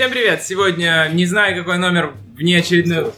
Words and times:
Всем 0.00 0.12
привет! 0.12 0.42
Сегодня 0.42 1.10
не 1.12 1.26
знаю, 1.26 1.54
какой 1.54 1.76
номер 1.76 2.14
внеочередной... 2.34 3.12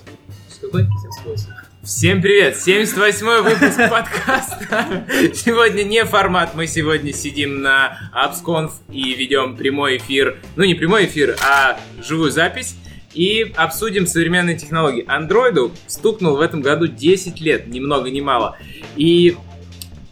Какой? 0.61 0.89
78. 1.25 1.47
Всем 1.85 2.21
привет! 2.21 2.57
78 2.57 3.27
выпуск 3.45 3.89
подкаста. 3.89 5.07
Сегодня 5.33 5.85
не 5.85 6.05
формат, 6.05 6.57
мы 6.57 6.67
сегодня 6.67 7.13
сидим 7.13 7.63
на 7.63 8.11
AppsConf 8.13 8.73
и 8.91 9.15
ведем 9.15 9.57
прямой 9.57 9.99
эфир. 9.99 10.39
Ну, 10.57 10.65
не 10.65 10.75
прямой 10.75 11.07
эфир, 11.07 11.37
а 11.41 11.79
живую 12.05 12.33
запись. 12.33 12.75
И 13.15 13.53
обсудим 13.55 14.09
современные 14.09 14.59
технологии. 14.59 15.05
Андроиду 15.07 15.71
стукнул 15.87 16.35
в 16.35 16.41
этом 16.41 16.63
году 16.63 16.89
10 16.89 17.41
лет, 17.41 17.69
ни 17.69 17.79
много 17.79 18.11
ни 18.11 18.21
мало. 18.21 18.59
И 18.97 19.37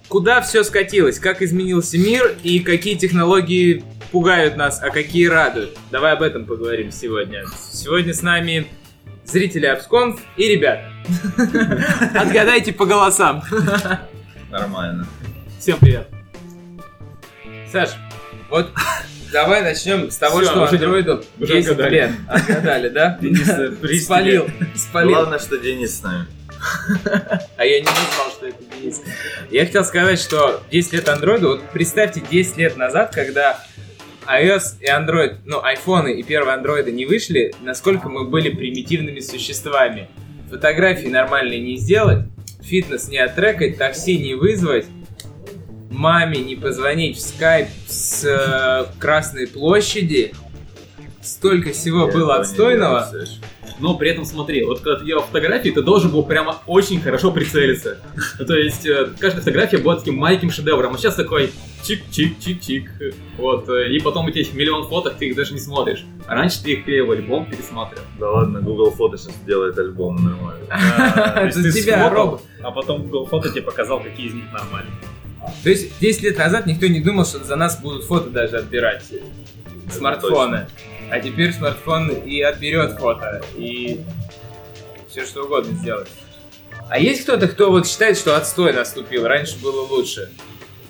куда 0.06 0.40
все 0.40 0.62
скатилось, 0.62 1.18
как 1.18 1.42
изменился 1.42 1.98
мир 1.98 2.32
и 2.44 2.60
какие 2.60 2.94
технологии 2.94 3.82
пугают 4.10 4.56
нас, 4.56 4.80
а 4.82 4.90
какие 4.90 5.26
радуют. 5.26 5.76
Давай 5.90 6.12
об 6.12 6.22
этом 6.22 6.44
поговорим 6.44 6.90
сегодня. 6.90 7.44
Сегодня 7.72 8.12
с 8.14 8.22
нами 8.22 8.66
зрители 9.24 9.66
Апсконф 9.66 10.20
и 10.36 10.48
ребят. 10.48 10.80
Отгадайте 12.14 12.72
по 12.72 12.86
голосам. 12.86 13.42
Нормально. 14.50 15.06
Всем 15.58 15.78
привет. 15.78 16.08
Саш, 17.70 17.90
вот 18.48 18.70
давай 19.32 19.62
начнем 19.62 20.10
с 20.10 20.16
того, 20.16 20.40
Всё, 20.40 20.50
что 20.50 20.62
уже- 20.64 20.74
андроиду 20.76 21.24
уже 21.38 21.52
10 21.54 21.70
отгадали. 21.70 21.94
лет. 21.94 22.10
Отгадали, 22.28 22.88
да? 22.88 23.18
Денис, 23.20 23.48
э, 23.48 23.96
Спалил, 24.00 24.48
спалил. 24.74 25.10
Главное, 25.14 25.38
что 25.38 25.56
Денис 25.58 25.98
с 25.98 26.02
нами. 26.02 26.26
А 27.56 27.64
я 27.64 27.80
не 27.80 27.86
знал, 27.86 28.30
что 28.36 28.46
это 28.48 28.58
Денис. 28.74 29.00
Я 29.50 29.64
хотел 29.66 29.84
сказать, 29.84 30.20
что 30.20 30.62
10 30.70 30.92
лет 30.94 31.08
андроиду, 31.08 31.48
вот 31.50 31.62
представьте 31.70 32.20
10 32.28 32.56
лет 32.58 32.76
назад, 32.76 33.14
когда 33.14 33.62
iOS 34.30 34.76
и 34.80 34.86
Android, 34.86 35.38
ну, 35.44 35.62
айфоны 35.62 36.14
и 36.14 36.22
первые 36.22 36.54
андроиды 36.54 36.92
не 36.92 37.06
вышли, 37.06 37.52
насколько 37.60 38.08
мы 38.08 38.24
были 38.24 38.50
примитивными 38.50 39.20
существами. 39.20 40.08
Фотографии 40.48 41.08
нормальные 41.08 41.60
не 41.60 41.76
сделать, 41.76 42.26
фитнес 42.62 43.08
не 43.08 43.18
оттрекать, 43.18 43.78
такси 43.78 44.18
не 44.18 44.34
вызвать, 44.34 44.86
маме 45.90 46.38
не 46.38 46.56
позвонить 46.56 47.16
в 47.16 47.20
скайп 47.20 47.68
с 47.86 48.24
э, 48.24 48.86
Красной 48.98 49.46
площади. 49.46 50.32
Столько 51.20 51.72
всего 51.72 52.06
Я 52.06 52.12
было 52.12 52.36
отстойного. 52.36 53.10
Но 53.78 53.96
при 53.96 54.10
этом 54.10 54.24
смотри, 54.24 54.64
вот 54.64 54.80
когда 54.80 54.98
ты 54.98 55.06
делал 55.06 55.22
фотографии, 55.22 55.70
ты 55.70 55.82
должен 55.82 56.10
был 56.10 56.22
прямо 56.22 56.58
очень 56.66 57.00
хорошо 57.00 57.30
прицелиться. 57.30 57.98
То 58.38 58.54
есть 58.54 58.86
э, 58.86 59.08
каждая 59.18 59.40
фотография 59.40 59.78
была 59.78 59.96
таким 59.96 60.16
маленьким 60.16 60.50
шедевром, 60.50 60.94
а 60.94 60.98
сейчас 60.98 61.14
такой 61.14 61.52
чик-чик-чик-чик. 61.82 63.14
Вот, 63.36 63.68
э, 63.68 63.92
и 63.92 64.00
потом 64.00 64.26
у 64.26 64.30
тебя 64.30 64.40
есть 64.40 64.54
миллион 64.54 64.88
фоток, 64.88 65.16
ты 65.16 65.28
их 65.28 65.36
даже 65.36 65.54
не 65.54 65.60
смотришь. 65.60 66.04
А 66.26 66.34
раньше 66.34 66.62
ты 66.62 66.72
их 66.72 66.84
клеил 66.84 67.06
в 67.06 67.10
альбом, 67.10 67.46
пересматривал. 67.46 68.04
Да 68.18 68.30
ладно, 68.30 68.60
Google 68.60 68.90
Фото 68.92 69.18
сейчас 69.18 69.34
делает 69.46 69.78
альбом 69.78 70.16
нормально. 70.16 70.66
То 71.34 71.44
есть 71.44 71.58
Это 71.58 71.72
ты 71.72 71.82
тебя, 71.82 71.98
сфотал, 71.98 72.10
робот. 72.10 72.42
А 72.62 72.70
потом 72.70 73.02
Google 73.02 73.26
Фото 73.26 73.50
тебе 73.50 73.62
показал, 73.62 74.00
какие 74.00 74.28
из 74.28 74.34
них 74.34 74.52
нормальные. 74.52 74.92
То 75.62 75.70
есть 75.70 75.98
10 76.00 76.22
лет 76.22 76.38
назад 76.38 76.66
никто 76.66 76.86
не 76.86 77.00
думал, 77.00 77.24
что 77.24 77.42
за 77.42 77.56
нас 77.56 77.80
будут 77.80 78.04
фото 78.04 78.30
даже 78.30 78.58
отбирать 78.58 79.04
смартфоны. 79.90 80.66
А 81.10 81.18
теперь 81.18 81.52
смартфон 81.52 82.10
и 82.10 82.40
отберет 82.40 82.98
фото, 82.98 83.42
и 83.56 84.00
все 85.08 85.24
что 85.24 85.44
угодно 85.44 85.72
сделать. 85.76 86.08
А 86.88 86.98
есть 86.98 87.22
кто-то, 87.22 87.48
кто 87.48 87.70
вот 87.70 87.88
считает, 87.88 88.16
что 88.16 88.36
отстой 88.36 88.72
наступил, 88.72 89.26
раньше 89.26 89.60
было 89.60 89.80
лучше? 89.82 90.30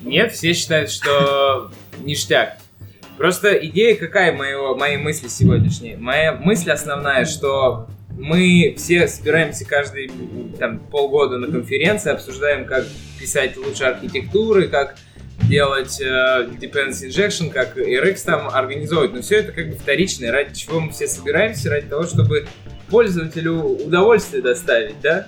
Нет, 0.01 0.33
все 0.33 0.53
считают, 0.53 0.89
что 0.89 1.71
ништяк. 1.99 2.57
Просто 3.17 3.53
идея 3.53 3.95
какая 3.95 4.31
моего, 4.33 4.75
моей 4.75 4.97
мысли 4.97 5.27
сегодняшней? 5.27 5.95
Моя 5.95 6.33
мысль 6.33 6.71
основная, 6.71 7.25
что 7.25 7.87
мы 8.17 8.75
все 8.77 9.07
собираемся 9.07 9.65
каждые 9.65 10.09
там, 10.57 10.79
полгода 10.79 11.37
на 11.37 11.47
конференции, 11.47 12.11
обсуждаем, 12.11 12.65
как 12.65 12.85
писать 13.19 13.57
лучше 13.57 13.83
архитектуры, 13.83 14.67
как 14.67 14.95
делать 15.43 15.99
э, 16.01 16.49
Dependency 16.59 17.09
Injection, 17.09 17.51
как 17.51 17.77
RX 17.77 18.23
там 18.25 18.49
организовывать. 18.49 19.13
Но 19.13 19.21
все 19.21 19.37
это 19.37 19.51
как 19.51 19.69
бы 19.69 19.75
вторичное, 19.75 20.31
ради 20.31 20.55
чего 20.55 20.79
мы 20.79 20.91
все 20.91 21.07
собираемся, 21.07 21.69
ради 21.69 21.87
того, 21.87 22.03
чтобы 22.03 22.47
пользователю 22.91 23.53
удовольствие 23.85 24.43
доставить, 24.43 24.99
да? 25.01 25.27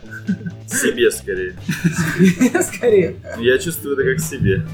Себе 0.67 1.09
скорее. 1.09 1.55
Скорее. 2.61 3.15
Я 3.39 3.57
чувствую 3.57 3.97
это 3.97 4.03
как 4.03 4.19
себе. 4.19 4.65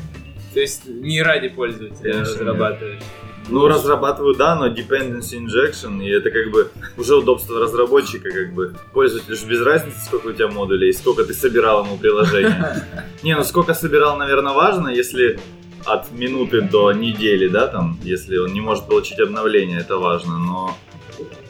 То 0.54 0.60
есть 0.60 0.88
не 0.88 1.22
ради 1.22 1.50
пользователя 1.50 2.12
Конечно, 2.12 2.34
разрабатываешь. 2.34 3.02
Ну, 3.48 3.68
разрабатываю, 3.68 4.36
да, 4.36 4.56
но 4.56 4.68
dependency 4.68 5.40
injection, 5.40 6.04
и 6.04 6.10
это 6.10 6.30
как 6.30 6.52
бы 6.52 6.70
уже 6.98 7.16
удобство 7.16 7.60
разработчика, 7.60 8.30
как 8.30 8.54
бы 8.54 8.76
пользователю 8.94 9.36
же 9.36 9.46
без 9.48 9.62
разницы, 9.62 9.98
сколько 10.06 10.28
у 10.28 10.34
тебя 10.34 10.50
модулей, 10.50 10.90
и 10.90 10.94
сколько 10.94 11.24
ты 11.24 11.34
собирал 11.34 11.86
ему 11.86 11.98
приложение. 11.98 12.84
Не, 13.24 13.36
ну 13.36 13.44
сколько 13.44 13.74
собирал, 13.74 14.18
наверное, 14.18 14.54
важно, 14.54 14.90
если 14.90 15.40
от 15.86 16.12
минуты 16.12 16.62
до 16.62 16.92
недели, 16.92 17.48
да, 17.48 17.68
там, 17.68 18.00
если 18.04 18.38
он 18.38 18.54
не 18.54 18.62
может 18.62 18.86
получить 18.86 19.20
обновление, 19.20 19.80
это 19.80 19.98
важно, 19.98 20.38
но 20.38 20.78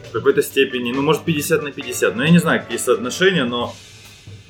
в 0.09 0.11
какой-то 0.11 0.41
степени, 0.41 0.91
ну, 0.91 1.01
может, 1.01 1.23
50 1.23 1.63
на 1.63 1.71
50, 1.71 2.15
ну, 2.15 2.23
я 2.23 2.29
не 2.29 2.39
знаю, 2.39 2.61
какие 2.61 2.77
соотношения, 2.77 3.45
но 3.45 3.73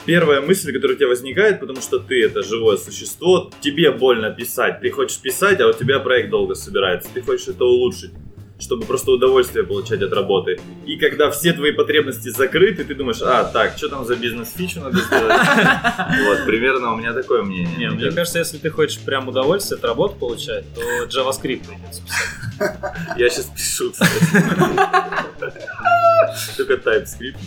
первая 0.06 0.42
мысль, 0.42 0.74
которая 0.74 0.96
у 0.96 0.98
тебя 0.98 1.10
возникает, 1.10 1.60
потому 1.60 1.82
что 1.82 2.00
ты 2.00 2.24
это 2.24 2.42
живое 2.42 2.78
существо, 2.78 3.52
тебе 3.62 3.92
больно 3.92 4.32
писать, 4.32 4.80
ты 4.82 4.90
хочешь 4.90 5.20
писать, 5.20 5.60
а 5.60 5.68
у 5.68 5.74
тебя 5.74 6.00
проект 6.00 6.30
долго 6.30 6.56
собирается, 6.56 7.10
ты 7.14 7.22
хочешь 7.22 7.50
это 7.50 7.66
улучшить 7.66 8.12
чтобы 8.60 8.86
просто 8.86 9.12
удовольствие 9.12 9.66
получать 9.66 10.02
от 10.02 10.12
работы. 10.12 10.60
И 10.86 10.98
когда 10.98 11.32
все 11.32 11.54
твои 11.54 11.72
потребности 11.72 12.30
закрыты, 12.30 12.84
ты 12.84 12.94
думаешь, 12.94 13.22
а, 13.22 13.46
так, 13.46 13.78
что 13.78 13.88
там 13.88 14.06
за 14.06 14.16
бизнес-фичу 14.16 14.82
надо 14.82 15.00
сделать? 15.00 15.30
Вот, 16.30 16.46
примерно 16.46 16.94
у 16.94 16.98
меня 16.98 17.14
такое 17.14 17.44
мнение. 17.44 17.76
Не, 17.78 17.90
мне 17.90 18.12
кажется, 18.12 18.40
если 18.40 18.58
ты 18.58 18.70
хочешь 18.70 19.00
прям 19.00 19.28
удовольствие 19.28 19.78
от 19.78 19.86
работы 19.86 20.20
получать, 20.20 20.66
то 20.74 20.82
JavaScript 21.06 21.68
придется 21.68 22.02
писать. 22.04 22.60
Я 23.18 23.30
сейчас 23.30 23.46
пишу, 23.46 23.92
кстати. 23.92 24.12
Только 26.58 26.74
TypeScript. 26.74 27.38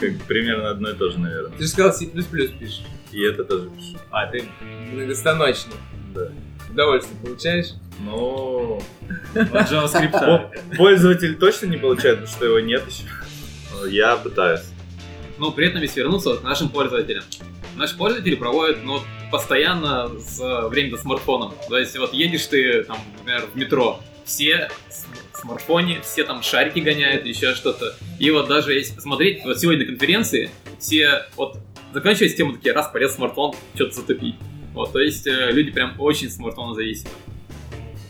Как 0.00 0.10
примерно 0.26 0.70
одно 0.70 0.90
и 0.90 0.94
то 0.94 1.10
же, 1.10 1.18
наверное. 1.18 1.56
Ты 1.56 1.64
же 1.64 1.68
сказал 1.68 1.92
C++ 1.92 2.06
пишешь. 2.06 2.82
И 3.12 3.22
это 3.22 3.44
тоже 3.44 3.70
пишу. 3.70 3.98
А, 4.10 4.26
ты 4.26 4.44
многостаночный. 4.92 5.74
Да. 6.14 6.28
Удовольствие 6.70 7.16
получаешь? 7.22 7.74
Ну, 8.00 8.82
От 9.34 9.70
JavaScript. 9.70 10.10
по- 10.12 10.76
пользователь 10.76 11.36
точно 11.36 11.66
не 11.66 11.76
получает, 11.76 12.20
потому 12.20 12.36
что 12.36 12.44
его 12.46 12.60
нет 12.60 12.82
еще. 12.88 13.04
Но 13.72 13.86
Я 13.86 14.16
пытаюсь. 14.16 14.62
Но 15.38 15.50
при 15.50 15.68
этом 15.68 15.82
если 15.82 16.00
вернуться 16.00 16.36
к 16.36 16.42
нашим 16.42 16.68
пользователям. 16.68 17.24
Наши 17.76 17.96
пользователи 17.96 18.36
проводят 18.36 18.84
ну, 18.84 19.00
постоянно 19.32 20.08
с 20.20 20.38
время 20.68 20.92
до 20.92 20.96
смартфоном. 20.98 21.54
То 21.68 21.76
есть 21.76 21.98
вот 21.98 22.12
едешь 22.12 22.46
ты, 22.46 22.84
там, 22.84 22.98
например, 23.18 23.46
в 23.52 23.56
метро, 23.56 24.00
все 24.24 24.70
в 25.32 25.38
смартфоне, 25.38 26.00
все 26.02 26.24
там 26.24 26.42
шарики 26.42 26.78
гоняют, 26.78 27.26
еще 27.26 27.54
что-то. 27.54 27.94
И 28.20 28.30
вот 28.30 28.46
даже 28.48 28.72
если 28.74 28.94
посмотреть, 28.94 29.44
вот 29.44 29.58
сегодня 29.58 29.80
на 29.84 29.86
конференции, 29.90 30.50
все 30.78 31.24
вот 31.36 31.58
заканчивается 31.92 32.36
тему 32.36 32.52
такие, 32.54 32.72
раз 32.72 32.88
полез 32.92 33.14
смартфон, 33.16 33.54
что-то 33.74 33.94
затупить. 33.96 34.36
Вот, 34.72 34.92
то 34.92 34.98
есть 35.00 35.26
э, 35.26 35.50
люди 35.52 35.70
прям 35.70 35.94
очень 35.98 36.30
смартфона 36.30 36.74
зависимы. 36.74 37.10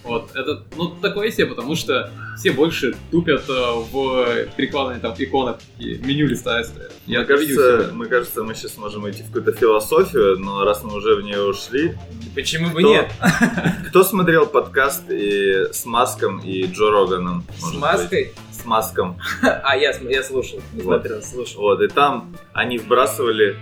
Вот, 0.05 0.31
это, 0.35 0.63
ну, 0.77 0.91
такое 1.01 1.31
себе, 1.31 1.47
потому 1.47 1.75
что 1.77 2.11
все 2.37 2.53
больше 2.53 2.95
тупят 3.11 3.49
э, 3.49 3.53
в 3.53 4.47
перекладывание 4.57 5.01
там 5.01 5.15
иконок 5.19 5.59
и 5.79 5.97
меню 5.99 6.27
листают. 6.27 6.69
Я 7.07 7.21
Мне 7.21 7.27
кажется, 7.27 7.91
мы 7.93 8.07
кажется, 8.07 8.43
мы 8.43 8.55
сейчас 8.55 8.77
можем 8.77 9.09
идти 9.11 9.23
в 9.23 9.27
какую-то 9.29 9.53
философию, 9.53 10.39
но 10.39 10.65
раз 10.65 10.83
мы 10.83 10.95
уже 10.95 11.15
в 11.17 11.23
нее 11.23 11.43
ушли, 11.43 11.97
Почему 12.35 12.71
бы 12.71 12.81
Кто? 12.81 12.89
нет? 12.91 13.11
кто 13.89 14.03
смотрел 14.05 14.47
подкаст 14.47 15.05
и 15.09 15.69
с 15.73 15.85
Маском 15.87 16.39
и 16.41 16.67
Джо 16.67 16.91
Роганом? 16.91 17.45
С 17.59 17.73
маской? 17.75 18.25
быть? 18.25 18.35
С 18.53 18.65
Маском. 18.65 19.19
А, 19.43 19.77
я, 19.77 19.93
я 20.09 20.23
слушал, 20.23 20.61
не 20.73 20.83
Вот. 20.83 21.01
смотрел, 21.03 21.23
слушал. 21.23 21.61
Вот, 21.63 21.81
и 21.81 21.89
там 21.89 22.35
они 22.53 22.79
вбрасывали, 22.79 23.57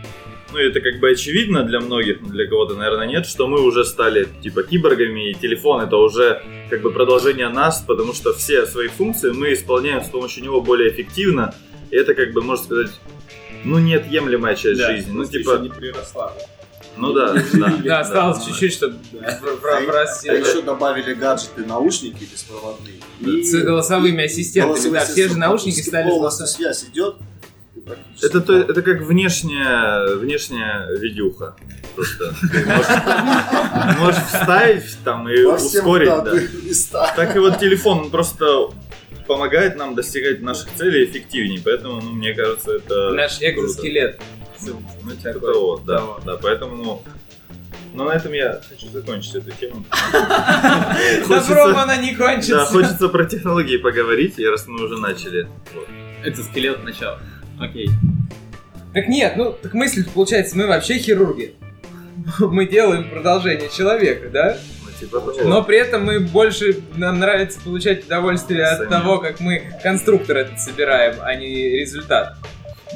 ну 0.52 0.58
это 0.58 0.80
как 0.80 1.00
бы 1.00 1.10
очевидно 1.10 1.64
для 1.64 1.80
многих, 1.80 2.20
но 2.20 2.28
для 2.28 2.46
кого-то, 2.46 2.74
наверное, 2.74 3.06
нет, 3.06 3.26
что 3.26 3.46
мы 3.46 3.60
уже 3.62 3.84
стали 3.84 4.28
типа 4.42 4.62
киборгами, 4.62 5.30
и 5.30 5.34
телефон 5.34 5.82
это 5.82 5.96
уже 5.96 6.42
как 6.70 6.82
бы 6.82 6.90
продолжение 6.92 7.48
нас, 7.48 7.82
потому 7.86 8.12
что 8.12 8.32
все 8.32 8.66
свои 8.66 8.88
функции 8.88 9.30
мы 9.30 9.52
исполняем 9.52 10.02
с 10.02 10.08
помощью 10.08 10.44
него 10.44 10.60
более 10.60 10.90
эффективно, 10.90 11.54
и 11.90 11.96
это 11.96 12.14
как 12.14 12.32
бы, 12.32 12.42
можно 12.42 12.64
сказать, 12.64 12.90
ну 13.64 13.78
неотъемлемая 13.78 14.54
часть 14.54 14.80
Да, 14.80 14.92
жизни. 14.92 15.10
Ну 15.12 15.24
типа, 15.24 15.50
еще 15.52 15.62
не 15.62 15.68
приросла. 15.68 16.32
ну 16.96 17.12
да, 17.12 17.34
да. 17.52 17.76
Да, 17.84 18.00
осталось 18.00 18.44
чуть-чуть, 18.44 18.72
чтобы 18.72 18.96
А 19.22 19.80
еще 20.32 20.62
добавили 20.62 21.14
гаджеты, 21.14 21.64
наушники 21.64 22.24
беспроводные. 22.24 22.96
С 23.44 23.52
голосовыми 23.62 24.24
ассистентами, 24.24 24.92
да, 24.92 25.04
все 25.04 25.28
же 25.28 25.38
наушники 25.38 25.80
стали 25.80 26.08
полностью 26.08 26.46
связь 26.46 26.84
идет. 26.84 27.16
Это, 28.22 28.40
то, 28.40 28.54
это 28.56 28.82
как 28.82 29.02
внешняя, 29.02 30.14
внешняя 30.16 30.86
видюха. 30.98 31.56
Просто 31.96 32.32
ты 32.52 32.64
можешь, 32.64 33.98
можешь 33.98 34.22
вставить 34.22 34.96
там 35.04 35.28
и 35.28 35.44
во 35.44 35.54
ускорить, 35.56 36.08
да. 36.08 37.12
Так 37.16 37.36
и 37.36 37.38
вот 37.38 37.58
телефон, 37.58 37.98
он 38.02 38.10
просто 38.10 38.68
помогает 39.26 39.76
нам 39.76 39.94
достигать 39.94 40.40
наших 40.42 40.72
целей 40.74 41.04
эффективнее. 41.04 41.60
Поэтому, 41.64 42.00
ну, 42.00 42.12
мне 42.12 42.34
кажется, 42.34 42.72
это 42.76 43.10
Наш 43.10 43.38
круто. 43.38 43.50
экзоскелет. 43.52 44.20
Ну, 44.64 45.10
типа 45.10 45.32
Такой. 45.34 45.52
того, 45.52 45.82
да, 45.84 45.98
Того. 45.98 46.20
да, 46.24 46.36
поэтому... 46.40 47.02
Но 47.94 48.04
на 48.04 48.12
этом 48.12 48.32
я 48.32 48.60
хочу 48.70 48.88
закончить 48.90 49.34
эту 49.34 49.50
тему. 49.50 49.84
Добром 51.28 51.76
она 51.76 51.96
не 51.96 52.12
Да, 52.14 52.24
кончится. 52.26 52.64
хочется 52.66 53.08
про 53.08 53.24
технологии 53.26 53.76
поговорить, 53.76 54.38
раз 54.38 54.66
мы 54.66 54.84
уже 54.84 54.96
начали. 54.98 55.46
Вот. 55.74 55.86
Экзоскелет 56.24 56.82
начало. 56.84 57.20
Окей. 57.62 57.88
Так 58.92 59.08
нет, 59.08 59.34
ну, 59.36 59.52
так 59.52 59.72
мысль 59.74 60.04
получается, 60.12 60.56
мы 60.56 60.66
вообще 60.66 60.98
хирурги. 60.98 61.54
Мы 62.38 62.66
делаем 62.66 63.08
продолжение 63.08 63.70
человека, 63.70 64.28
да? 64.28 64.58
Ну, 64.84 64.90
типа. 65.00 65.22
Но 65.44 65.64
при 65.64 65.78
этом 65.78 66.04
мы 66.04 66.20
больше, 66.20 66.82
нам 66.94 67.18
нравится 67.18 67.58
получать 67.60 68.04
удовольствие 68.04 68.64
от 68.66 68.88
того, 68.88 69.18
как 69.18 69.40
мы 69.40 69.72
конструктор 69.82 70.36
этот 70.36 70.60
собираем, 70.60 71.16
а 71.22 71.34
не 71.34 71.80
результат. 71.80 72.36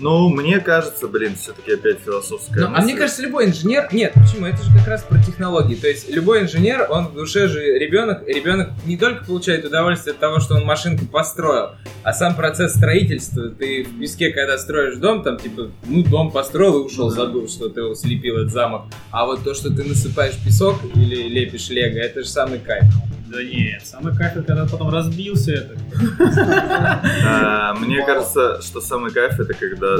Ну, 0.00 0.28
мне 0.28 0.60
кажется, 0.60 1.08
блин, 1.08 1.34
все-таки 1.40 1.72
опять 1.72 1.98
философская 2.00 2.64
Ну, 2.64 2.66
а 2.66 2.70
мне 2.80 2.80
мысль. 2.80 2.98
кажется, 2.98 3.22
любой 3.22 3.46
инженер... 3.46 3.88
Нет, 3.92 4.12
почему? 4.14 4.46
Это 4.46 4.62
же 4.62 4.70
как 4.76 4.86
раз 4.88 5.02
про 5.02 5.22
технологии. 5.22 5.74
То 5.74 5.88
есть 5.88 6.10
любой 6.10 6.42
инженер, 6.42 6.86
он 6.90 7.08
в 7.08 7.14
душе 7.14 7.48
же 7.48 7.60
ребенок. 7.78 8.26
Ребенок 8.26 8.70
не 8.84 8.96
только 8.96 9.24
получает 9.24 9.64
удовольствие 9.64 10.12
от 10.12 10.18
того, 10.20 10.40
что 10.40 10.54
он 10.54 10.64
машинку 10.64 11.06
построил, 11.06 11.70
а 12.02 12.12
сам 12.12 12.34
процесс 12.34 12.74
строительства. 12.74 13.48
Ты 13.48 13.84
в 13.84 13.98
песке, 13.98 14.30
когда 14.30 14.58
строишь 14.58 14.96
дом, 14.96 15.22
там 15.22 15.38
типа, 15.38 15.70
ну, 15.86 16.02
дом 16.02 16.30
построил 16.30 16.82
и 16.82 16.84
ушел, 16.86 17.10
забыл, 17.10 17.48
что 17.48 17.68
ты 17.68 17.94
слепил, 17.94 18.36
этот 18.36 18.52
замок. 18.52 18.82
А 19.10 19.26
вот 19.26 19.44
то, 19.44 19.54
что 19.54 19.70
ты 19.70 19.84
насыпаешь 19.84 20.34
песок 20.44 20.76
или 20.94 21.28
лепишь 21.28 21.68
лего, 21.70 21.98
это 21.98 22.22
же 22.22 22.28
самый 22.28 22.58
кайф. 22.58 22.84
Да 23.26 23.42
нет, 23.42 23.84
самый 23.84 24.16
кайф, 24.16 24.34
когда 24.34 24.66
потом 24.66 24.90
разбился 24.90 25.52
это. 25.52 25.76
А, 27.26 27.74
Мне 27.74 28.04
кажется, 28.04 28.60
что 28.62 28.80
самый 28.80 29.10
кайф 29.10 29.40
это 29.40 29.52
когда 29.54 29.98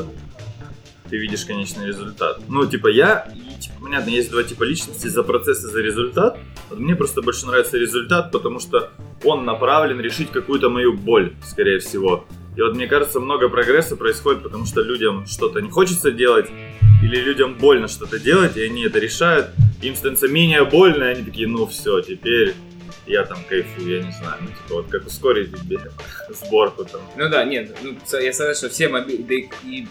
ты 1.11 1.17
видишь 1.17 1.44
конечный 1.44 1.87
результат. 1.87 2.40
Ну, 2.49 2.67
типа, 2.67 2.88
я, 2.88 3.28
и, 3.34 3.61
типа, 3.61 3.75
понятно, 3.82 4.11
есть 4.11 4.31
два 4.31 4.43
типа 4.43 4.64
личности, 4.64 5.06
за 5.08 5.23
процесс 5.23 5.64
и 5.64 5.69
за 5.69 5.81
результат. 5.81 6.38
Вот 6.70 6.78
мне 6.78 6.94
просто 6.96 7.23
больше 7.23 7.46
нравится 7.46 7.78
результат, 7.78 8.32
потому 8.32 8.58
что 8.61 8.90
он 9.25 9.44
направлен 9.44 10.00
решить 10.00 10.31
какую-то 10.31 10.69
мою 10.69 10.94
боль, 10.94 11.32
скорее 11.44 11.78
всего. 11.78 12.26
И 12.56 12.62
вот 12.62 12.75
мне 12.75 12.87
кажется, 12.87 13.20
много 13.20 13.49
прогресса 13.49 13.96
происходит, 13.96 14.43
потому 14.43 14.64
что 14.64 14.81
людям 14.82 15.26
что-то 15.26 15.61
не 15.61 15.70
хочется 15.70 16.11
делать, 16.11 16.49
или 17.02 17.17
людям 17.17 17.55
больно 17.55 17.87
что-то 17.87 18.19
делать, 18.19 18.56
и 18.56 18.62
они 18.62 18.84
это 18.84 18.99
решают. 18.99 19.50
Им 19.82 19.94
становится 19.94 20.28
менее 20.28 20.64
больно, 20.64 21.05
и 21.05 21.08
они 21.08 21.23
такие, 21.23 21.46
ну 21.46 21.67
все, 21.67 22.00
теперь 22.00 22.55
я 23.06 23.25
там 23.25 23.38
кайфую, 23.49 23.99
я 23.99 24.03
не 24.03 24.12
знаю, 24.12 24.38
ну 24.41 24.49
типа 24.49 24.75
вот 24.75 24.87
как 24.88 25.06
ускорить 25.06 25.50
сборку 26.31 26.85
там. 26.85 27.00
Ну 27.17 27.29
да, 27.29 27.44
нет, 27.44 27.76
ну, 27.82 27.97
я 28.19 28.32
согласен, 28.32 28.55
что 28.55 28.69
все 28.69 28.88
мобильные... 28.88 29.26
Да 29.26 29.35
и, 29.35 29.49
и 29.64 29.88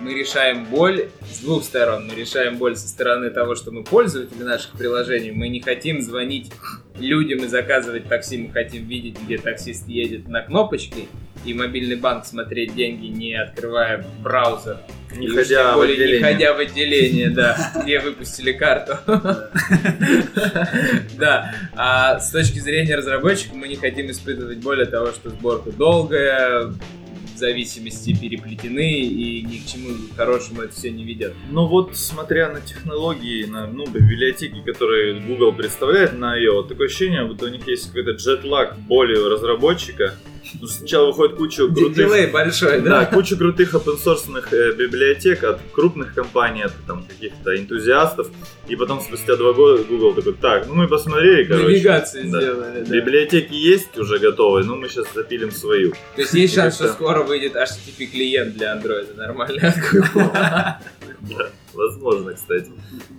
мы 0.00 0.14
решаем 0.14 0.64
боль 0.66 1.08
с 1.28 1.40
двух 1.40 1.64
сторон. 1.64 2.06
Мы 2.06 2.14
решаем 2.14 2.56
боль 2.56 2.76
со 2.76 2.88
стороны 2.88 3.30
того, 3.30 3.54
что 3.56 3.72
мы 3.72 3.82
пользователи 3.82 4.42
наших 4.42 4.72
приложений. 4.72 5.32
Мы 5.32 5.48
не 5.48 5.60
хотим 5.60 6.00
звонить 6.02 6.52
людям 6.96 7.40
и 7.40 7.48
заказывать 7.48 8.08
такси. 8.08 8.38
Мы 8.38 8.52
хотим 8.52 8.86
видеть, 8.86 9.20
где 9.20 9.38
таксист 9.38 9.88
едет 9.88 10.28
на 10.28 10.42
кнопочке. 10.42 11.06
И 11.44 11.54
мобильный 11.54 11.96
банк 11.96 12.26
смотреть 12.26 12.74
деньги, 12.74 13.06
не 13.06 13.34
открывая 13.34 14.04
браузер. 14.22 14.78
Не 15.16 15.26
И 15.26 15.30
ходя 15.30 15.72
в 15.72 15.76
более 15.76 15.96
не 15.96 16.02
отделение. 16.04 16.32
ходя 16.32 16.54
в 16.54 16.58
отделение, 16.58 17.30
да, 17.30 17.72
где 17.82 18.00
выпустили 18.00 18.52
карту. 18.52 18.98
Да, 21.16 21.54
а 21.74 22.20
с 22.20 22.30
точки 22.30 22.58
зрения 22.58 22.96
разработчика 22.96 23.54
мы 23.54 23.68
не 23.68 23.76
хотим 23.76 24.10
испытывать 24.10 24.58
боль 24.58 24.82
от 24.82 24.90
того, 24.90 25.12
что 25.12 25.30
сборка 25.30 25.72
долгая, 25.72 26.72
зависимости 27.38 28.18
переплетены 28.18 29.00
и 29.00 29.42
ни 29.42 29.58
к 29.58 29.66
чему 29.66 29.94
хорошему 30.16 30.62
это 30.62 30.74
все 30.74 30.90
не 30.90 31.04
ведет. 31.04 31.34
Ну 31.50 31.66
вот, 31.66 31.96
смотря 31.96 32.50
на 32.50 32.60
технологии, 32.60 33.44
на 33.44 33.66
ну, 33.66 33.86
библиотеки, 33.86 34.60
которые 34.60 35.20
Google 35.20 35.52
представляет 35.52 36.18
на 36.18 36.36
ее, 36.36 36.52
вот 36.52 36.68
такое 36.68 36.88
ощущение, 36.88 37.24
будто 37.24 37.46
у 37.46 37.48
них 37.48 37.66
есть 37.66 37.88
какой-то 37.88 38.12
джетлаг 38.12 38.78
боли 38.78 39.16
у 39.16 39.28
разработчика. 39.28 40.14
Ну, 40.60 40.66
сначала 40.66 41.06
выходит 41.06 41.36
куча 41.36 41.66
крутых... 41.66 41.94
Дилей 41.94 42.26
большой, 42.26 42.80
Да, 42.80 43.00
да? 43.00 43.06
куча 43.06 43.36
крутых 43.36 43.74
open 43.74 44.44
э, 44.50 44.72
библиотек 44.72 45.44
от 45.44 45.60
крупных 45.72 46.14
компаний, 46.14 46.62
от 46.62 46.72
там, 46.86 47.04
каких-то 47.04 47.56
энтузиастов. 47.56 48.28
И 48.68 48.76
потом 48.76 49.00
спустя 49.00 49.36
два 49.36 49.52
года 49.52 49.82
Google 49.84 50.14
такой, 50.14 50.34
так, 50.34 50.66
ну 50.66 50.74
мы 50.74 50.88
посмотрели, 50.88 51.44
короче. 51.44 51.66
Навигацию 51.66 52.30
да. 52.30 52.40
сделали, 52.40 52.84
да. 52.84 52.90
Библиотеки 52.90 53.54
есть 53.54 53.96
уже 53.98 54.18
готовые, 54.18 54.64
но 54.64 54.76
мы 54.76 54.88
сейчас 54.88 55.06
запилим 55.14 55.50
свою. 55.50 55.92
То 56.14 56.22
есть 56.22 56.34
есть 56.34 56.54
шанс, 56.54 56.76
что 56.76 56.88
скоро 56.88 57.22
выйдет 57.22 57.54
HTTP 57.54 58.06
клиент 58.06 58.56
для 58.56 58.76
Android 58.76 59.16
нормально 59.16 59.68
от 59.68 59.76
Google. 59.90 60.30
Да, 61.20 61.48
возможно, 61.74 62.32
кстати. 62.32 62.70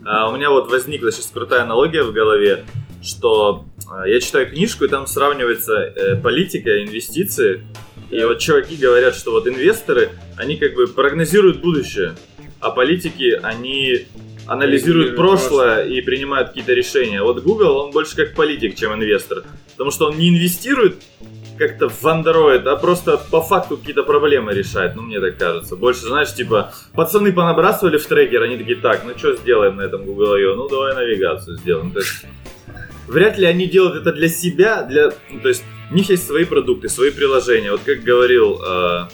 А, 0.05 0.29
у 0.29 0.35
меня 0.35 0.49
вот 0.49 0.71
возникла 0.71 1.11
сейчас 1.11 1.29
крутая 1.33 1.63
аналогия 1.63 2.03
в 2.03 2.13
голове, 2.13 2.65
что 3.01 3.65
я 4.06 4.19
читаю 4.19 4.50
книжку, 4.50 4.86
и 4.86 4.88
там 4.88 5.07
сравнивается 5.07 5.74
э, 5.74 6.15
политика, 6.15 6.83
инвестиции. 6.83 7.63
И 8.12 8.24
вот 8.24 8.39
чуваки 8.39 8.75
говорят, 8.75 9.15
что 9.15 9.31
вот 9.31 9.47
инвесторы, 9.47 10.09
они 10.38 10.57
как 10.57 10.74
бы 10.74 10.88
прогнозируют 10.88 11.62
будущее, 11.62 12.15
а 12.59 12.71
политики, 12.71 13.39
они 13.41 14.07
анализируют 14.47 15.15
прошлое 15.15 15.86
и 15.86 16.01
принимают 16.01 16.50
какие-то 16.50 16.74
решения. 16.74 17.21
Вот 17.21 17.44
Google, 17.44 17.77
он 17.77 17.91
больше 17.91 18.15
как 18.15 18.33
политик, 18.33 18.75
чем 18.75 18.94
инвестор. 18.94 19.44
Потому 19.71 19.92
что 19.92 20.07
он 20.07 20.18
не 20.18 20.30
инвестирует 20.30 20.95
как-то 21.59 21.89
в 21.89 22.03
Android, 22.06 22.68
а 22.68 22.75
просто 22.77 23.18
по 23.18 23.42
факту 23.42 23.77
какие-то 23.77 24.03
проблемы 24.03 24.53
решает, 24.53 24.95
ну 24.95 25.03
мне 25.03 25.19
так 25.19 25.38
кажется. 25.38 25.75
Больше, 25.75 26.01
знаешь, 26.01 26.33
типа, 26.33 26.74
пацаны 26.94 27.31
понабрасывали 27.33 27.97
в 27.97 28.06
трекер, 28.07 28.44
они 28.44 28.57
такие, 28.57 28.77
так, 28.77 29.03
ну 29.06 29.12
что 29.15 29.35
сделаем 29.35 29.75
на 29.75 29.81
этом 29.81 30.06
Google 30.06 30.33
I.O.? 30.33 30.56
Ну 30.56 30.69
давай 30.69 30.95
навигацию 30.95 31.57
сделаем. 31.57 31.92
То 31.92 32.00
есть, 32.00 32.25
вряд 33.09 33.38
ли 33.38 33.45
они 33.45 33.67
делают 33.67 33.95
это 34.01 34.13
для 34.13 34.29
себя, 34.29 34.83
для, 34.83 35.11
ну, 35.29 35.39
то 35.41 35.50
есть, 35.50 35.63
у 35.91 35.95
них 35.95 36.09
есть 36.09 36.25
свои 36.25 36.45
продукты, 36.45 36.88
свои 36.88 37.09
приложения. 37.09 37.71
Вот 37.71 37.81
как 37.83 38.03
говорил 38.03 38.61
э, 38.61 39.07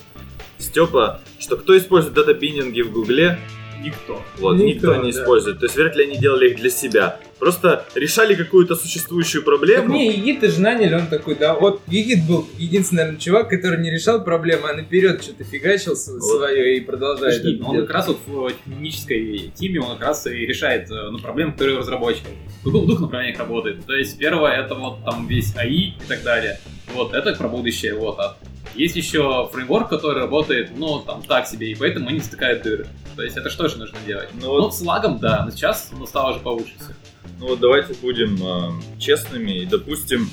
Степа, 0.58 1.22
что 1.40 1.56
кто 1.56 1.78
использует 1.78 2.14
дата-биндинги 2.16 2.82
в 2.82 2.92
Гугле, 2.92 3.40
Никто. 3.82 4.22
вот, 4.38 4.54
Никто, 4.58 4.94
никто, 4.94 4.96
не 5.06 5.12
да. 5.12 5.20
использует. 5.22 5.60
То 5.60 5.66
есть 5.66 5.76
вряд 5.76 5.96
ли 5.96 6.04
они 6.06 6.18
делали 6.18 6.50
их 6.50 6.58
для 6.58 6.70
себя. 6.70 7.20
Просто 7.40 7.86
решали 7.96 8.34
какую-то 8.34 8.76
существующую 8.76 9.42
Так 9.44 9.46
проблему. 9.46 9.94
не, 9.94 10.12
Егита 10.14 10.50
же 10.50 10.62
наняли, 10.62 10.96
он 10.96 11.08
такой, 11.08 11.36
да, 11.36 11.54
вот 11.54 11.82
Егит 11.88 12.26
был 12.26 12.48
единственный, 12.58 13.00
наверное, 13.00 13.20
чувак, 13.20 13.50
который 13.50 13.80
не 13.82 13.92
решал 13.92 14.24
проблемы, 14.24 14.70
а 14.70 14.74
наперед 14.74 15.22
что-то 15.22 15.44
фигачил 15.44 15.96
с- 15.96 16.06
свое 16.20 16.78
и 16.78 16.80
продолжает 16.82 17.38
Подожди, 17.42 17.62
он 17.62 17.72
делать. 17.74 17.88
как 17.88 17.96
раз 17.98 18.08
вот 18.08 18.20
в 18.26 18.50
технической 18.66 19.52
теме, 19.54 19.82
он 19.82 19.98
как 19.98 20.08
раз 20.08 20.26
и 20.28 20.32
решает 20.32 20.90
э, 20.90 21.10
ну, 21.12 21.20
проблемы, 21.20 21.52
которые 21.52 21.76
у 21.76 21.80
разработчиков. 21.80 22.32
В 22.64 22.70
двух, 22.70 22.86
двух 22.88 23.00
направлениях 23.02 23.38
работает. 23.40 23.86
То 23.86 23.94
есть 23.94 24.18
первое 24.18 24.54
это 24.64 24.74
вот 24.76 25.04
там 25.04 25.28
весь 25.28 25.56
АИ 25.56 25.90
и 25.90 25.94
так 26.08 26.24
далее. 26.24 26.60
Вот, 26.94 27.14
это 27.14 27.34
про 27.34 27.48
будущее, 27.50 27.94
вот. 27.96 28.18
А 28.20 28.38
есть 28.76 28.96
еще 28.96 29.50
фреймворк, 29.52 29.90
который 29.90 30.20
работает, 30.22 30.72
ну, 30.78 31.00
там, 31.00 31.22
так 31.24 31.48
себе, 31.48 31.72
и 31.72 31.76
поэтому 31.76 32.10
они 32.10 32.20
стыкают 32.20 32.64
дыры. 32.64 32.88
То 33.16 33.24
есть 33.24 33.38
это 33.38 33.50
что 33.50 33.68
же 33.68 33.78
нужно 33.78 33.98
делать? 34.06 34.30
Ну 34.34 34.42
Ну, 34.42 34.50
вот- 34.52 34.64
вот 34.64 34.76
с 34.76 34.82
лагом, 34.82 35.20
да, 35.20 35.44
но 35.46 35.52
сейчас 35.52 35.92
оно 35.96 36.06
стало 36.06 36.32
уже 36.32 36.40
получше 36.40 36.74
всё. 36.78 36.94
Ну 37.40 37.48
вот 37.48 37.60
давайте 37.60 37.94
будем 38.02 38.36
э, 38.42 39.00
честными 39.00 39.52
и 39.62 39.66
допустим 39.66 40.30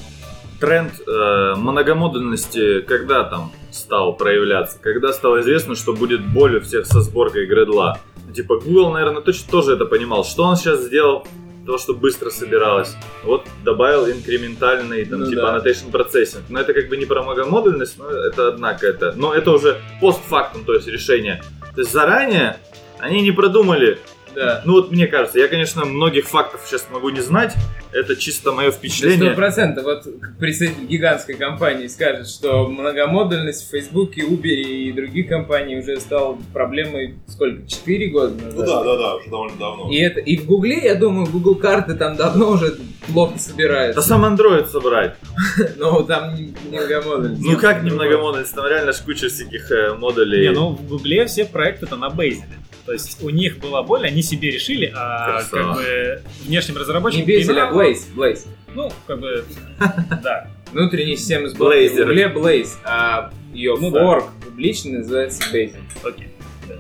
тренд 0.61 0.93
э, 1.07 1.55
многомодульности 1.57 2.81
когда 2.83 3.25
там 3.25 3.53
стал 3.71 4.15
проявляться? 4.17 4.79
Когда 4.81 5.13
стало 5.13 5.41
известно, 5.41 5.75
что 5.75 5.93
будет 5.95 6.25
боль 6.25 6.57
у 6.57 6.61
всех 6.61 6.87
со 6.87 7.01
сборкой 7.01 7.47
гредла? 7.47 7.99
Ну, 8.27 8.33
Типа 8.33 8.59
Google, 8.61 8.91
наверное, 8.93 9.23
точно 9.23 9.51
тоже 9.51 9.73
это 9.75 9.85
понимал. 9.87 10.25
Что 10.25 10.45
он 10.45 10.57
сейчас 10.57 10.81
сделал? 10.85 11.27
То, 11.67 11.79
что 11.79 11.95
быстро 11.95 12.31
собиралось. 12.31 12.97
Вот 13.23 13.47
добавил 13.65 14.11
инкрементальный, 14.11 15.05
там, 15.05 15.21
Ну 15.21 15.31
типа, 15.31 15.43
да. 15.43 15.57
annotation 15.59 15.91
processing. 15.93 16.43
Но 16.49 16.61
это 16.61 16.75
как 16.75 16.89
бы 16.89 16.97
не 16.97 17.07
про 17.07 17.23
многомодульность, 17.23 17.99
но 17.99 18.11
это 18.11 18.49
однако 18.49 18.87
это. 18.87 19.13
Но 19.17 19.33
это 19.33 19.53
уже 19.53 19.81
постфактум, 20.01 20.65
то 20.65 20.75
есть 20.75 20.89
решение. 20.89 21.43
То 21.75 21.81
есть 21.83 21.93
заранее 21.93 22.57
они 22.99 23.23
не 23.23 23.33
продумали, 23.33 23.99
Да. 24.35 24.63
ну 24.65 24.75
вот 24.75 24.91
мне 24.91 25.07
кажется, 25.07 25.39
я, 25.39 25.49
конечно, 25.49 25.85
многих 25.85 26.27
фактов 26.29 26.61
сейчас 26.67 26.87
могу 26.93 27.11
не 27.11 27.21
знать, 27.21 27.55
это 27.93 28.17
чисто 28.17 28.53
мое 28.53 28.71
Сто 28.71 28.79
впечатление. 28.79 29.33
процентов. 29.33 29.85
Вот 29.85 30.07
представитель 30.39 30.87
гигантской 30.87 31.35
компании 31.35 31.87
скажет, 31.89 32.29
что 32.29 32.67
многомодульность 32.69 33.67
в 33.67 33.71
Фейсбуке, 33.71 34.23
Uber 34.23 34.47
и 34.49 34.93
других 34.93 35.29
компаний 35.29 35.79
уже 35.79 36.01
стала 36.01 36.39
проблемой 36.53 37.17
сколько? 37.27 37.67
Четыре 37.67 38.09
года 38.09 38.35
назад? 38.35 38.55
Ну 38.55 38.65
да, 38.67 38.85
да, 38.85 38.97
да, 38.97 39.15
уже 39.17 39.29
довольно 39.31 39.57
давно. 39.59 39.91
И, 39.91 39.97
это, 39.99 40.21
и 40.21 40.37
в 40.39 40.47
Гугле, 40.47 40.79
я 40.85 40.95
думаю, 40.95 41.27
Google 41.27 41.57
карты 41.57 41.95
там 41.95 42.17
давно 42.17 42.51
уже 42.53 42.77
плохо 43.13 43.35
Да 43.35 43.41
собираются. 43.41 44.03
сам 44.03 44.25
Android 44.25 44.67
собрать. 44.69 45.17
Но 45.77 46.03
там 46.03 46.35
многомодульность. 46.71 47.43
Ну 47.43 47.59
как 47.59 47.83
не 47.83 47.91
многомодульность, 47.91 48.55
там 48.55 48.67
реально 48.67 48.93
ж 48.93 48.97
куча 49.05 49.29
всяких 49.29 49.71
э, 49.71 49.95
модулей. 49.95 50.49
Не, 50.49 50.55
ну 50.55 50.71
в 50.71 50.87
Гугле 50.89 51.27
все 51.27 51.45
проекты-то 51.45 51.97
на 51.97 52.09
бейзеле. 52.11 52.59
То 52.87 52.93
есть 52.93 53.23
у 53.23 53.31
них 53.31 53.59
была 53.59 53.83
боль, 53.83 54.07
они 54.07 54.23
себе 54.23 54.51
решили, 54.51 54.93
а 54.95 55.33
Красава. 55.43 55.75
как 55.75 55.83
бы 55.83 56.23
внешним 56.45 56.75
Не 56.75 56.81
разработчикам... 56.81 57.27
Безель, 57.27 57.59
а 57.61 57.67
применяло- 57.71 57.83
Blaze. 57.93 58.15
Blaze. 58.17 58.47
Ну, 58.75 58.93
как 59.07 59.21
бы, 59.21 59.45
да. 60.23 60.49
внутренняя 60.73 61.17
система 61.17 61.49
сборки 61.49 61.89
в 61.89 61.93
Blazor. 61.97 62.03
угле 62.03 62.25
Blaze, 62.29 62.71
а 62.85 63.31
ее 63.53 63.77
Ну 63.79 63.91
да. 63.91 64.01
форк 64.01 64.25
публичный 64.45 64.99
называется 64.99 65.43
Basin. 65.53 65.77
Окей. 66.03 66.29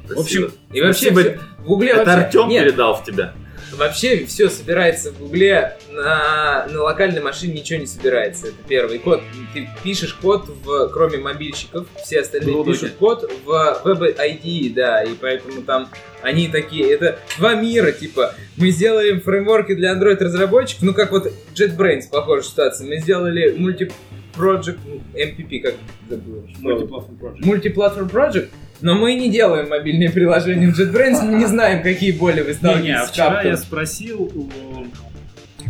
Спасибо. 0.06 0.14
В 0.14 0.18
общем, 0.20 0.52
И 0.72 0.80
вообще 0.80 1.10
Спасибо. 1.12 1.40
в 1.58 1.72
угле 1.72 1.90
Это 1.90 2.04
вообще... 2.04 2.24
Артем 2.24 2.48
Нет, 2.48 2.64
передал 2.64 2.94
в 2.96 3.04
тебя. 3.04 3.34
Вообще 3.76 4.24
все 4.26 4.48
собирается 4.48 5.12
в 5.12 5.18
Гугле, 5.18 5.76
на, 5.90 6.66
на 6.66 6.82
локальной 6.82 7.22
машине 7.22 7.60
ничего 7.60 7.80
не 7.80 7.86
собирается. 7.86 8.48
Это 8.48 8.56
первый 8.68 8.98
код. 8.98 9.22
Ты 9.54 9.68
пишешь 9.82 10.14
код, 10.14 10.48
в, 10.64 10.88
кроме 10.88 11.18
мобильщиков, 11.18 11.86
все 12.02 12.20
остальные 12.20 12.54
Вроде. 12.54 12.72
пишут 12.72 12.92
код 12.98 13.30
в 13.44 13.80
Web 13.84 14.16
ID, 14.16 14.74
да, 14.74 15.02
и 15.02 15.14
поэтому 15.14 15.62
там 15.62 15.88
они 16.22 16.48
такие, 16.48 16.92
это 16.92 17.18
два 17.38 17.54
мира, 17.54 17.92
типа, 17.92 18.34
мы 18.56 18.70
сделаем 18.70 19.20
фреймворки 19.20 19.74
для 19.74 19.92
Android 19.92 20.18
разработчиков, 20.22 20.82
ну 20.82 20.94
как 20.94 21.10
вот 21.10 21.32
JetBrains, 21.54 22.04
похожая 22.10 22.48
ситуация, 22.48 22.86
мы 22.86 22.98
сделали 22.98 23.54
мульти-project, 23.56 24.78
MPP, 25.14 25.60
как 25.60 25.74
забыл. 26.08 26.46
Multi-platform 26.62 27.18
project. 27.18 27.44
Мультиплатформ 27.44 28.08
Project, 28.08 28.48
но 28.82 28.94
мы 28.94 29.14
не 29.14 29.30
делаем 29.30 29.68
мобильные 29.68 30.10
приложения 30.10 30.68
в 30.70 30.78
JetBrains, 30.78 31.22
мы 31.24 31.38
не 31.38 31.46
знаем, 31.46 31.82
какие 31.82 32.12
боли 32.12 32.40
вы 32.42 32.52
Не, 32.52 32.82
не, 32.82 32.90
а 32.96 33.06
сталкиваетесь 33.06 33.10
вчера 33.12 33.42
я 33.42 33.56
спросил 33.56 34.22
у 34.22 34.50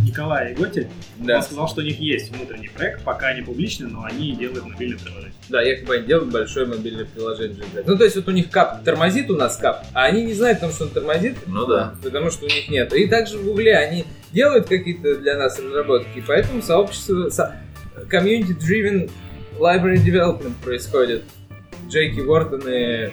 Николая 0.05 0.51
и 0.51 0.55
Готи, 0.55 0.89
Да. 1.19 1.37
он 1.37 1.43
сказал, 1.43 1.69
что 1.69 1.81
у 1.81 1.85
них 1.85 2.01
есть 2.01 2.35
внутренний 2.35 2.69
проект, 2.69 3.03
пока 3.05 3.29
они 3.29 3.43
публичны, 3.43 3.87
но 3.87 4.03
они 4.05 4.33
делают 4.35 4.65
мобильное 4.67 4.99
приложение. 4.99 5.33
Да, 5.49 5.63
якобы 5.63 5.97
они 5.97 6.07
делают 6.07 6.33
большое 6.33 6.67
мобильное 6.67 7.05
приложение 7.05 7.59
JetBrains. 7.59 7.85
Ну, 7.87 7.97
то 7.97 8.05
есть 8.05 8.17
вот 8.17 8.27
у 8.27 8.33
них 8.33 8.51
кап 8.51 8.83
тормозит 8.85 9.31
у 9.31 9.37
нас 9.37 9.57
кап, 9.59 9.85
а 9.95 10.05
они 10.05 10.25
не 10.25 10.33
знают, 10.35 10.59
потому 10.59 10.73
что 10.73 10.85
он 10.85 10.91
тормозит, 10.91 11.37
Ну 11.47 11.67
да. 11.67 11.95
потому 12.03 12.31
что 12.31 12.47
у 12.47 12.49
них 12.49 12.69
нет. 12.69 12.93
И 12.95 13.07
также 13.07 13.39
в 13.39 13.45
Гугле 13.45 13.77
они 13.77 14.05
делают 14.33 14.67
какие-то 14.69 15.17
для 15.19 15.37
нас 15.39 15.59
разработки, 15.61 16.19
и 16.19 16.23
поэтому 16.27 16.63
сообщество, 16.63 17.29
со- 17.31 17.55
community-driven 18.11 19.11
library 19.59 20.03
development 20.05 20.55
происходит. 20.65 21.23
Джейки 21.89 22.21
Уортоны 22.21 23.13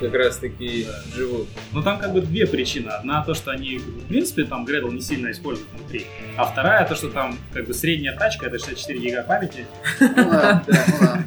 как 0.00 0.14
раз 0.14 0.36
таки 0.36 0.86
живут. 1.14 1.48
Но 1.72 1.82
там 1.82 1.98
как 1.98 2.12
бы 2.12 2.20
две 2.20 2.46
причины. 2.46 2.88
Одна 2.88 3.24
то, 3.24 3.34
что 3.34 3.50
они, 3.50 3.78
в 3.78 4.08
принципе, 4.08 4.44
там 4.44 4.66
Gradle 4.66 4.92
не 4.92 5.00
сильно 5.00 5.30
используют 5.30 5.70
внутри. 5.72 6.06
А 6.36 6.44
вторая 6.44 6.86
то, 6.86 6.94
что 6.94 7.08
там 7.08 7.38
как 7.52 7.66
бы 7.66 7.74
средняя 7.74 8.16
тачка, 8.16 8.46
это 8.46 8.58
64 8.58 8.98
гига 8.98 9.22
памяти. 9.22 9.66
Ну 10.00 10.08
да, 10.16 10.64
ну 10.66 10.74
да. 11.00 11.24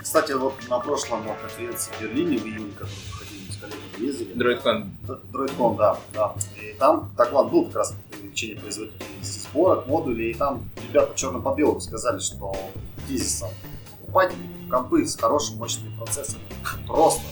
Кстати, 0.00 0.32
вот 0.32 0.54
на 0.68 0.78
прошлом 0.78 1.22
конференции 1.40 1.90
в 1.92 2.02
Берлине 2.02 2.38
в 2.38 2.46
июне, 2.46 2.72
который 2.72 2.94
мы 3.46 3.52
с 3.52 3.56
коллегами 3.56 4.06
ездили, 4.06 4.34
DroidCon. 4.34 4.86
DroidCon, 5.32 5.76
да, 5.76 5.98
да. 6.14 6.34
И 6.60 6.74
там 6.78 7.12
доклад 7.16 7.50
был 7.50 7.66
как 7.66 7.76
раз 7.76 7.94
по 8.10 8.16
увеличению 8.16 8.60
производительности 8.60 9.40
сборок, 9.40 9.86
модулей, 9.86 10.30
и 10.30 10.34
там 10.34 10.68
ребята 10.88 11.16
черным 11.16 11.42
по 11.42 11.54
белому 11.54 11.80
сказали, 11.80 12.20
что 12.20 12.54
тезисом 13.08 13.50
покупать 14.12 14.32
компы 14.72 15.04
с 15.04 15.16
хорошим 15.16 15.56
мощным 15.56 15.92
процессором. 15.98 16.40
Просто. 16.86 17.22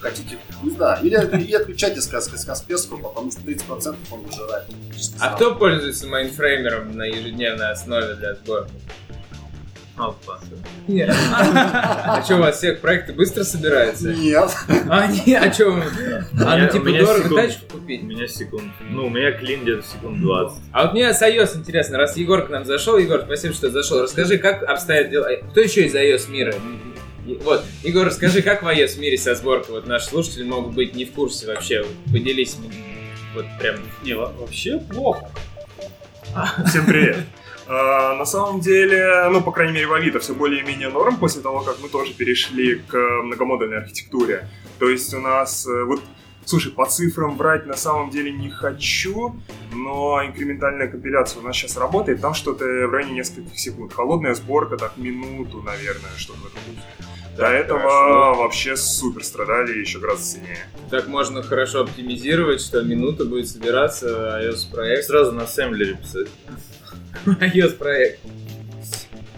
Хотите, 0.00 0.38
не 0.62 0.70
знаю, 0.70 1.04
или 1.04 1.16
и 1.44 1.54
отключайте 1.54 2.00
с, 2.00 2.06
с, 2.06 2.28
с 2.28 2.44
Касперского, 2.44 2.98
потому 3.08 3.30
что 3.30 3.40
30% 3.40 3.96
он 4.10 4.20
выжирает. 4.20 4.64
А 5.18 5.34
кто 5.34 5.54
пользуется 5.54 6.06
мейнфреймером 6.06 6.94
на 6.96 7.04
ежедневной 7.04 7.70
основе 7.70 8.14
для 8.14 8.34
сборки? 8.34 8.72
Опа. 9.96 10.40
Нет. 10.88 11.14
А 11.32 12.20
что, 12.24 12.36
у 12.36 12.38
вас 12.40 12.56
всех 12.58 12.80
проекты 12.80 13.12
быстро 13.12 13.44
собираются? 13.44 14.12
Нет. 14.12 14.50
А, 14.90 15.06
не, 15.06 15.34
а 15.36 15.52
что? 15.52 15.72
А 16.44 16.58
ну 16.58 16.68
типа 16.68 16.88
у 16.88 16.98
дорого 16.98 17.34
тачку 17.36 17.64
У 17.68 17.78
купить? 17.78 18.02
меня 18.02 18.26
секунд. 18.26 18.72
Ну, 18.90 19.06
у 19.06 19.10
меня 19.10 19.30
клин 19.32 19.62
где-то 19.62 19.86
секунд 19.86 20.20
20. 20.20 20.58
А 20.72 20.82
вот 20.82 20.94
мне 20.94 21.14
с 21.14 21.22
iOS 21.22 21.56
интересно, 21.58 21.96
раз 21.98 22.16
Егор 22.16 22.44
к 22.44 22.50
нам 22.50 22.64
зашел, 22.64 22.98
Егор, 22.98 23.22
спасибо, 23.24 23.54
что 23.54 23.70
зашел. 23.70 24.02
Расскажи, 24.02 24.38
как 24.38 24.64
обстоят 24.64 25.10
дела. 25.10 25.28
Кто 25.52 25.60
еще 25.60 25.86
из 25.86 25.94
iOS 25.94 26.28
мира? 26.28 26.54
Вот, 27.44 27.64
Егор, 27.84 28.04
расскажи, 28.04 28.42
как 28.42 28.64
в 28.64 28.66
iOS 28.66 28.98
мире 28.98 29.16
со 29.16 29.36
сборкой? 29.36 29.76
Вот 29.76 29.86
наши 29.86 30.06
слушатели 30.06 30.42
могут 30.42 30.74
быть 30.74 30.94
не 30.96 31.04
в 31.04 31.12
курсе 31.12 31.46
вообще. 31.46 31.84
Поделись 32.12 32.56
вот 33.34 33.46
прям. 33.60 33.76
Не, 34.02 34.14
во- 34.14 34.32
вообще 34.32 34.78
плохо. 34.78 35.30
Всем 36.66 36.84
привет. 36.86 37.18
А, 37.66 38.14
на 38.14 38.24
самом 38.24 38.60
деле, 38.60 39.28
ну, 39.30 39.40
по 39.40 39.52
крайней 39.52 39.72
мере, 39.72 39.86
в 39.86 39.92
Авито 39.92 40.18
все 40.18 40.34
более-менее 40.34 40.90
норм 40.90 41.16
после 41.16 41.40
того, 41.40 41.60
как 41.60 41.76
мы 41.80 41.88
тоже 41.88 42.12
перешли 42.12 42.76
к 42.76 42.96
многомодульной 42.96 43.78
архитектуре. 43.78 44.48
То 44.78 44.88
есть 44.88 45.14
у 45.14 45.20
нас, 45.20 45.66
э, 45.66 45.84
вот, 45.84 46.02
слушай, 46.44 46.70
по 46.70 46.84
цифрам 46.84 47.36
брать 47.36 47.66
на 47.66 47.76
самом 47.76 48.10
деле 48.10 48.32
не 48.32 48.50
хочу, 48.50 49.34
но 49.72 50.22
инкрементальная 50.24 50.88
компиляция 50.88 51.40
у 51.40 51.42
нас 51.42 51.56
сейчас 51.56 51.76
работает, 51.78 52.20
там 52.20 52.34
что-то 52.34 52.64
в 52.64 52.90
районе 52.92 53.14
нескольких 53.14 53.58
секунд. 53.58 53.94
Холодная 53.94 54.34
сборка, 54.34 54.76
так, 54.76 54.96
минуту, 54.96 55.62
наверное, 55.62 56.10
что-то 56.16 56.40
в 56.40 56.46
этом. 56.46 56.60
До 57.36 57.46
этого 57.46 57.80
хорошо. 57.80 58.34
вообще 58.34 58.76
супер 58.76 59.24
страдали 59.24 59.76
еще 59.78 59.98
гораздо 59.98 60.24
сильнее. 60.24 60.66
Так 60.90 61.08
можно 61.08 61.42
хорошо 61.42 61.80
оптимизировать, 61.80 62.60
что 62.60 62.82
минута 62.82 63.24
будет 63.24 63.48
собираться 63.48 64.40
iOS 64.40 64.70
проект. 64.70 65.06
Сразу 65.06 65.32
на 65.32 65.42
ассемблере 65.42 65.94
писать. 65.96 66.28
iOS 67.26 67.70
проект. 67.76 68.20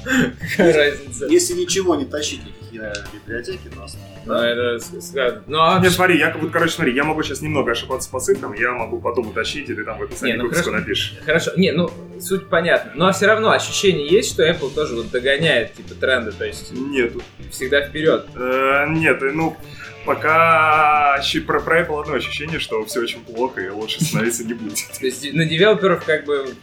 Какая 0.05 0.73
разница? 0.73 1.27
Если 1.27 1.55
ничего 1.55 1.97
не 1.97 2.05
тащить, 2.05 2.41
никакие 2.47 2.93
библиотеки, 3.13 3.69
то 3.75 3.85
основном, 3.85 4.13
Ну, 4.25 4.35
да? 4.35 4.49
это 4.49 4.79
с- 4.79 5.09
сказано. 5.09 5.43
Ну, 5.49 5.59
а 5.61 5.81
Нет, 5.83 5.93
смотри, 5.93 6.17
я, 6.19 6.33
вот, 6.41 6.53
короче, 6.53 6.73
смотри, 6.75 6.95
я 6.95 7.03
могу 7.03 7.23
сейчас 7.25 7.41
немного 7.41 7.73
ошибаться 7.73 8.09
по 8.09 8.21
цифрам, 8.21 8.53
я 8.55 8.71
могу 8.73 9.01
потом 9.01 9.29
утащить, 9.29 9.69
и 9.69 9.75
ты 9.75 9.83
там 9.85 9.99
в 9.99 10.03
описании 10.05 10.35
Не, 10.35 10.39
ну 10.39 10.45
выпуска 10.45 10.65
хорошо. 10.67 10.81
напишешь. 10.81 11.19
Хорошо, 11.25 11.51
не, 11.57 11.73
ну, 11.73 11.91
суть 12.21 12.49
понятна. 12.49 12.93
Но 12.95 13.13
все 13.13 13.27
равно 13.27 13.51
ощущение 13.51 14.07
есть, 14.09 14.31
что 14.33 14.49
Apple 14.49 14.73
тоже 14.73 14.95
вот 14.95 15.11
догоняет, 15.11 15.75
типа, 15.75 15.95
тренды, 15.95 16.31
то 16.31 16.45
есть 16.45 16.71
Нету. 16.73 17.21
всегда 17.51 17.83
вперед. 17.83 18.27
Э, 18.37 18.87
нет, 18.89 19.21
э, 19.25 19.33
ну, 19.33 19.57
пока 20.05 21.21
про, 21.47 21.61
про 21.61 21.81
Apple 21.83 22.01
одно 22.03 22.15
ощущение, 22.15 22.61
что 22.61 22.85
все 22.85 23.01
очень 23.01 23.21
плохо 23.25 23.61
и 23.61 23.69
лучше 23.71 24.05
становиться 24.05 24.45
не 24.45 24.55
будет. 24.55 24.77
То 25.01 25.05
есть 25.07 25.33
на 25.35 25.45
девелоперов 25.45 26.05
как 26.05 26.25
бы 26.27 26.55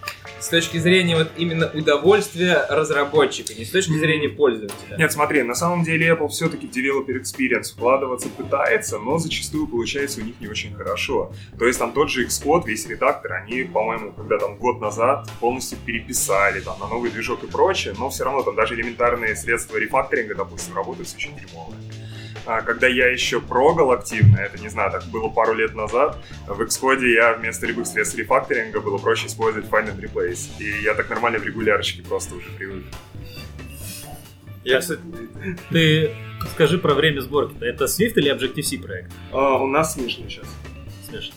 с 0.44 0.50
точки 0.50 0.78
зрения 0.78 1.16
вот 1.16 1.32
именно 1.38 1.72
удовольствия 1.74 2.66
разработчика, 2.70 3.54
не 3.54 3.64
с 3.64 3.70
точки 3.70 3.98
зрения 3.98 4.28
пользователя. 4.28 4.98
Нет, 4.98 5.12
смотри, 5.14 5.42
на 5.44 5.56
самом 5.56 5.84
деле 5.84 6.10
Apple 6.10 6.28
все-таки 6.28 6.68
в 6.68 6.72
developer 6.72 7.18
experience 7.18 7.74
вкладываться 7.74 8.28
пытается, 8.28 9.00
но 9.00 9.18
зачастую 9.18 9.68
получается 9.68 10.20
у 10.20 10.24
них 10.26 10.36
не 10.42 10.48
очень 10.48 10.74
хорошо. 10.76 11.32
То 11.58 11.66
есть 11.66 11.80
там 11.80 11.94
тот 11.94 12.10
же 12.10 12.26
Xcode, 12.26 12.66
весь 12.66 12.86
редактор, 12.88 13.34
они, 13.34 13.64
по-моему, 13.64 14.12
когда 14.12 14.38
там 14.38 14.58
год 14.58 14.82
назад 14.82 15.30
полностью 15.40 15.78
переписали 15.86 16.60
там 16.60 16.78
на 16.78 16.88
новый 16.88 17.10
движок 17.10 17.44
и 17.44 17.48
прочее, 17.48 17.94
но 17.98 18.10
все 18.10 18.26
равно 18.26 18.44
там 18.44 18.56
даже 18.56 18.76
элементарные 18.76 19.38
средства 19.38 19.78
рефакторинга, 19.78 20.36
допустим, 20.36 20.76
работают 20.76 21.08
все 21.08 21.16
очень 21.16 21.36
дерьмово. 21.38 21.74
А, 22.46 22.62
Когда 22.62 22.88
я 22.88 23.08
еще 23.08 23.40
прогал 23.40 23.92
активно, 23.92 24.38
это, 24.38 24.62
не 24.62 24.70
знаю, 24.70 24.92
так 24.92 25.06
было 25.06 25.30
пару 25.30 25.54
лет 25.54 25.74
назад, 25.76 26.18
в 26.48 26.62
Xcode 26.62 27.06
я 27.08 27.34
вместо 27.34 27.66
любых 27.66 27.88
средств 27.88 28.18
рефакторинга 28.18 28.82
было 28.82 28.98
проще 28.98 29.28
использовать 29.28 29.70
Find 29.70 29.96
and 29.96 30.02
Replace. 30.02 30.50
И 30.60 30.84
я 30.84 30.94
так 30.94 31.10
нормально 31.10 31.40
в 31.40 31.44
регулярчике 31.44 32.04
просто 32.04 32.36
уже 32.36 32.50
привык. 32.52 32.84
Я, 34.66 34.80
кстати, 34.80 35.02
Ты 35.72 36.16
скажи 36.54 36.78
про 36.78 36.94
время 36.94 37.22
сборки. 37.22 37.56
Это 37.62 37.86
Swift 37.86 38.14
или 38.16 38.34
Objective-C 38.34 38.78
проект? 38.80 39.12
А, 39.32 39.56
у 39.58 39.68
нас 39.68 39.94
смешно 39.94 40.28
сейчас. 40.28 40.48
Смешно. 41.08 41.36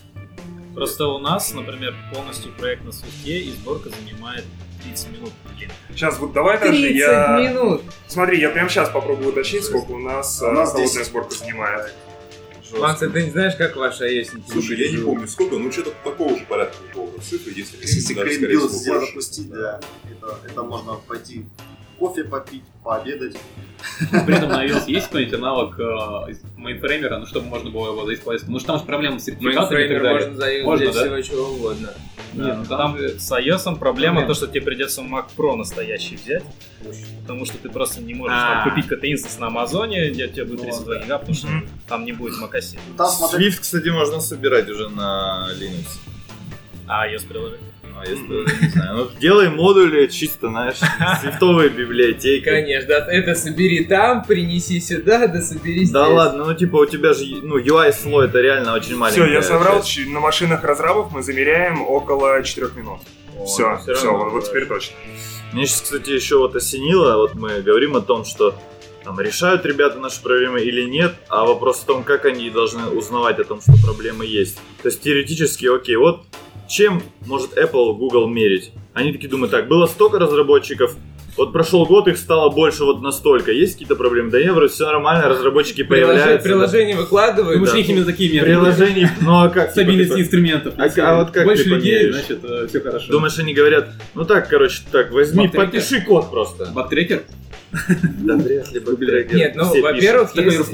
Просто 0.74 1.06
у 1.06 1.18
нас, 1.18 1.54
например, 1.54 1.94
полностью 2.12 2.52
проект 2.52 2.84
на 2.84 2.90
Swift 2.90 3.24
и 3.26 3.50
сборка 3.50 3.90
занимает 3.90 4.44
30 4.86 5.12
минут. 5.12 5.32
Блин. 5.56 5.70
Сейчас 5.90 6.18
вот 6.18 6.32
давай 6.32 6.58
даже 6.58 6.80
30 6.80 6.96
я... 6.96 7.38
минут! 7.40 7.82
Смотри, 8.08 8.40
я 8.40 8.50
прямо 8.50 8.68
сейчас 8.68 8.90
попробую 8.90 9.30
уточнить, 9.30 9.64
сколько 9.64 9.92
у 9.92 9.98
нас, 9.98 10.40
У 10.42 10.46
а, 10.46 10.52
нас 10.52 10.70
холодная 10.70 10.94
10. 10.94 11.06
сборка 11.06 11.34
занимает. 11.34 11.94
Макс, 12.78 12.98
ты 12.98 13.06
не 13.08 13.30
знаешь, 13.30 13.54
как 13.56 13.76
ваша 13.76 14.06
iOS 14.08 14.42
Слушай, 14.50 14.76
я 14.78 14.90
не 14.90 14.98
помню 14.98 15.28
сколько, 15.28 15.56
ну 15.56 15.70
что-то 15.70 15.92
такого 16.02 16.36
же 16.36 16.44
порядка 16.46 16.76
какого-то 16.88 17.20
цифры, 17.22 17.52
если, 17.54 17.78
Если 17.80 18.14
больше. 18.14 19.06
запустить, 19.06 19.48
да, 19.50 19.80
это, 20.10 20.38
это 20.44 20.62
можно 20.62 20.94
пойти 20.94 21.46
кофе 21.98 22.24
попить, 22.24 22.62
пообедать. 22.84 23.36
При 24.10 24.34
этом 24.36 24.48
на 24.50 24.64
iOS 24.66 24.84
есть 24.88 25.06
какой-нибудь 25.06 25.34
аналог 25.38 25.78
э, 25.78 25.82
из 26.30 26.42
мейнфреймера, 26.56 27.18
ну, 27.18 27.26
чтобы 27.26 27.46
можно 27.46 27.70
было 27.70 27.92
его 27.92 28.04
заиспользовать? 28.06 28.42
Потому 28.42 28.58
что 28.58 28.66
там 28.68 28.78
же 28.78 28.84
проблема 28.84 29.18
с 29.18 29.24
сертификатами 29.24 29.84
и 29.84 29.88
так 29.88 30.02
далее. 30.02 30.12
можно 30.28 30.36
заявить 30.36 30.64
Можно, 30.66 30.92
да? 30.92 30.92
всего 30.92 31.20
чего 31.22 31.48
угодно. 31.50 31.88
Нет, 32.34 32.56
ну, 32.58 32.64
там 32.66 32.96
Там 32.96 32.98
с 33.18 33.32
iOS 33.32 33.78
проблема 33.78 34.26
то, 34.26 34.34
что 34.34 34.46
тебе 34.46 34.62
придется 34.62 35.02
Mac 35.02 35.26
Pro 35.36 35.56
настоящий 35.56 36.16
взять, 36.16 36.44
потому 37.22 37.46
что 37.46 37.58
ты 37.58 37.70
просто 37.70 38.02
не 38.02 38.14
можешь 38.14 38.36
А. 38.36 38.54
там, 38.64 38.70
купить 38.70 38.86
какой-то 38.86 39.10
инстанс 39.10 39.38
на 39.38 39.46
Амазоне, 39.46 40.10
где 40.10 40.26
у 40.26 40.28
тебя 40.28 40.44
будет 40.44 40.58
Ну, 40.58 40.64
32 40.64 40.94
да. 40.94 41.02
гига, 41.02 41.18
потому 41.18 41.34
что 41.36 41.48
там 41.88 42.04
не 42.04 42.12
будет. 42.12 42.34
Ну, 42.38 42.48
Там 42.96 43.08
смотри, 43.08 43.48
Swift, 43.48 43.60
кстати, 43.60 43.88
можно 43.88 44.20
собирать 44.20 44.68
уже 44.68 44.88
на 44.88 45.48
Linux. 45.58 45.86
А 46.88 47.08
iOS 47.08 47.26
приложение? 47.26 47.66
А 47.98 48.04
если 48.06 48.64
не 48.64 48.68
знаю. 48.68 48.96
Ну, 48.96 49.10
делай 49.18 49.48
модули 49.48 50.06
чисто, 50.08 50.48
знаешь, 50.48 50.76
свифтовые 51.20 51.70
библиотеки. 51.70 52.44
Конечно, 52.44 52.88
да, 52.88 53.06
это 53.10 53.34
собери 53.34 53.84
там, 53.84 54.24
принеси 54.24 54.80
сюда, 54.80 55.26
да 55.26 55.40
собери 55.40 55.78
здесь. 55.78 55.90
Да 55.90 56.06
ладно, 56.08 56.44
ну 56.44 56.54
типа 56.54 56.76
у 56.76 56.86
тебя 56.86 57.14
же 57.14 57.24
ну, 57.42 57.58
UI 57.58 57.92
слой 57.92 58.26
это 58.26 58.40
реально 58.40 58.74
очень 58.74 58.96
маленький. 58.96 59.22
Все, 59.22 59.32
я 59.32 59.42
соврал, 59.42 59.82
на 60.08 60.20
машинах 60.20 60.62
разрабов 60.62 61.10
мы 61.10 61.22
замеряем 61.22 61.82
около 61.82 62.42
4 62.42 62.68
минут. 62.76 63.00
О, 63.38 63.46
все, 63.46 63.80
ну, 63.86 63.94
все, 63.94 64.12
вот, 64.12 64.44
теперь 64.44 64.66
точно. 64.66 64.96
Мне 65.52 65.66
сейчас, 65.66 65.82
кстати, 65.82 66.10
еще 66.10 66.38
вот 66.38 66.54
осенило, 66.54 67.16
вот 67.16 67.34
мы 67.34 67.62
говорим 67.62 67.96
о 67.96 68.00
том, 68.00 68.24
что 68.24 68.54
там, 69.04 69.20
решают 69.20 69.64
ребята 69.64 69.98
наши 69.98 70.20
проблемы 70.20 70.60
или 70.60 70.82
нет, 70.82 71.14
а 71.28 71.44
вопрос 71.44 71.78
в 71.78 71.84
том, 71.84 72.02
как 72.02 72.24
они 72.24 72.50
должны 72.50 72.88
узнавать 72.88 73.38
о 73.38 73.44
том, 73.44 73.60
что 73.60 73.72
проблемы 73.84 74.26
есть. 74.26 74.56
То 74.82 74.88
есть 74.88 75.00
теоретически, 75.00 75.66
окей, 75.66 75.96
вот 75.96 76.24
чем 76.68 77.02
может 77.26 77.56
Apple, 77.56 77.94
Google 77.96 78.28
мерить? 78.28 78.72
Они 78.94 79.12
такие 79.12 79.28
думают, 79.28 79.50
так, 79.50 79.68
было 79.68 79.86
столько 79.86 80.18
разработчиков, 80.18 80.96
вот 81.36 81.52
прошел 81.52 81.84
год, 81.84 82.08
их 82.08 82.16
стало 82.16 82.48
больше 82.48 82.84
вот 82.84 83.02
настолько. 83.02 83.52
Есть 83.52 83.74
какие-то 83.74 83.94
проблемы? 83.94 84.30
Да 84.30 84.40
нет, 84.40 84.54
вроде 84.54 84.72
все 84.72 84.86
нормально, 84.86 85.28
разработчики 85.28 85.82
появляются. 85.82 86.48
Приложение 86.48 86.96
выкладывают. 86.96 87.56
Думаешь, 87.56 87.72
да. 87.72 87.76
них 87.76 87.88
именно 87.90 88.04
такие 88.06 88.32
методы? 88.32 88.52
Приложений, 88.52 89.08
ну 89.20 89.40
а 89.42 89.48
как? 89.50 89.64
типа, 89.64 89.72
Стабильность 89.72 90.08
такой- 90.10 90.22
инструментов. 90.22 90.74
А- 90.78 91.00
а 91.02 91.16
вот 91.18 91.30
как 91.32 91.44
Больше 91.44 91.64
ты 91.64 91.68
людей, 91.70 91.92
померяешь? 92.10 92.14
значит, 92.26 92.70
все 92.70 92.80
хорошо. 92.80 93.12
Думаешь, 93.12 93.38
они 93.38 93.52
говорят, 93.52 93.88
ну 94.14 94.24
так, 94.24 94.48
короче, 94.48 94.80
так, 94.90 95.12
возьми, 95.12 95.48
подпиши 95.48 96.00
код 96.00 96.30
просто. 96.30 96.70
Бактрекер? 96.74 97.24
Да 97.72 98.36
вряд 98.36 98.72
ли 98.72 98.80
бы 98.80 98.96
Нет, 99.32 99.56
ну, 99.56 99.82
во-первых, 99.82 100.32
Такой 100.32 100.54
есть... 100.54 100.72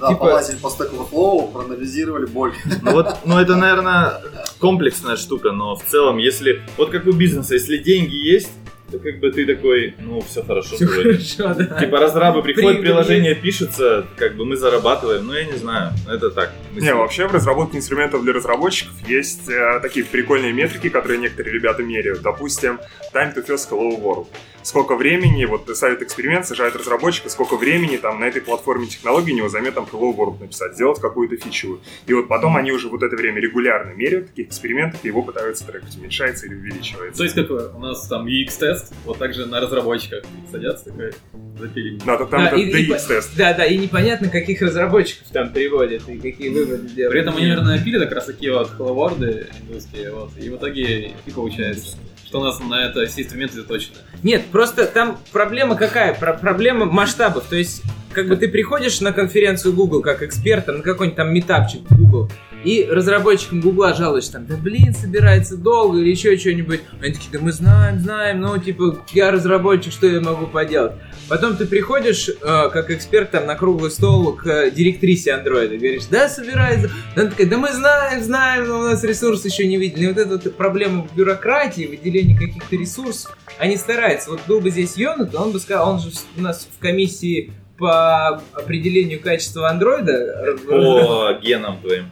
Да, 0.00 0.08
Типа- 0.08 0.20
полазили 0.20 0.56
по 0.56 0.66
Stack 0.66 0.90
Overflow, 0.92 1.52
проанализировали 1.52 2.26
боль. 2.26 2.52
Ну 2.82 2.92
вот, 2.92 3.18
ну 3.24 3.38
это, 3.38 3.56
наверное, 3.56 4.20
комплексная 4.58 5.16
штука, 5.16 5.52
но 5.52 5.76
в 5.76 5.84
целом, 5.84 6.18
если, 6.18 6.62
вот 6.76 6.90
как 6.90 7.06
у 7.06 7.12
бизнеса, 7.12 7.54
если 7.54 7.76
деньги 7.76 8.16
есть, 8.16 8.50
то 8.90 8.98
как 8.98 9.18
бы 9.18 9.30
ты 9.30 9.46
такой, 9.46 9.94
ну 9.98 10.20
все 10.20 10.42
хорошо 10.42 10.76
Все 10.76 10.86
хорошо, 10.86 11.54
да. 11.54 11.80
Типа 11.80 11.98
разрабы 11.98 12.42
приходят, 12.42 12.80
приложение 12.80 13.34
пишется, 13.34 14.06
как 14.16 14.36
бы 14.36 14.44
мы 14.44 14.56
зарабатываем, 14.56 15.26
ну 15.26 15.34
я 15.34 15.44
не 15.44 15.56
знаю, 15.56 15.92
это 16.08 16.30
так. 16.30 16.52
мысли. 16.72 16.86
Не, 16.86 16.94
вообще 16.94 17.26
в 17.26 17.32
разработке 17.32 17.78
инструментов 17.78 18.22
для 18.22 18.32
разработчиков 18.32 18.94
есть 19.08 19.48
э, 19.48 19.80
такие 19.80 20.04
прикольные 20.04 20.52
метрики, 20.52 20.88
которые 20.88 21.18
некоторые 21.18 21.54
ребята 21.54 21.82
меряют. 21.82 22.22
Допустим, 22.22 22.78
time 23.12 23.34
to 23.34 23.46
first 23.46 23.70
hello 23.70 24.00
world. 24.00 24.28
Сколько 24.64 24.96
времени, 24.96 25.44
вот 25.44 25.68
ставят 25.76 26.00
эксперимент, 26.00 26.46
сажают 26.46 26.74
разработчика, 26.74 27.28
сколько 27.28 27.56
времени 27.56 27.98
там 27.98 28.18
на 28.18 28.24
этой 28.24 28.40
платформе 28.40 28.86
технологий 28.86 29.32
у 29.34 29.36
него 29.36 29.48
займет 29.50 29.74
там 29.74 29.84
hello 29.92 30.16
world 30.16 30.40
написать, 30.40 30.72
сделать 30.74 30.98
какую-то 31.00 31.36
фичу. 31.36 31.80
И 32.06 32.14
вот 32.14 32.28
потом 32.28 32.56
они 32.56 32.72
уже 32.72 32.88
вот 32.88 33.02
это 33.02 33.14
время 33.14 33.40
регулярно 33.42 33.90
меряют 33.92 34.28
таких 34.28 34.48
экспериментов 34.48 35.04
и 35.04 35.08
его 35.08 35.22
пытаются 35.22 35.66
трекать, 35.66 35.94
уменьшается 35.98 36.46
или 36.46 36.54
увеличивается. 36.54 37.18
То 37.18 37.24
есть, 37.24 37.36
как 37.36 37.50
у 37.50 37.78
нас 37.78 38.08
там 38.08 38.26
UX-тест, 38.26 38.94
вот 39.04 39.18
так 39.18 39.34
же 39.34 39.44
на 39.44 39.60
разработчиках 39.60 40.24
садятся, 40.50 40.86
такой, 40.86 41.12
запилим. 41.60 41.98
Да, 42.06 42.16
то 42.16 42.24
там 42.24 42.44
Да, 42.44 42.46
это 42.48 42.56
и- 42.56 42.62
и 42.84 42.86
по- 42.88 42.94
DX-тест. 42.94 43.36
Да, 43.36 43.52
да, 43.52 43.66
и 43.66 43.76
непонятно, 43.76 44.30
каких 44.30 44.62
разработчиков 44.62 45.28
там 45.30 45.52
приводят 45.52 46.08
и 46.08 46.16
какие 46.18 46.48
выводы 46.48 46.88
делают. 46.88 47.12
При 47.12 47.20
этом 47.20 47.36
они, 47.36 47.48
наверное, 47.48 47.84
пили 47.84 47.98
как 47.98 48.12
раз 48.12 48.24
такие 48.24 48.50
вот 48.54 48.70
хелловорды 48.74 49.46
индусские, 49.60 50.10
вот, 50.14 50.30
и 50.40 50.48
в 50.48 50.56
итоге 50.56 51.12
и 51.26 51.30
получается, 51.30 51.98
что 52.34 52.40
у 52.40 52.44
нас 52.44 52.58
на 52.58 52.84
это 52.84 53.06
все 53.06 53.22
инструменты 53.22 53.54
заточены. 53.54 53.94
Нет, 54.24 54.46
просто 54.46 54.86
там 54.86 55.18
проблема 55.30 55.76
какая? 55.76 56.12
Про- 56.14 56.32
проблема 56.32 56.84
масштабов. 56.84 57.44
То 57.44 57.54
есть, 57.54 57.82
как 58.12 58.26
бы 58.28 58.34
ты 58.34 58.48
приходишь 58.48 59.00
на 59.00 59.12
конференцию 59.12 59.72
Google 59.72 60.02
как 60.02 60.20
эксперт, 60.20 60.66
на 60.66 60.80
какой-нибудь 60.80 61.16
там 61.16 61.32
метапчик 61.32 61.82
Google, 61.90 62.28
и 62.64 62.88
разработчикам 62.90 63.60
Гугла 63.60 63.94
жалуешься, 63.94 64.32
там, 64.32 64.46
да 64.46 64.56
блин, 64.56 64.94
собирается 64.94 65.56
долго 65.56 65.98
или 65.98 66.10
еще 66.10 66.36
что-нибудь. 66.36 66.80
Они 67.00 67.12
такие, 67.12 67.30
да 67.30 67.38
мы 67.38 67.52
знаем, 67.52 68.00
знаем, 68.00 68.40
ну, 68.40 68.58
типа, 68.58 69.04
я 69.12 69.30
разработчик, 69.30 69.92
что 69.92 70.08
я 70.08 70.20
могу 70.20 70.48
поделать? 70.48 70.94
Потом 71.28 71.56
ты 71.56 71.64
приходишь, 71.66 72.28
э, 72.28 72.68
как 72.70 72.90
эксперт, 72.90 73.30
там, 73.30 73.46
на 73.46 73.54
круглый 73.54 73.90
стол 73.90 74.34
к 74.34 74.46
э, 74.46 74.70
директрисе 74.70 75.32
андроида, 75.32 75.76
говоришь, 75.76 76.04
да, 76.10 76.28
собирается. 76.28 76.90
Она 77.16 77.30
такая, 77.30 77.46
да 77.46 77.56
мы 77.56 77.72
знаем, 77.72 78.22
знаем, 78.22 78.68
но 78.68 78.80
у 78.80 78.82
нас 78.82 79.02
ресурс 79.04 79.44
еще 79.44 79.66
не 79.66 79.78
видели. 79.78 80.04
И 80.04 80.08
вот 80.08 80.18
эта 80.18 80.30
вот 80.30 80.56
проблема 80.56 81.02
в 81.02 81.16
бюрократии, 81.16 81.86
выделении 81.86 82.34
каких-то 82.34 82.76
ресурсов, 82.76 83.36
они 83.58 83.76
стараются. 83.78 84.30
Вот 84.30 84.40
был 84.46 84.60
бы 84.60 84.70
здесь 84.70 84.96
Йона, 84.96 85.24
то 85.26 85.40
он 85.40 85.52
бы 85.52 85.60
сказал, 85.60 85.90
он 85.94 86.00
же 86.00 86.10
у 86.36 86.42
нас 86.42 86.68
в 86.70 86.78
комиссии 86.78 87.52
по 87.78 88.42
определению 88.52 89.20
качества 89.20 89.70
андроида. 89.70 90.56
По 90.68 91.38
генам 91.42 91.80
твоим. 91.80 92.10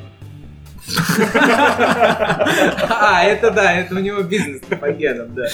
А, 2.89 3.23
это 3.25 3.50
да, 3.50 3.73
это 3.75 3.95
у 3.95 3.99
него 3.99 4.23
бизнес 4.23 4.63
по 4.80 4.91
генам, 4.91 5.34
да. 5.34 5.49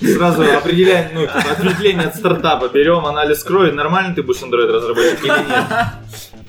Сразу 0.00 0.42
определяем, 0.42 1.10
ну, 1.14 1.22
типа, 1.22 1.50
ответвление 1.50 2.08
от 2.08 2.16
стартапа. 2.16 2.68
Берем 2.68 3.04
анализ 3.06 3.42
крови, 3.42 3.70
нормально 3.70 4.14
ты 4.14 4.22
будешь 4.22 4.42
Android 4.42 4.70
разработчик 4.70 5.24
или 5.24 5.28
нет. 5.28 5.66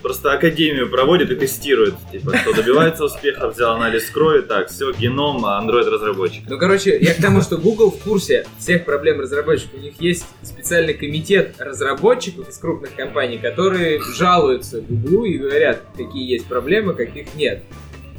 Просто 0.02 0.32
академию 0.32 0.90
проводит 0.90 1.30
и 1.32 1.36
тестирует. 1.36 1.96
Типа, 2.12 2.32
кто 2.32 2.54
добивается 2.54 3.04
успеха, 3.04 3.50
взял 3.50 3.76
анализ 3.76 4.10
крови, 4.10 4.42
так, 4.42 4.70
все, 4.70 4.94
геном, 4.94 5.46
Android 5.46 5.90
разработчик. 5.90 6.44
Ну, 6.48 6.58
короче, 6.58 6.98
я 7.00 7.14
к 7.14 7.22
тому, 7.22 7.42
что 7.42 7.58
Google 7.58 7.92
в 7.92 8.02
курсе 8.02 8.46
всех 8.58 8.86
проблем 8.86 9.20
разработчиков. 9.20 9.74
У 9.74 9.82
них 9.82 10.00
есть 10.00 10.26
специальный 10.42 10.94
комитет 10.94 11.56
разработчиков 11.60 12.48
из 12.48 12.58
крупных 12.58 12.96
компаний, 12.96 13.40
которые 13.40 14.02
жалуются 14.02 14.82
Google 14.82 15.26
и 15.26 15.38
говорят, 15.38 15.82
какие 15.98 16.32
есть 16.32 16.46
проблемы, 16.46 16.94
каких 16.94 17.36
нет. 17.36 17.64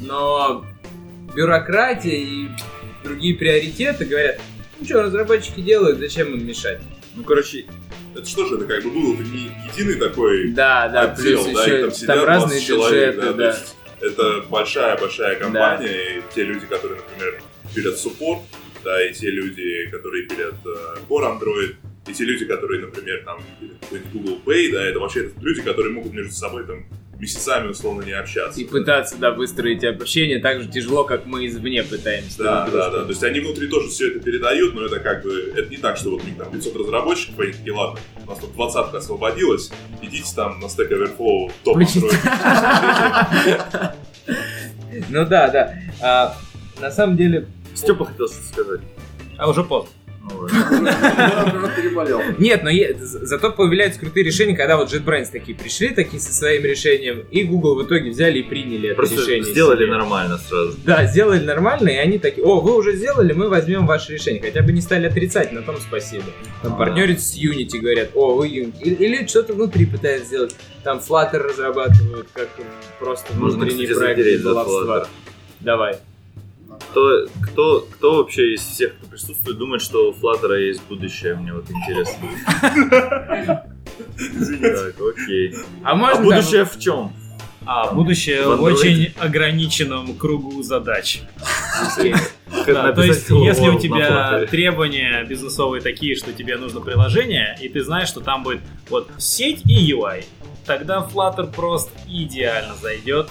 Но 0.00 0.64
бюрократия 1.34 2.16
и 2.16 2.48
другие 3.02 3.34
приоритеты 3.34 4.04
говорят, 4.04 4.38
ну 4.80 4.86
что, 4.86 5.02
разработчики 5.02 5.60
делают, 5.60 5.98
зачем 5.98 6.34
им 6.34 6.46
мешать? 6.46 6.80
Ну, 7.14 7.22
короче, 7.22 7.66
Это 8.14 8.26
что 8.26 8.46
же, 8.46 8.56
это 8.56 8.64
как 8.64 8.82
бы 8.82 8.90
был 8.90 9.16
не 9.18 9.50
единый 9.72 9.94
такой 9.96 10.50
Да, 10.52 10.88
да, 10.88 11.12
отдел, 11.12 11.44
плюс 11.44 11.54
да, 11.54 11.62
еще 11.62 11.78
и 11.78 11.80
там 11.82 11.90
там, 11.90 11.92
сидят 11.92 12.16
20 12.16 12.26
разные 12.26 12.60
человек, 12.60 13.16
бюджеты, 13.16 13.26
да, 13.26 13.32
да. 13.32 13.52
то 13.52 13.58
есть 13.58 13.76
это 14.00 14.44
большая-большая 14.48 15.36
компания, 15.36 16.18
и 16.18 16.22
те 16.34 16.42
люди, 16.44 16.66
которые, 16.66 17.00
например, 17.00 17.42
пилят 17.74 17.98
суппорт, 17.98 18.40
да, 18.82 19.06
и 19.06 19.12
те 19.12 19.30
люди, 19.30 19.86
которые 19.90 20.26
пилят 20.26 20.54
э, 20.64 20.96
Core 21.08 21.38
Android, 21.38 21.76
и 22.08 22.12
те 22.12 22.24
люди, 22.24 22.46
которые, 22.46 22.80
например, 22.80 23.22
там, 23.24 23.42
Google 24.12 24.40
Pay, 24.44 24.72
да, 24.72 24.86
это 24.86 24.98
вообще 24.98 25.26
это 25.26 25.40
люди, 25.40 25.62
которые 25.62 25.92
могут 25.92 26.12
между 26.12 26.32
собой 26.32 26.66
там 26.66 26.86
месяцами 27.20 27.68
условно 27.68 28.02
не 28.02 28.12
общаться. 28.12 28.60
И 28.60 28.64
пытаться, 28.64 29.16
да, 29.16 29.30
выстроить 29.30 29.84
общение 29.84 30.38
так 30.38 30.62
же 30.62 30.68
тяжело, 30.68 31.04
как 31.04 31.26
мы 31.26 31.46
извне 31.46 31.82
пытаемся. 31.82 32.38
Да, 32.42 32.68
да, 32.72 32.90
да. 32.90 33.02
То 33.04 33.10
есть 33.10 33.22
они 33.22 33.40
внутри 33.40 33.68
тоже 33.68 33.88
все 33.88 34.08
это 34.08 34.20
передают, 34.20 34.74
но 34.74 34.84
это 34.86 35.00
как 35.00 35.22
бы, 35.22 35.52
это 35.56 35.68
не 35.68 35.76
так, 35.76 35.96
что 35.96 36.10
вот 36.10 36.22
у 36.22 36.26
них 36.26 36.36
там 36.36 36.50
500 36.50 36.76
разработчиков, 36.76 37.38
и 37.40 37.42
они 37.44 37.52
такие, 37.52 37.72
ладно, 37.72 38.00
у 38.24 38.30
нас 38.30 38.38
тут 38.38 38.54
20 38.54 38.94
освободилось, 38.94 39.70
идите 40.02 40.34
там 40.34 40.60
на 40.60 40.66
Stack 40.66 40.90
Overflow 40.90 41.52
топ. 41.64 41.76
Android. 41.78 42.16
Ну 45.08 45.24
да, 45.26 45.48
да. 45.48 45.74
А, 46.02 46.36
на 46.80 46.90
самом 46.90 47.16
деле, 47.16 47.46
Степа 47.74 48.04
хотел 48.04 48.28
что-то 48.28 48.46
сказать. 48.46 48.80
А 49.38 49.48
уже 49.48 49.64
поздно. 49.64 49.90
Переболел. 50.48 52.20
Нет, 52.38 52.62
но 52.62 52.70
зато 53.00 53.50
появляются 53.52 54.00
крутые 54.00 54.24
решения, 54.24 54.56
когда 54.56 54.76
вот 54.76 54.92
JetBrains 54.92 55.28
такие 55.30 55.56
пришли, 55.56 55.88
такие 55.90 56.20
со 56.20 56.32
своим 56.32 56.64
решением, 56.64 57.24
и 57.30 57.44
Google 57.44 57.76
в 57.76 57.86
итоге 57.86 58.10
взяли 58.10 58.38
и 58.40 58.42
приняли 58.42 58.88
это 58.90 58.96
Просто 58.96 59.16
решение. 59.20 59.44
сделали 59.44 59.86
нормально 59.86 60.38
сразу. 60.38 60.76
Да, 60.84 61.06
сделали 61.06 61.44
нормально, 61.44 61.88
и 61.88 61.96
они 61.96 62.18
такие, 62.18 62.44
о, 62.44 62.60
вы 62.60 62.76
уже 62.76 62.96
сделали, 62.96 63.32
мы 63.32 63.48
возьмем 63.48 63.86
ваше 63.86 64.14
решение. 64.14 64.40
Хотя 64.42 64.62
бы 64.62 64.72
не 64.72 64.80
стали 64.80 65.06
отрицать, 65.06 65.52
на 65.52 65.62
том 65.62 65.76
спасибо. 65.78 66.24
Там 66.62 66.74
А. 66.74 66.76
партнерят 66.76 67.20
с 67.20 67.36
Unity, 67.36 67.78
говорят, 67.78 68.10
о, 68.14 68.34
вы 68.34 68.48
Unity. 68.48 68.82
Или, 68.82 69.26
что-то 69.26 69.54
внутри 69.54 69.86
пытаются 69.86 70.26
сделать. 70.26 70.56
Там 70.82 70.98
Flutter 70.98 71.38
разрабатывают, 71.38 72.28
как 72.32 72.48
просто 72.98 73.32
Можно, 73.34 73.60
внутренний 73.64 73.86
проект 73.86 74.44
баловства. 74.44 75.06
Давай. 75.60 75.96
Кто, 76.90 77.26
кто, 77.42 77.80
кто 77.92 78.16
вообще 78.16 78.54
из 78.54 78.60
всех, 78.60 78.96
кто 78.96 79.06
присутствует, 79.08 79.58
думает, 79.58 79.82
что 79.82 80.10
у 80.10 80.12
Flutter 80.12 80.58
есть 80.58 80.82
будущее? 80.88 81.34
Мне 81.34 81.52
вот 81.52 81.70
интересно. 81.70 82.28
Так, 84.60 84.94
окей. 85.00 85.54
А 85.84 85.92
А 85.92 85.94
можно 85.94 86.22
будущее 86.22 86.64
в 86.64 86.78
чем? 86.78 87.12
А 87.66 87.92
будущее 87.92 88.46
В 88.46 88.62
очень 88.62 89.12
ограниченном 89.18 90.14
кругу 90.14 90.62
задач. 90.62 91.22
Да, 92.66 92.92
то 92.92 93.02
есть, 93.02 93.30
если 93.30 93.68
у 93.68 93.78
тебя 93.78 94.46
требования 94.46 95.24
бизнесовые 95.24 95.80
такие, 95.80 96.16
что 96.16 96.32
тебе 96.32 96.56
нужно 96.56 96.80
приложение, 96.80 97.56
и 97.60 97.68
ты 97.68 97.82
знаешь, 97.84 98.08
что 98.08 98.20
там 98.20 98.42
будет 98.42 98.60
вот 98.88 99.08
сеть 99.18 99.62
и 99.66 99.92
UI, 99.92 100.24
тогда 100.66 101.06
Flutter 101.12 101.52
просто 101.52 101.92
идеально 102.08 102.74
зайдет. 102.74 103.28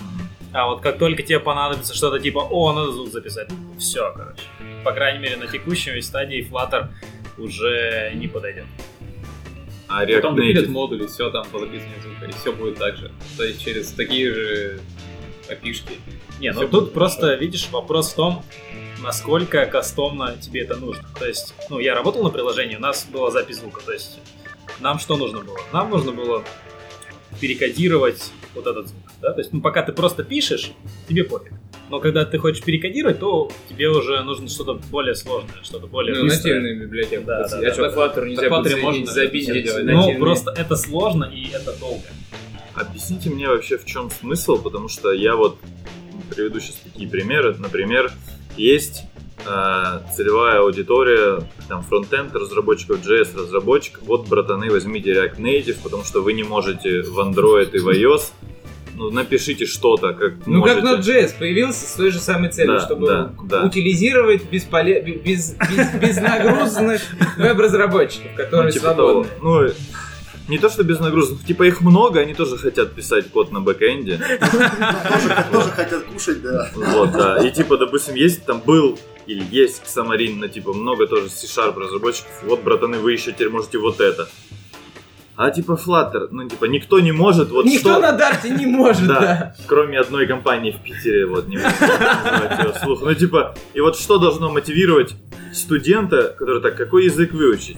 А 0.52 0.68
вот 0.68 0.82
как 0.82 0.98
только 0.98 1.24
тебе 1.24 1.40
понадобится 1.40 1.94
что-то 1.94 2.20
типа, 2.20 2.40
о, 2.40 2.74
надо 2.74 2.92
звук 2.92 3.10
записать, 3.10 3.50
все, 3.78 4.12
короче. 4.16 4.44
По 4.84 4.92
крайней 4.92 5.20
мере, 5.20 5.38
на 5.38 5.48
текущей 5.48 6.02
стадии 6.02 6.48
Flutter 6.50 6.88
уже 7.38 8.12
не 8.16 8.28
подойдет. 8.28 8.66
А 9.88 10.06
React 10.06 10.16
Потом 10.16 10.40
Native? 10.40 10.68
модули, 10.68 11.08
все 11.08 11.30
там 11.32 11.48
по 11.48 11.60
записыванию 11.60 12.02
звука, 12.02 12.26
и 12.26 12.32
все 12.32 12.54
будет 12.54 12.78
так 12.78 12.96
же. 12.98 13.12
То 13.38 13.44
есть 13.44 13.64
через 13.64 13.92
такие 13.92 14.34
же 14.34 14.80
опишки. 15.50 15.94
Не, 16.40 16.52
ну 16.52 16.68
тут 16.68 16.94
просто, 16.94 17.34
видишь, 17.36 17.70
вопрос 17.72 18.12
в 18.14 18.16
том, 18.16 18.44
насколько 19.02 19.66
кастомно 19.66 20.38
тебе 20.38 20.62
это 20.62 20.76
нужно. 20.76 21.08
То 21.18 21.26
есть, 21.26 21.54
ну, 21.70 21.80
я 21.80 21.96
работал 21.96 22.24
на 22.24 22.30
приложении, 22.30 22.76
у 22.76 22.80
нас 22.80 23.08
была 23.12 23.32
запись 23.32 23.58
звука, 23.58 23.82
то 23.84 23.92
есть 23.92 24.20
нам 24.80 25.00
что 25.00 25.18
нужно 25.18 25.40
было? 25.42 25.58
Нам 25.74 25.90
нужно 25.90 26.12
было 26.12 26.44
перекодировать 27.40 28.32
вот 28.54 28.68
этот 28.68 28.88
звук, 28.88 29.09
да, 29.22 29.34
то 29.34 29.40
есть, 29.40 29.52
ну, 29.54 29.62
пока 29.62 29.84
ты 29.84 29.92
просто 29.92 30.24
пишешь, 30.24 30.72
тебе 31.08 31.24
пофиг. 31.24 31.54
Но 31.90 32.00
когда 32.00 32.24
ты 32.24 32.38
хочешь 32.38 32.64
перекодировать, 32.64 33.20
то 33.20 33.50
тебе 33.68 33.90
уже 33.90 34.22
нужно 34.24 34.48
что-то 34.48 34.74
более 34.92 35.16
сложное, 35.16 35.56
что-то 35.64 35.88
более 35.88 36.16
Ну, 36.16 36.24
быстрое. 36.24 36.76
библиотеку. 36.76 37.26
Да, 37.26 37.42
пустить. 37.42 37.60
да, 37.62 37.66
а 37.68 37.70
да, 37.70 37.74
что, 37.74 37.90
да. 37.90 37.96
Flutter 37.96 38.26
нельзя 38.28 38.48
Flutter 38.48 38.82
можно 38.82 39.06
забить. 39.08 39.50
Ну, 39.84 40.20
просто 40.20 40.54
это 40.56 40.76
сложно 40.76 41.24
и 41.26 41.50
это 41.50 41.78
долго. 41.80 42.04
Объясните 42.76 43.30
мне 43.30 43.48
вообще 43.48 43.78
в 43.78 43.86
чем 43.86 44.10
смысл, 44.12 44.62
потому 44.62 44.88
что 44.88 45.12
я 45.12 45.36
вот 45.36 45.58
приведу 46.34 46.60
сейчас 46.60 46.76
такие 46.76 47.10
примеры. 47.10 47.56
Например, 47.58 48.12
есть 48.56 49.04
э, 49.46 50.00
целевая 50.16 50.60
аудитория, 50.60 51.42
там, 51.68 51.84
фронтенд 51.84 52.34
разработчиков, 52.36 53.00
JS 53.06 53.36
разработчиков. 53.36 54.04
Вот, 54.04 54.28
братаны, 54.28 54.70
возьмите 54.70 55.12
React 55.14 55.38
Native, 55.40 55.78
потому 55.84 56.04
что 56.04 56.22
вы 56.22 56.34
не 56.34 56.44
можете 56.44 57.02
в 57.02 57.20
Android 57.20 57.72
и 57.74 57.80
в 57.80 57.90
iOS. 57.90 58.32
Ну, 59.00 59.12
напишите 59.12 59.66
что-то, 59.66 60.12
как 60.12 60.46
Ну, 60.46 60.60
можете. 60.60 60.82
как 60.82 61.00
Node.js 61.00 61.40
появился 61.40 61.88
с 61.88 61.94
той 61.94 62.12
же 62.12 62.20
самой 62.20 62.50
целью, 62.50 62.80
Да, 62.80 62.86
чтобы 62.86 63.08
да, 63.08 63.34
да. 63.44 63.64
утилизировать 63.64 64.50
бесполе... 64.52 65.02
без, 65.02 65.54
без, 65.54 65.94
безнагрузных 65.94 67.02
веб-разработчиков, 67.38 68.36
которые 68.36 68.66
ну, 68.66 68.72
типа 68.74 68.94
того. 68.94 69.24
свободны. 69.24 69.32
Ну, 69.42 69.74
не 70.50 70.58
то, 70.58 70.70
что 70.70 70.84
без 70.84 71.00
нагрузок, 71.00 71.46
типа 71.46 71.64
их 71.64 71.80
много, 71.80 72.20
они 72.20 72.34
тоже 72.34 72.58
хотят 72.58 72.94
писать 72.94 73.30
код 73.30 73.54
на 73.54 73.62
бэкэнде. 73.62 74.18
Тоже, 74.18 75.46
тоже 75.50 75.70
хотят 75.70 76.04
кушать, 76.04 76.42
да. 76.42 76.70
Вот, 76.76 77.14
да. 77.14 77.38
И 77.38 77.52
типа, 77.52 77.78
допустим, 77.78 78.16
есть 78.16 78.44
там 78.44 78.60
был 78.60 79.00
или 79.28 79.46
есть 79.50 79.82
Xamarin, 79.86 80.36
на 80.40 80.50
типа 80.50 80.74
много 80.74 81.08
тоже 81.08 81.30
C-Sharp 81.30 81.80
разработчиков. 81.80 82.32
Вот, 82.44 82.64
братаны, 82.64 82.98
вы 82.98 83.14
еще 83.14 83.32
теперь 83.32 83.50
можете 83.50 83.78
вот 83.78 84.02
это. 84.02 84.28
А 85.42 85.52
типа 85.52 85.80
Flutter, 85.82 86.28
ну 86.32 86.50
типа 86.50 86.66
никто 86.66 87.00
не 87.00 87.14
может 87.14 87.50
вот 87.52 87.64
Никто 87.64 87.92
что... 87.92 88.02
на 88.02 88.12
Дарте 88.12 88.50
не 88.50 88.66
может, 88.66 89.08
Да. 89.08 89.20
да. 89.22 89.56
Кроме 89.68 89.98
одной 89.98 90.28
компании 90.28 90.72
в 90.72 90.84
Питере, 90.84 91.26
вот 91.28 91.48
не 91.48 91.56
вслух. 92.76 93.04
Ну 93.04 93.14
типа, 93.14 93.56
и 93.74 93.80
вот 93.80 93.98
что 93.98 94.18
должно 94.18 94.52
мотивировать 94.52 95.16
студента, 95.54 96.36
который 96.38 96.62
так, 96.62 96.76
какой 96.76 97.06
язык 97.06 97.32
выучить? 97.32 97.78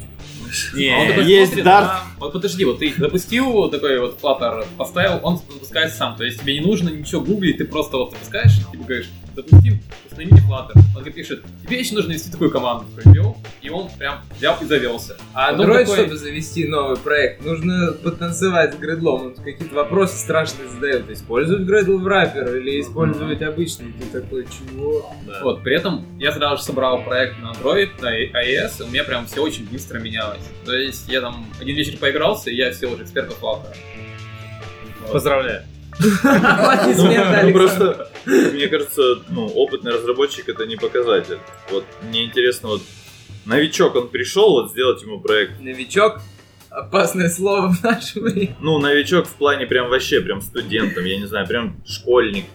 Не, 0.73 0.89
А 0.89 1.01
он 1.01 1.07
такой 1.09 1.25
есть 1.25 1.51
смотрит, 1.53 1.67
Dart. 1.67 1.91
Вот 2.17 2.33
подожди, 2.33 2.65
вот 2.65 2.79
ты 2.79 2.95
запустил 2.97 3.51
вот 3.51 3.69
такой 3.69 3.99
вот 3.99 4.17
Flutter, 4.19 4.65
поставил, 4.75 5.19
он 5.21 5.37
запускается 5.37 5.97
сам. 5.97 6.15
То 6.15 6.23
есть 6.23 6.41
тебе 6.41 6.59
не 6.59 6.65
нужно 6.65 6.89
ничего 6.89 7.21
гуглить, 7.21 7.59
ты 7.59 7.65
просто 7.65 7.97
вот 7.97 8.09
запускаешь, 8.11 8.57
типа 8.71 8.83
говоришь, 8.85 9.09
запустим, 9.35 9.79
установите 10.11 10.43
Flutter. 10.47 10.73
Он 10.95 11.03
тебе 11.03 11.13
пишет, 11.13 11.43
тебе 11.63 11.79
еще 11.79 11.95
нужно 11.95 12.11
ввести 12.11 12.29
такую 12.31 12.51
команду. 12.51 12.85
Ввел, 13.05 13.37
и 13.61 13.69
он 13.69 13.89
прям 13.97 14.21
взял 14.35 14.57
и 14.61 14.65
завелся. 14.65 15.17
А 15.33 15.53
Android, 15.53 15.85
такой- 15.85 15.97
чтобы 15.97 16.17
завести 16.17 16.67
новый 16.67 16.97
проект, 16.97 17.43
нужно 17.45 17.93
потанцевать 17.93 18.73
с 18.73 18.77
гредлом. 18.77 19.27
Он 19.27 19.35
какие-то 19.35 19.73
вопросы 19.73 20.17
страшные 20.17 20.67
задает. 20.69 21.09
Использовать 21.09 21.63
гредл 21.65 21.97
в 21.97 22.07
раппер 22.07 22.55
или 22.57 22.81
использовать 22.81 23.41
обычный. 23.41 23.93
Ты 23.93 24.21
такой, 24.21 24.45
чего? 24.45 25.09
Вот, 25.41 25.63
при 25.63 25.75
этом 25.75 26.05
я 26.19 26.31
сразу 26.31 26.57
же 26.57 26.63
собрал 26.63 27.03
проект 27.03 27.39
на 27.39 27.51
Android, 27.53 27.89
на 28.01 28.13
iOS, 28.19 28.81
и 28.81 28.83
у 28.83 28.87
меня 28.87 29.03
прям 29.03 29.25
все 29.25 29.41
очень 29.41 29.67
быстро 29.67 29.99
менялось. 29.99 30.41
То 30.65 30.75
есть 30.75 31.07
я 31.09 31.21
там 31.21 31.45
один 31.59 31.75
вечер 31.75 31.97
поигрался, 31.97 32.49
и 32.49 32.55
я 32.55 32.71
все 32.71 32.87
уже 32.87 33.03
эксперт 33.03 33.33
по 33.33 33.45
Flutter. 33.45 33.75
Вот. 35.01 35.13
Поздравляю. 35.13 35.63
Ну, 36.01 37.43
ну, 37.43 37.53
просто, 37.53 38.09
мне 38.25 38.67
кажется, 38.67 39.01
ну, 39.29 39.47
опытный 39.47 39.91
разработчик 39.93 40.49
это 40.49 40.65
не 40.65 40.75
показатель. 40.75 41.39
Вот 41.71 41.85
мне 42.01 42.25
интересно, 42.25 42.69
вот 42.69 42.81
новичок, 43.45 43.95
он 43.95 44.09
пришел 44.09 44.51
вот 44.51 44.71
сделать 44.71 45.01
ему 45.03 45.19
проект. 45.19 45.59
Новичок. 45.59 46.21
Опасное 46.69 47.29
слово 47.29 47.73
в 47.73 47.83
наше 47.83 48.21
время. 48.21 48.55
Ну, 48.61 48.79
новичок 48.79 49.27
в 49.27 49.33
плане 49.33 49.65
прям 49.65 49.89
вообще, 49.89 50.21
прям 50.21 50.41
студентом, 50.41 51.03
я 51.03 51.17
не 51.17 51.25
знаю, 51.25 51.45
прям 51.45 51.75
школьник. 51.85 52.45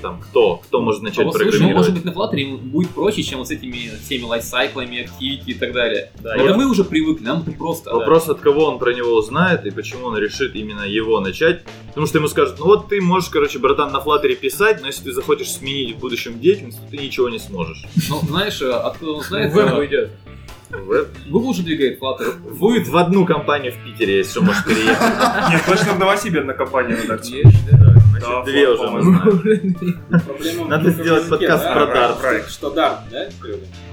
Там 0.00 0.20
кто? 0.20 0.56
Кто 0.58 0.80
может 0.80 1.00
А 1.02 1.04
начать 1.04 1.24
слушай, 1.24 1.44
ну, 1.44 1.50
программировать? 1.50 1.76
может 1.76 1.94
быть, 1.94 2.04
на 2.04 2.10
Flutter 2.10 2.36
ему 2.38 2.58
будет 2.58 2.90
проще, 2.90 3.22
чем 3.22 3.38
вот 3.38 3.48
с 3.48 3.50
этими 3.50 3.90
всеми 4.04 4.22
лайфсайклами, 4.22 5.06
activity 5.08 5.42
и 5.46 5.54
так 5.54 5.72
далее. 5.72 6.10
Да, 6.22 6.34
Это 6.36 6.44
я- 6.44 6.54
мы 6.56 6.66
уже 6.70 6.84
привыкли, 6.84 7.24
нам 7.24 7.42
это 7.42 7.52
просто. 7.52 7.92
Вопрос, 7.94 8.28
от 8.28 8.40
кого 8.40 8.64
он 8.66 8.78
про 8.78 8.92
него 8.94 9.14
узнает 9.16 9.66
и 9.66 9.70
почему 9.70 10.06
он 10.06 10.16
решит 10.18 10.54
именно 10.54 10.82
его 10.82 11.20
начать. 11.20 11.62
Потому 11.88 12.06
что 12.06 12.18
ему 12.18 12.28
скажут, 12.28 12.58
ну 12.58 12.66
вот 12.66 12.88
ты 12.88 13.00
можешь, 13.00 13.28
короче, 13.28 13.58
братан, 13.58 13.92
на 13.92 14.00
флаттере 14.00 14.36
писать, 14.36 14.80
но 14.80 14.86
если 14.86 15.04
ты 15.04 15.12
захочешь 15.12 15.50
сменить 15.50 15.96
в 15.96 15.98
будущем 15.98 16.38
деятельность, 16.40 16.78
то 16.80 16.90
ты 16.90 16.98
ничего 16.98 17.28
не 17.28 17.38
сможешь. 17.38 17.84
Ну, 18.08 18.20
знаешь, 18.28 18.60
э, 18.62 18.70
откуда 18.70 19.12
он 19.12 19.22
знает? 19.22 19.52
Веб 19.52 19.68
э, 19.68 19.78
уйдет. 19.78 20.10
Google 20.70 21.48
уже 21.50 21.62
двигает 21.62 22.00
Flutter. 22.00 22.34
Будет 22.58 22.88
в 22.88 22.96
одну 22.96 23.24
компанию 23.26 23.72
в 23.72 23.84
Питере, 23.84 24.18
если 24.18 24.32
что, 24.32 24.42
может 24.42 24.64
переехать. 24.64 25.50
Нет, 25.50 25.62
точно 25.66 25.94
в 25.94 25.98
компания 26.54 26.96
на. 26.96 27.24
Есть, 27.36 27.70
да. 27.70 27.94
Значит, 28.10 28.44
две 28.44 28.68
уже 28.68 28.88
мы 28.90 29.02
знаем. 29.02 30.68
Надо 30.68 30.90
сделать 30.90 31.28
подкаст 31.28 31.64
про 31.64 31.86
Проект, 31.86 31.96
Dart. 31.96 32.20
проект. 32.20 32.50
Что 32.50 32.68
Dart, 32.74 32.98
да? 33.10 33.28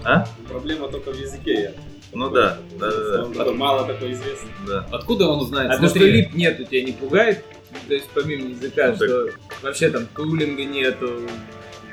А? 0.04 0.26
Проблема 0.50 0.88
только 0.90 1.12
в 1.14 1.20
языке. 1.20 1.74
Ну 2.14 2.30
да, 2.30 2.58
да, 2.80 3.26
да, 3.36 3.52
мало 3.52 3.86
такой 3.86 4.14
известный. 4.14 4.50
да. 4.68 4.88
Откуда 4.92 5.28
он 5.28 5.42
узнает? 5.42 5.70
А 5.72 5.74
то, 5.78 5.88
что 5.88 5.98
Смотри, 6.00 6.12
лип 6.12 6.34
нету, 6.34 6.64
тебя 6.64 6.82
не 6.84 6.94
пугает? 6.94 7.44
То 7.88 7.94
есть 7.94 8.08
помимо 8.14 8.50
языка, 8.50 8.88
Ну, 8.92 8.98
так- 8.98 9.08
что 9.10 9.30
вообще 9.64 9.90
там 9.90 10.06
тулинга 10.16 10.64
нету, 10.64 11.10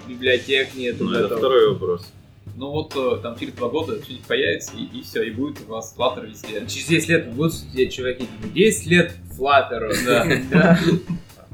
библиотек 0.07 0.75
нету. 0.77 1.05
Ну, 1.05 1.13
это 1.15 1.37
второй 1.37 1.73
вопрос. 1.73 2.13
Ну 2.55 2.71
вот 2.71 2.95
э, 2.97 3.19
там 3.23 3.39
через 3.39 3.55
два 3.55 3.69
года 3.69 4.03
что-нибудь 4.03 4.27
появится, 4.27 4.73
и, 4.77 5.03
все, 5.03 5.23
и 5.23 5.31
будет 5.31 5.61
у 5.67 5.73
вас 5.73 5.95
Flutter 5.97 6.27
везде. 6.27 6.67
Через 6.67 6.87
10 6.87 7.09
лет 7.09 7.33
будут 7.33 7.55
сидеть 7.55 7.95
чуваки, 7.95 8.27
типа, 8.27 8.55
10 8.55 8.87
лет 8.87 9.15
Флаттеру. 9.37 9.93
Да. 10.05 10.79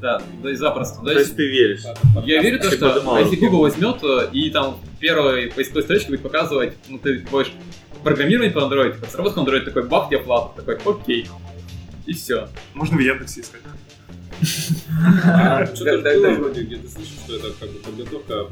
Да. 0.01 0.23
Да, 0.43 0.51
и 0.51 0.55
запросто. 0.55 1.01
То 1.01 1.07
То 1.07 1.19
есть 1.19 1.35
ты 1.35 1.49
веришь? 1.49 1.83
я 2.25 2.41
верю, 2.41 2.61
то, 2.61 2.71
что 2.71 3.19
если. 3.19 3.37
Google 3.37 3.61
возьмет 3.63 3.97
э, 4.05 4.29
и 4.33 4.51
там 4.51 4.79
первой 5.01 5.49
поисковой 5.49 5.83
строчке 5.83 6.11
будет 6.11 6.23
показывать, 6.23 6.75
ну 6.89 6.99
ты 6.99 7.19
будешь 7.31 7.53
программировать 8.05 8.55
по 8.55 8.61
Android, 8.61 8.95
разработка 9.05 9.41
Android 9.41 9.63
такой, 9.63 9.89
бах, 9.89 10.09
где 10.09 10.19
Flutter, 10.19 10.55
такой, 10.55 10.77
окей. 10.85 11.27
И 12.07 12.13
все. 12.13 12.49
Можно 12.75 12.97
в 12.97 13.01
Яндексе 13.01 13.41
искать. 13.41 13.61
А 15.25 15.67
Что-то 15.67 16.37
вроде 16.39 16.63
где-то 16.63 16.89
слышал, 16.89 17.15
что 17.25 17.37
это 17.37 17.53
как 17.59 17.71
бы 17.71 17.79
подготовка, 17.81 18.47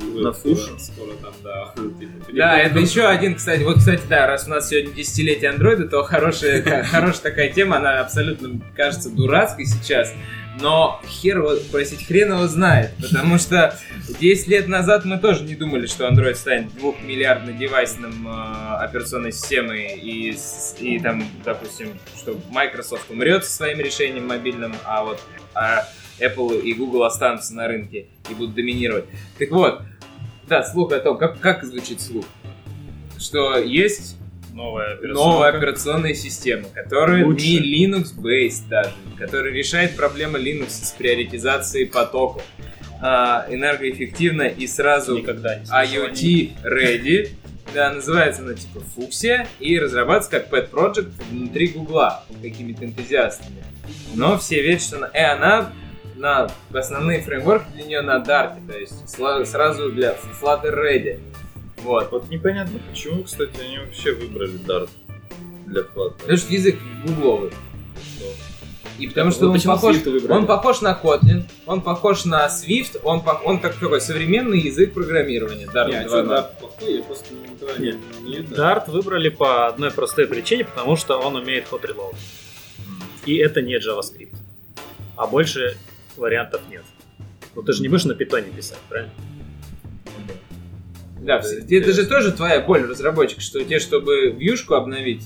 На 0.00 0.32
фуш? 0.32 0.58
Скоро 0.78 1.12
там, 1.22 1.32
да. 1.42 1.74
типа, 1.98 2.32
Да, 2.32 2.58
это 2.58 2.78
еще 2.78 3.06
один, 3.06 3.34
кстати, 3.34 3.62
вот, 3.62 3.78
кстати, 3.78 4.02
да, 4.08 4.26
раз 4.26 4.46
у 4.46 4.50
нас 4.50 4.68
сегодня 4.68 4.92
десятилетие 4.92 5.50
андроида, 5.50 5.88
то 5.88 6.02
хорошая, 6.02 6.84
хорошая 6.90 7.22
такая 7.22 7.52
тема, 7.52 7.76
она 7.76 8.00
абсолютно 8.00 8.60
кажется 8.74 9.10
дурацкой 9.10 9.66
сейчас, 9.66 10.12
но 10.60 11.00
хер 11.06 11.38
его, 11.38 11.52
простите, 11.70 12.04
хрен 12.04 12.32
его 12.32 12.46
знает, 12.46 12.90
потому 13.00 13.38
что 13.38 13.78
10 14.20 14.48
лет 14.48 14.68
назад 14.68 15.04
мы 15.04 15.18
тоже 15.18 15.44
не 15.44 15.54
думали, 15.54 15.86
что 15.86 16.08
Android 16.08 16.34
станет 16.34 16.74
двухмиллиардно 16.74 17.52
девайсным 17.52 18.26
э, 18.26 18.76
операционной 18.78 19.32
системой 19.32 19.94
и, 19.96 20.36
и 20.80 20.98
там, 20.98 21.24
допустим, 21.44 21.92
что 22.16 22.38
Microsoft 22.50 23.10
умрет 23.10 23.44
со 23.44 23.52
своим 23.52 23.80
решением 23.80 24.26
мобильным, 24.26 24.74
а 24.84 25.04
вот 25.04 25.20
а 25.54 25.88
Apple 26.20 26.60
и 26.60 26.72
Google 26.74 27.04
останутся 27.04 27.54
на 27.54 27.68
рынке 27.68 28.06
и 28.30 28.34
будут 28.34 28.54
доминировать. 28.54 29.04
Так 29.38 29.50
вот, 29.50 29.82
да, 30.48 30.62
слух 30.62 30.92
о 30.92 31.00
том, 31.00 31.18
как, 31.18 31.40
как 31.40 31.64
звучит 31.64 32.00
слух, 32.00 32.24
что 33.18 33.58
есть 33.58 34.16
Новая 34.52 34.94
операционка. 34.94 35.30
новая 35.30 35.48
операционная 35.50 36.14
система, 36.14 36.68
которая 36.74 37.24
Лучше. 37.24 37.46
не 37.46 37.86
Linux-based 37.86 38.68
даже, 38.68 38.90
которая 39.16 39.52
решает 39.52 39.94
проблемы 39.94 40.38
Linux 40.38 40.70
с 40.70 40.90
приоритизацией 40.98 41.86
потоков 41.86 42.42
а, 43.00 43.46
энергоэффективно 43.48 44.42
и 44.42 44.66
сразу 44.66 45.18
Никогда 45.18 45.56
не. 45.56 45.64
IoT 45.64 46.50
ready. 46.64 47.30
Да, 47.74 47.92
называется 47.92 48.42
она 48.42 48.54
типа 48.54 48.80
Фуксия 48.80 49.46
и 49.60 49.78
разрабатывается 49.78 50.30
как 50.30 50.52
pet 50.52 50.70
project 50.70 51.12
внутри 51.30 51.68
Гугла 51.68 52.24
какими-то 52.42 52.84
энтузиастами. 52.86 53.62
Но 54.14 54.38
все 54.38 54.62
верят, 54.62 54.82
что 54.82 54.96
она, 54.96 55.06
и 55.08 55.18
она 55.18 55.72
на 56.18 56.48
основные 56.72 57.22
фреймворки 57.22 57.66
для 57.74 57.84
нее 57.84 58.00
на 58.02 58.16
Dart, 58.18 58.56
то 58.66 58.76
есть 58.78 59.04
сла- 59.06 59.44
сразу 59.44 59.90
для 59.90 60.16
Flutter 60.40 60.74
ready. 60.74 61.20
Вот. 61.78 62.10
Вот 62.10 62.28
непонятно, 62.28 62.78
почему, 62.90 63.22
кстати, 63.24 63.52
они 63.60 63.78
вообще 63.78 64.12
выбрали 64.12 64.54
Dart 64.60 64.90
для 65.66 65.82
Flutter. 65.82 66.18
Потому 66.18 66.36
что 66.38 66.52
язык 66.52 66.76
гугловый. 67.06 67.52
И 68.98 69.06
потому 69.06 69.30
что 69.30 69.46
Вот 69.46 69.54
он 69.54 69.62
похож, 69.62 69.96
он 70.28 70.46
похож 70.48 70.80
на 70.80 70.98
Kotlin, 71.00 71.44
он 71.66 71.82
похож 71.82 72.24
на 72.24 72.46
Swift, 72.48 72.98
он, 73.04 73.20
по- 73.22 73.40
он 73.44 73.60
как 73.60 73.76
такой 73.76 74.00
современный 74.00 74.58
язык 74.58 74.92
программирования. 74.92 75.66
Dart 75.66 75.88
Не, 75.88 75.98
а 76.00 76.02
2.0. 76.02 76.08
что, 76.08 76.20
Dart 76.24 76.58
плохой? 76.58 76.96
Я 76.96 77.02
просто 77.04 77.32
не... 77.32 77.78
Нет. 77.78 77.96
не. 78.22 78.38
Dart 78.38 78.90
выбрали 78.90 79.28
по 79.28 79.68
одной 79.68 79.92
простой 79.92 80.26
причине, 80.26 80.64
потому 80.64 80.96
что 80.96 81.16
он 81.20 81.36
умеет 81.36 81.66
hot 81.70 81.82
reload. 81.82 82.16
И 83.24 83.36
это 83.36 83.62
не 83.62 83.76
JavaScript. 83.76 84.34
А 85.16 85.28
больше 85.28 85.76
вариантов 86.18 86.60
нет. 86.70 86.84
Ну 87.54 87.62
ты 87.62 87.72
же 87.72 87.82
не 87.82 87.88
будешь 87.88 88.04
на 88.04 88.14
питоне 88.14 88.50
писать, 88.50 88.78
правильно? 88.88 89.12
Да, 91.20 91.40
все- 91.40 91.58
это 91.58 91.92
же 91.92 92.06
тоже 92.06 92.32
твоя 92.32 92.60
боль, 92.60 92.84
разработчик, 92.88 93.40
что 93.40 93.62
тебе, 93.62 93.80
чтобы 93.80 94.30
вьюшку 94.30 94.74
обновить, 94.74 95.24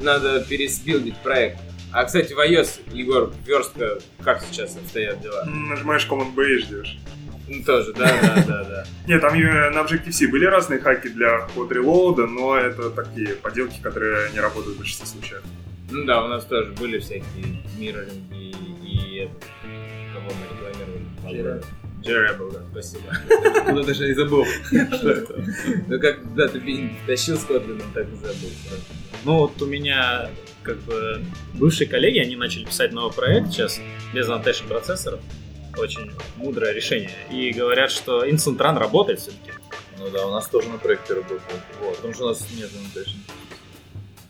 надо 0.00 0.40
пересбилдить 0.44 1.16
проект. 1.18 1.58
А, 1.92 2.04
кстати, 2.04 2.32
в 2.32 2.38
iOS, 2.38 2.80
Егор, 2.92 3.32
верстка, 3.46 3.98
как 4.22 4.42
сейчас 4.42 4.76
обстоят 4.76 5.20
дела? 5.20 5.44
Нажимаешь 5.44 6.06
Command 6.10 6.34
B 6.34 6.54
и 6.54 6.58
ждешь. 6.58 6.98
Ну, 7.46 7.62
тоже, 7.62 7.92
да, 7.92 8.06
да, 8.22 8.44
да, 8.46 8.64
да. 8.64 8.84
Нет, 9.06 9.20
там 9.20 9.34
э, 9.34 9.70
на 9.70 9.80
Objective-C 9.80 10.28
были 10.28 10.46
разные 10.46 10.80
хаки 10.80 11.08
для 11.08 11.40
ход 11.48 11.70
релоуда, 11.70 12.26
но 12.26 12.56
это 12.56 12.90
такие 12.90 13.34
поделки, 13.34 13.80
которые 13.82 14.32
не 14.32 14.40
работают 14.40 14.76
в 14.76 14.78
большинстве 14.78 15.06
случаев. 15.06 15.42
Ну 15.90 16.04
да, 16.06 16.24
у 16.24 16.28
нас 16.28 16.44
тоже 16.46 16.72
были 16.72 16.98
всякие 16.98 17.60
мирроринги 17.78 18.54
и 18.82 19.16
это, 19.18 19.34
мы 20.30 21.30
рекламировали. 21.30 21.62
Джеребл, 22.02 22.50
да, 22.50 22.60
спасибо. 22.70 23.04
Куда 23.66 23.82
даже 23.82 24.06
не 24.06 24.14
забыл. 24.14 24.44
Что 24.66 25.10
это? 25.10 25.44
Ну 25.88 26.00
как, 26.00 26.34
да, 26.34 26.48
ты 26.48 26.90
тащил 27.06 27.38
с 27.38 27.44
Котлином, 27.44 27.90
так 27.94 28.06
и 28.06 28.16
забыл. 28.16 28.50
Ну 29.24 29.38
вот 29.38 29.62
у 29.62 29.66
меня 29.66 30.30
как 30.62 30.78
бы 30.80 31.24
бывшие 31.54 31.88
коллеги, 31.88 32.18
они 32.18 32.36
начали 32.36 32.64
писать 32.64 32.92
новый 32.92 33.12
проект 33.12 33.52
сейчас 33.52 33.80
без 34.12 34.28
annotation 34.28 34.68
процессоров. 34.68 35.20
Очень 35.78 36.12
мудрое 36.36 36.72
решение. 36.72 37.10
И 37.30 37.52
говорят, 37.52 37.90
что 37.90 38.24
Instant 38.24 38.58
Run 38.58 38.78
работает 38.78 39.20
все-таки. 39.20 39.52
Ну 39.98 40.10
да, 40.10 40.26
у 40.26 40.30
нас 40.30 40.48
тоже 40.48 40.68
на 40.68 40.78
проекте 40.78 41.14
работает. 41.14 41.42
Вот, 41.80 41.96
потому 41.96 42.14
что 42.14 42.24
у 42.24 42.28
нас 42.28 42.46
нет 42.56 42.70
annotation. 42.70 43.16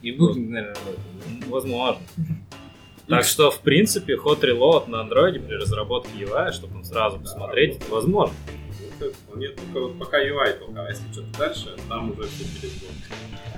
И 0.03 0.13
Booking, 0.13 0.49
наверное, 0.49 0.75
работает. 0.75 1.49
Возможно. 1.49 2.03
Так 3.09 3.25
что, 3.25 3.51
в 3.51 3.61
принципе, 3.61 4.17
ход 4.17 4.43
reload 4.43 4.89
на 4.89 5.01
андроиде 5.01 5.41
при 5.41 5.55
разработке 5.55 6.11
UI, 6.19 6.53
чтобы 6.53 6.77
он 6.77 6.85
сразу 6.85 7.19
посмотреть, 7.19 7.77
это 7.77 7.91
возможно. 7.91 8.35
Нет 9.37 9.57
только 9.57 9.81
вот 9.81 9.99
пока 9.99 10.23
UI 10.23 10.59
только, 10.59 10.85
а 10.85 10.89
если 10.89 11.05
что-то 11.13 11.39
дальше, 11.39 11.77
там 11.89 12.13
уже 12.13 12.23
все 12.23 12.45
перебор. 12.61 12.91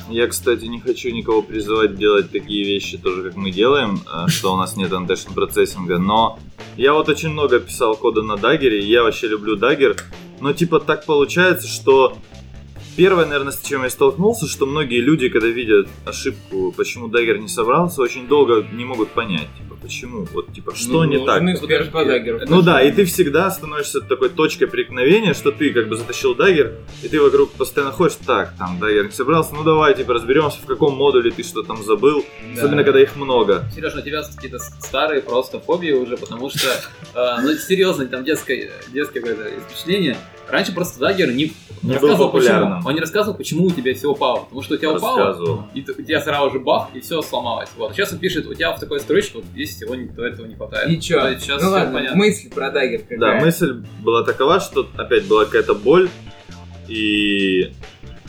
Я, 0.08 0.26
кстати, 0.28 0.64
не 0.64 0.80
хочу 0.80 1.10
никого 1.10 1.42
призывать 1.42 1.96
делать 1.96 2.30
такие 2.30 2.64
вещи 2.64 2.96
тоже, 2.96 3.22
как 3.22 3.36
мы 3.36 3.50
делаем, 3.50 4.00
э, 4.06 4.28
что 4.28 4.54
у 4.54 4.56
нас 4.56 4.76
нет 4.76 4.92
annotation 4.92 5.34
processing 5.34 5.88
а, 5.88 5.98
но 5.98 6.38
я 6.76 6.92
вот 6.92 7.08
очень 7.08 7.30
много 7.30 7.58
писал 7.58 7.96
кода 7.96 8.22
на 8.22 8.34
Dagger, 8.34 8.70
и 8.70 8.84
я 8.84 9.02
вообще 9.02 9.26
люблю 9.28 9.56
Dagger, 9.56 9.98
но 10.40 10.52
типа 10.52 10.80
так 10.80 11.06
получается, 11.06 11.66
что 11.66 12.16
первое, 12.96 13.26
наверное, 13.26 13.52
с 13.52 13.60
чем 13.62 13.82
я 13.84 13.90
столкнулся, 13.90 14.46
что 14.46 14.66
многие 14.66 15.00
люди, 15.00 15.28
когда 15.28 15.48
видят 15.48 15.88
ошибку, 16.04 16.72
почему 16.76 17.08
Dagger 17.08 17.38
не 17.38 17.48
собрался, 17.48 18.00
очень 18.02 18.26
долго 18.26 18.66
не 18.72 18.84
могут 18.84 19.10
понять, 19.10 19.48
типа, 19.58 19.76
почему, 19.80 20.26
вот, 20.32 20.52
типа, 20.52 20.74
что 20.74 20.90
Ну, 20.92 21.04
не 21.04 21.24
так. 21.24 21.42
эксперт 21.42 21.92
по 21.92 22.04
Dagger 22.04 22.31
у. 22.31 22.40
Ну 22.48 22.62
да, 22.62 22.82
и 22.82 22.90
ты 22.90 23.04
всегда 23.04 23.50
становишься 23.50 24.00
такой 24.00 24.30
точкой 24.30 24.66
преткновения, 24.66 25.34
что 25.34 25.52
ты 25.52 25.72
как 25.72 25.88
бы 25.88 25.96
затащил 25.96 26.34
Dagger, 26.34 26.74
и 27.02 27.08
ты 27.08 27.20
вокруг 27.20 27.52
постоянно 27.52 27.92
ходишь, 27.92 28.16
так, 28.26 28.54
там, 28.58 28.78
Dagger 28.80 29.04
не 29.06 29.12
собрался, 29.12 29.54
ну 29.54 29.62
давай, 29.62 29.94
типа, 29.94 30.14
разберемся, 30.14 30.58
в 30.62 30.66
каком 30.66 30.94
модуле 30.96 31.30
ты 31.30 31.42
что 31.42 31.62
там 31.62 31.82
забыл, 31.82 32.24
Да. 32.54 32.62
особенно 32.62 32.82
когда 32.84 33.00
их 33.02 33.14
много. 33.16 33.64
Сережа, 33.74 33.98
у 33.98 34.02
тебя 34.02 34.22
какие-то 34.22 34.58
старые 34.58 35.22
просто 35.22 35.60
фобии 35.60 35.92
уже, 35.92 36.16
потому 36.16 36.50
что, 36.50 36.68
э, 37.14 37.36
ну 37.42 37.52
серьезно, 37.56 38.06
там 38.06 38.24
детское, 38.24 38.70
детское 38.92 39.20
какое-то 39.20 39.50
впечатление. 39.68 40.16
Раньше 40.48 40.72
просто 40.72 41.00
Dagger 41.00 41.32
не, 41.32 41.52
Не 41.82 41.92
рассказывал, 41.94 42.30
почему. 42.30 42.80
Он 42.84 42.94
не 42.94 43.00
рассказывал, 43.00 43.36
почему 43.36 43.66
у 43.66 43.70
тебя 43.70 43.94
все 43.94 44.08
упало. 44.10 44.40
Потому 44.44 44.62
что 44.62 44.74
у 44.74 44.76
тебя 44.76 44.92
упало, 44.92 45.68
и 45.74 45.80
у 45.80 46.02
тебя 46.02 46.20
сразу 46.20 46.50
же 46.52 46.60
бах, 46.60 46.88
и 46.94 47.00
все 47.00 47.20
сломалось. 47.22 47.68
Вот. 47.76 47.92
Сейчас 47.94 48.12
он 48.12 48.18
пишет, 48.18 48.46
у 48.46 48.54
тебя 48.54 48.72
в 48.72 48.78
такой 48.80 49.00
строчке 49.00 49.32
вот 49.38 49.44
здесь 49.46 49.74
всего 49.74 49.94
не- 49.94 50.06
этого 50.06 50.46
не 50.46 50.54
хватает. 50.54 50.88
И 50.90 51.00
чё? 51.00 51.20
То 51.20 51.30
есть 51.30 51.42
Сейчас 51.42 51.62
ну 51.62 51.70
ладно, 51.70 51.92
понятно. 51.94 52.16
мысль 52.16 52.48
про 52.50 52.70
Dagger 52.70 53.00
какая? 53.00 53.18
Да, 53.18 53.34
мысль 53.40 53.82
была 54.02 54.22
такова, 54.22 54.60
что 54.60 54.88
опять 54.96 55.26
была 55.26 55.44
какая-то 55.46 55.74
боль, 55.74 56.08
и 56.88 57.72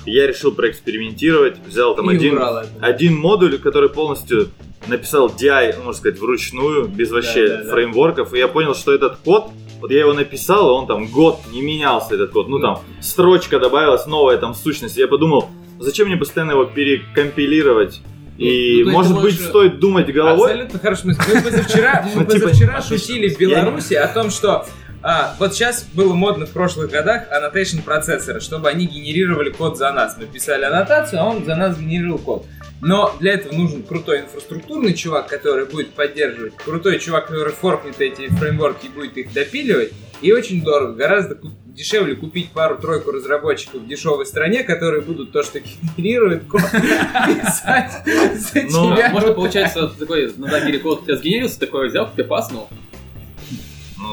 я 0.06 0.28
решил 0.28 0.52
проэкспериментировать, 0.54 1.58
взял 1.66 1.96
там 1.96 2.10
И 2.12 2.16
один, 2.16 2.34
убрал 2.34 2.64
один 2.82 3.16
модуль, 3.16 3.60
который 3.60 3.90
полностью 3.90 4.50
написал 4.88 5.28
DI, 5.30 5.76
можно 5.78 5.94
сказать, 5.94 6.20
вручную, 6.20 6.88
без 6.88 7.12
вообще 7.12 7.48
Да, 7.48 7.58
да, 7.58 7.64
да. 7.66 7.72
фреймворков, 7.72 8.34
и 8.34 8.38
я 8.38 8.48
понял, 8.48 8.74
что 8.74 8.94
этот 8.94 9.18
код, 9.18 9.50
вот 9.80 9.92
я 9.92 10.00
его 10.00 10.14
написал, 10.14 10.70
и 10.70 10.72
он 10.74 10.88
там 10.88 11.08
год 11.08 11.40
не 11.52 11.62
менялся, 11.62 12.16
этот 12.16 12.32
код, 12.32 12.48
ну 12.50 12.60
там 12.60 12.80
строчка 13.02 13.60
добавилась, 13.60 14.06
новая 14.06 14.38
там 14.38 14.54
сущность, 14.54 14.98
и 14.98 15.02
я 15.02 15.08
подумал, 15.08 15.50
зачем 15.80 16.08
мне 16.08 16.18
постоянно 16.18 16.52
его 16.52 16.66
перекомпилировать, 16.66 18.02
и, 18.38 18.84
Ну, 18.84 18.84
то 18.84 18.90
есть 18.90 18.94
может 18.94 19.14
быть, 19.14 19.24
можешь- 19.24 19.40
стоит 19.42 19.80
думать 19.80 20.14
головой, 20.14 20.52
Абсолютно 20.52 20.80
мысль. 21.06 21.22
Мы 21.34 21.42
позавчера, 21.42 22.06
мы 22.16 22.22
Ну, 22.24 22.32
типа, 22.32 22.48
позавчера 22.48 22.82
шутили 22.82 23.30
в 23.30 23.40
Беларуси 23.40 23.96
о 23.96 24.08
том, 24.08 24.30
что 24.30 24.66
а, 25.10 25.38
вот 25.40 25.54
сейчас 25.54 25.86
было 25.94 26.14
модно 26.14 26.46
в 26.46 26.52
прошлых 26.52 26.92
годах 26.92 27.28
annotation 27.32 27.82
процессора, 27.82 28.42
чтобы 28.42 28.68
они 28.68 28.88
генерировали 28.88 29.52
код 29.52 29.78
за 29.78 29.94
нас. 29.94 30.18
Мы 30.20 30.26
писали 30.26 30.66
аннотацию, 30.66 31.22
а 31.22 31.26
он 31.26 31.46
за 31.46 31.56
нас 31.56 31.80
генерировал 31.80 32.20
код. 32.20 32.46
Но 32.82 33.16
для 33.22 33.36
этого 33.36 33.54
нужен 33.54 33.84
крутой 33.84 34.20
инфраструктурный 34.20 34.94
чувак, 34.94 35.28
который 35.28 35.66
будет 35.66 35.92
поддерживать, 35.92 36.58
крутой 36.58 37.00
чувак, 37.00 37.28
который 37.28 37.54
форкнет 37.54 38.02
эти 38.02 38.28
фреймворки 38.28 38.88
и 38.88 38.90
будет 38.90 39.16
их 39.16 39.32
допиливать. 39.32 39.94
И 40.20 40.34
очень 40.34 40.62
дорого. 40.62 40.94
Гораздо 40.96 41.38
дешевле 41.68 42.16
купить 42.18 42.52
пару-тройку 42.52 43.12
разработчиков 43.12 43.84
в 43.84 43.88
дешевой 43.88 44.26
стране, 44.26 44.66
которые 44.66 45.04
будут 45.04 45.32
то, 45.32 45.42
что 45.42 45.62
генерирует 45.98 46.48
код, 46.48 46.64
писать 46.64 47.94
за 48.36 48.62
Ну, 48.64 48.94
тебя. 48.94 49.10
Может, 49.12 49.36
получается, 49.36 49.88
такой 49.88 50.34
на 50.36 50.48
Dagger 50.50 50.75
е 50.75 50.80
код 50.80 51.04
у 51.04 51.06
тебя 51.06 51.16
сгенерился, 51.16 51.62
такой 51.62 51.88
взял, 51.88 52.12
тебе 52.12 52.26
паснул, 52.26 52.68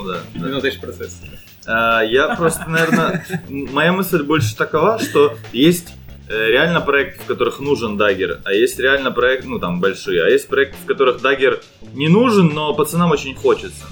ну 0.04 0.12
да, 0.12 0.20
да. 0.34 0.48
annotation 0.48 0.80
process. 0.80 1.20
А, 1.66 2.02
Я 2.02 2.34
просто, 2.36 2.68
наверное, 2.68 3.24
моя 3.48 3.92
мысль 3.92 4.22
больше 4.22 4.56
такова, 4.56 4.98
что 4.98 5.36
есть 5.52 5.94
э, 6.28 6.50
реально 6.50 6.80
проекты, 6.80 7.20
в 7.22 7.26
которых 7.26 7.60
нужен 7.60 7.96
Dagger, 7.96 8.40
а 8.44 8.52
есть 8.52 8.78
реально 8.78 9.10
проект, 9.10 9.46
ну 9.46 9.58
там 9.58 9.80
большие, 9.80 10.22
а 10.24 10.28
есть 10.28 10.48
проекты, 10.48 10.76
в 10.84 10.86
которых 10.86 11.22
Dagger 11.22 11.60
не 11.94 12.08
нужен, 12.08 12.48
но 12.48 12.74
пацанам 12.74 13.10
очень 13.10 13.34
хочется. 13.34 13.84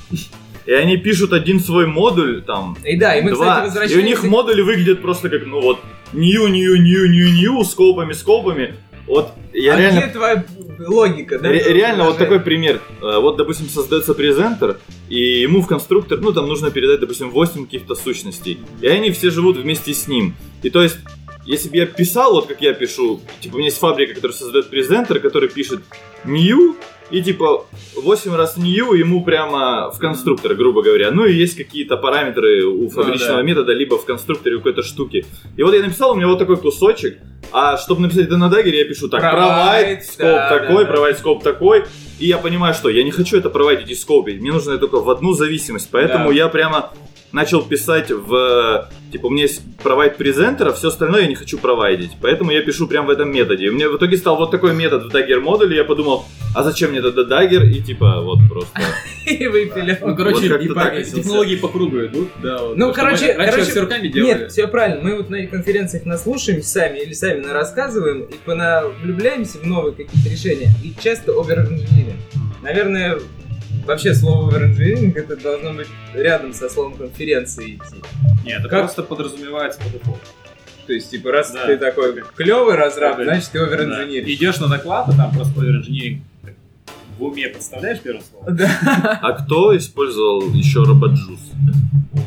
И 0.65 0.73
они 0.73 0.97
пишут 0.97 1.33
один 1.33 1.59
свой 1.59 1.87
модуль, 1.87 2.43
там, 2.43 2.77
И 2.85 2.97
да, 2.97 3.17
и 3.17 3.23
мы, 3.23 3.33
два, 3.33 3.63
кстати, 3.63 3.63
и 3.63 3.65
у 3.65 3.67
возвращаемся... 3.67 4.07
них 4.07 4.23
модули 4.25 4.61
выглядят 4.61 5.03
просто 5.03 5.29
как, 5.29 5.45
ну 5.45 5.61
вот, 5.61 5.81
нью, 6.13 6.47
нью, 6.47 6.81
нью, 6.81 7.11
нью, 7.11 7.33
нью, 7.33 7.65
скопами, 7.65 8.13
скопами. 8.13 8.75
Вот 9.07 9.33
я 9.53 9.75
а 9.75 9.79
реально 9.79 10.01
где 10.03 10.09
твоя 10.11 10.45
логика, 10.79 11.39
да? 11.39 11.49
Ре- 11.51 11.73
Реально, 11.73 12.05
вот 12.05 12.19
такой 12.19 12.41
пример. 12.41 12.81
Э, 13.01 13.19
Вот, 13.21 13.37
допустим, 13.37 13.69
создается 13.69 14.15
презентер, 14.15 14.79
и 15.09 15.41
ему 15.41 15.61
в 15.63 15.67
конструктор, 15.67 16.19
ну, 16.21 16.33
там 16.33 16.47
нужно 16.49 16.71
передать, 16.71 17.01
допустим, 17.01 17.31
8 17.31 17.65
каких-то 17.67 17.95
сущностей. 17.95 18.59
И 18.81 18.87
они 18.87 19.11
все 19.11 19.31
живут 19.31 19.57
вместе 19.57 19.93
с 19.95 20.09
ним. 20.09 20.35
И 20.63 20.71
то 20.71 20.83
есть, 20.83 20.97
если 21.47 21.69
бы 21.69 21.77
я 21.77 21.87
писал, 21.87 22.33
вот 22.35 22.47
как 22.47 22.61
я 22.63 22.73
пишу, 22.73 23.21
типа, 23.41 23.55
у 23.55 23.59
меня 23.59 23.67
есть 23.69 23.79
фабрика, 23.79 24.15
которая 24.15 24.37
создает 24.37 24.69
презентер, 24.71 25.19
который 25.21 25.49
пишет 25.49 25.81
new, 26.25 26.77
и 27.13 27.23
типа 27.23 27.67
8 27.97 28.35
раз 28.35 28.57
new 28.57 28.95
ему 28.95 29.23
прямо 29.23 29.91
в 29.91 29.99
конструктор, 29.99 30.55
грубо 30.55 30.83
говоря. 30.83 31.11
Ну 31.11 31.27
и 31.27 31.35
есть 31.35 31.57
какие-то 31.57 31.97
параметры 31.97 32.65
у 32.65 32.89
фабричного 32.89 33.37
да. 33.37 33.43
метода, 33.43 33.73
либо 33.73 33.99
в 33.99 34.05
конструкторе 34.05 34.57
какой-то 34.57 34.83
штуки. 34.83 35.27
И 35.57 35.63
вот 35.63 35.75
я 35.75 35.83
написал, 35.83 36.13
у 36.13 36.15
меня 36.15 36.27
вот 36.27 36.39
такой 36.39 36.57
кусочек, 36.57 37.19
а 37.53 37.77
чтобы 37.77 38.01
написать 38.01 38.27
это 38.27 38.39
на 38.39 38.49
дагере, 38.49 38.79
я 38.79 38.85
пишу 38.87 39.09
так, 39.09 39.23
provide, 39.23 40.01
скоп 40.03 40.19
да, 40.19 40.49
такой, 40.49 40.85
да, 40.87 40.97
да. 40.97 41.15
скоп 41.15 41.43
такой. 41.43 41.85
И 42.19 42.27
я 42.27 42.39
понимаю, 42.39 42.73
что 42.73 42.89
я 42.89 43.03
не 43.03 43.11
хочу 43.11 43.37
это 43.37 43.51
проводить 43.51 43.91
и 43.91 43.95
скопить, 43.95 44.41
мне 44.41 44.53
нужно 44.53 44.73
это 44.73 44.81
только 44.81 45.01
в 45.01 45.11
одну 45.11 45.33
зависимость. 45.35 45.89
Поэтому 45.91 46.31
Да. 46.31 46.35
я 46.35 46.49
прямо 46.49 46.93
начал 47.33 47.63
писать 47.63 48.11
в... 48.11 48.89
Типа, 49.11 49.27
у 49.27 49.31
меня 49.31 49.43
есть 49.43 49.63
провайд 49.83 50.17
презентера, 50.17 50.73
все 50.73 50.89
остальное 50.89 51.23
я 51.23 51.27
не 51.27 51.35
хочу 51.35 51.59
провайдить. 51.59 52.13
Поэтому 52.21 52.51
я 52.51 52.63
пишу 52.63 52.87
прямо 52.87 53.09
в 53.09 53.11
этом 53.11 53.31
методе. 53.31 53.67
И 53.67 53.69
у 53.69 53.73
меня 53.73 53.91
в 53.91 53.97
итоге 53.97 54.17
стал 54.17 54.37
вот 54.37 54.51
такой 54.51 54.75
метод 54.75 55.05
в 55.05 55.15
Dagger 55.15 55.41
модуле. 55.41 55.77
Я 55.77 55.85
подумал, 55.85 56.25
а 56.55 56.63
зачем 56.63 56.91
мне 56.91 57.03
тогда 57.03 57.23
Dagger? 57.23 57.67
И 57.67 57.83
типа, 57.83 58.21
вот 58.23 58.39
просто... 58.49 58.81
И 59.27 59.47
выпили. 59.47 59.99
Ну, 60.01 60.17
короче, 60.17 60.49
технологии 60.49 61.57
по 61.57 61.69
кругу 61.69 62.07
идут. 62.07 62.31
Ну, 62.43 62.93
короче, 62.93 63.35
раньше 63.35 63.53
короче, 63.53 63.71
все 63.71 63.81
руками 63.81 64.09
делали. 64.09 64.39
Нет, 64.39 64.51
все 64.51 64.67
правильно. 64.67 65.03
Мы 65.03 65.17
вот 65.17 65.31
на 65.31 65.47
конференциях 65.47 66.05
наслушаемся 66.07 66.69
сами 66.69 66.99
или 67.01 67.13
сами 67.13 67.41
нарассказываем 67.41 68.23
и 68.23 68.35
влюбляемся 69.03 69.59
в 69.59 69.67
новые 69.67 69.95
какие-то 69.95 70.29
решения. 70.29 70.73
И 70.83 70.95
часто 71.01 71.33
оверинжинирим. 71.33 72.17
Наверное, 72.63 73.19
вообще 73.85 74.15
слово 74.15 74.55
оверинжиниринг 74.55 75.17
это 75.17 75.37
должно 75.37 75.73
быть 75.73 75.89
рядом 76.15 76.53
со 76.53 76.69
словом 76.69 76.95
конференции 76.95 77.77
идти. 77.77 78.03
Нет, 78.45 78.61
это 78.61 78.69
Как? 78.69 78.81
просто 78.81 79.03
подразумевается 79.03 79.81
по 79.81 79.89
дефолту. 79.91 80.21
То 80.87 80.93
есть, 80.93 81.11
типа, 81.11 81.31
раз 81.31 81.53
Да. 81.53 81.67
ты 81.67 81.77
такой 81.77 82.23
клевый 82.35 82.75
разраб, 82.75 83.17
Да. 83.19 83.25
значит 83.25 83.51
ты 83.51 83.59
Да. 83.59 83.67
оверинжиниришь. 83.67 84.29
Идешь 84.29 84.59
на 84.61 84.69
доклад, 84.69 85.09
а 85.09 85.13
там 85.17 85.33
просто 85.33 85.61
engineering 85.61 86.21
в 87.23 87.27
уме 87.27 87.49
представляешь 87.49 88.01
первое 88.01 88.23
слово? 88.29 88.51
Да. 88.51 89.19
А 89.23 89.33
кто 89.33 89.77
использовал 89.77 90.43
еще 90.53 90.83
рободжус? 90.83 91.39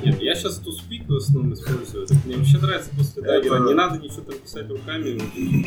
Нет, 0.04 0.22
я 0.22 0.36
сейчас 0.36 0.62
ToSpeak 0.62 1.06
в 1.08 1.16
основном 1.16 1.54
использую. 1.54 2.06
Так 2.08 2.18
мне 2.26 2.38
вообще 2.38 2.58
нравится 2.58 2.90
после 2.96 3.24
Это- 3.24 3.32
даггера. 3.34 3.60
Не 3.68 3.74
надо 3.74 3.98
ничего 4.00 4.22
там 4.22 4.36
писать 4.40 4.70
руками. 4.70 5.20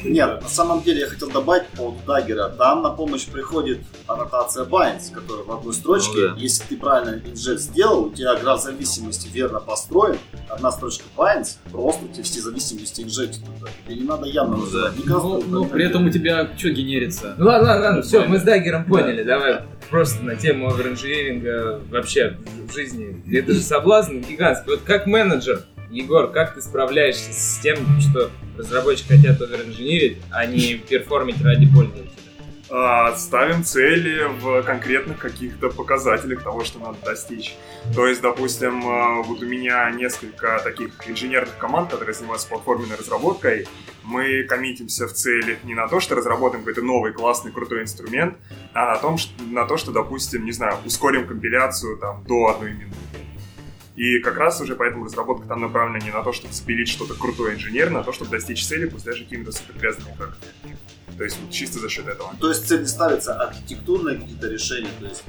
Нет, 0.04 0.42
на 0.42 0.48
самом 0.48 0.82
деле 0.82 1.00
я 1.00 1.06
хотел 1.08 1.30
добавить 1.30 1.66
по 1.68 1.76
поводу 1.76 1.98
даггера. 2.06 2.48
Там 2.48 2.82
на 2.82 2.90
помощь 2.90 3.26
приходит 3.26 3.78
аннотация 4.06 4.64
binds, 4.64 5.12
которая 5.12 5.44
в 5.44 5.50
одной 5.52 5.74
строчке. 5.74 6.28
Ну 6.28 6.28
да. 6.28 6.34
Если 6.40 6.64
ты 6.64 6.76
правильно 6.76 7.20
инжект 7.28 7.60
сделал, 7.60 8.04
у 8.06 8.10
тебя 8.12 8.36
граф 8.36 8.62
зависимости 8.62 9.28
верно 9.32 9.60
построен, 9.60 10.16
одна 10.48 10.70
строчка 10.72 11.04
binds, 11.16 11.56
просто 11.70 12.04
у 12.04 12.08
тебя 12.08 12.22
все 12.24 12.40
зависимости 12.40 13.02
инжектят 13.02 13.44
туда. 13.44 13.70
Тебе 13.86 13.96
не 14.00 14.04
надо 14.06 14.26
явно 14.26 14.56
Ну 14.56 14.64
называть. 14.64 14.92
да. 14.96 15.12
Ну, 15.18 15.38
ни 15.38 15.42
ну, 15.50 15.64
при 15.64 15.84
этом 15.84 16.06
у 16.06 16.10
тебя 16.10 16.48
что 16.56 16.70
генерится? 16.70 17.34
Ну 17.38 17.46
ладно, 17.46 17.68
ладно, 17.68 17.86
ладно, 17.86 18.02
все, 18.02 18.24
мы 18.24 18.38
с 18.38 18.42
Даггером 18.42 18.84
поняли, 18.84 19.17
давай. 19.24 19.60
просто 19.90 20.22
на 20.22 20.36
тему 20.36 20.72
оверинжиниринга 20.72 21.80
вообще 21.90 22.36
в 22.68 22.72
жизни. 22.72 23.22
Это 23.32 23.52
же 23.52 23.60
соблазн 23.60 24.20
гигантский. 24.20 24.72
Вот 24.72 24.82
как 24.82 25.06
менеджер, 25.06 25.64
Егор, 25.90 26.30
как 26.30 26.54
ты 26.54 26.60
справляешься 26.60 27.32
с 27.32 27.60
тем, 27.60 27.78
что 28.00 28.30
разработчики 28.56 29.08
хотят 29.08 29.40
оверинжинирить, 29.40 30.18
а 30.30 30.44
не 30.46 30.74
перформить 30.74 31.42
ради 31.42 31.66
пользователя? 31.66 32.27
А, 32.70 33.16
ставим 33.16 33.64
цели 33.64 34.24
в 34.40 34.62
конкретных 34.62 35.18
каких-то 35.18 35.70
показателях 35.70 36.42
того, 36.42 36.64
что 36.64 36.78
надо 36.78 36.98
достичь. 37.02 37.56
То 37.94 38.06
есть, 38.06 38.20
допустим, 38.20 38.86
а, 38.86 39.22
вот 39.22 39.42
у 39.42 39.46
меня 39.46 39.90
несколько 39.90 40.60
таких 40.62 40.90
инженерных 41.08 41.56
команд, 41.56 41.90
которые 41.90 42.14
занимаются 42.14 42.48
платформенной 42.48 42.96
разработкой. 42.96 43.66
Мы 44.04 44.42
коммитимся 44.42 45.06
в 45.06 45.12
цели 45.12 45.58
не 45.64 45.74
на 45.74 45.88
то, 45.88 46.00
что 46.00 46.14
разработаем 46.14 46.62
какой-то 46.64 46.82
новый 46.82 47.12
классный 47.12 47.52
крутой 47.52 47.82
инструмент, 47.82 48.36
а 48.74 48.94
на, 48.94 48.96
том, 48.98 49.16
что, 49.16 49.32
на 49.44 49.64
то, 49.64 49.78
что, 49.78 49.90
допустим, 49.90 50.44
не 50.44 50.52
знаю, 50.52 50.76
ускорим 50.84 51.26
компиляцию 51.26 51.96
там 51.96 52.22
до 52.24 52.48
одной 52.48 52.72
минуты. 52.72 52.96
И 53.96 54.20
как 54.20 54.36
раз 54.36 54.60
уже 54.60 54.76
поэтому 54.76 55.06
разработка 55.06 55.48
там 55.48 55.62
направлена 55.62 56.04
не 56.04 56.12
на 56.12 56.22
то, 56.22 56.32
чтобы 56.32 56.52
запилить 56.52 56.88
что-то 56.88 57.14
крутое 57.14 57.56
инженерно, 57.56 57.98
а 57.98 58.00
на 58.00 58.04
то, 58.04 58.12
чтобы 58.12 58.30
достичь 58.30 58.64
цели, 58.64 58.86
пусть 58.86 59.04
даже 59.04 59.24
какими-то 59.24 59.52
супергрязными 59.52 60.14
фактами. 60.16 60.78
То 61.18 61.24
есть 61.24 61.36
вот 61.40 61.50
чисто 61.50 61.80
за 61.80 61.88
счет 61.88 62.06
этого. 62.06 62.32
То 62.40 62.48
есть 62.48 62.66
цель 62.68 62.80
не 62.80 62.86
ставится 62.86 63.34
архитектурные 63.34 64.18
какие-то 64.18 64.48
решения, 64.48 64.88
то 65.00 65.06
есть 65.06 65.24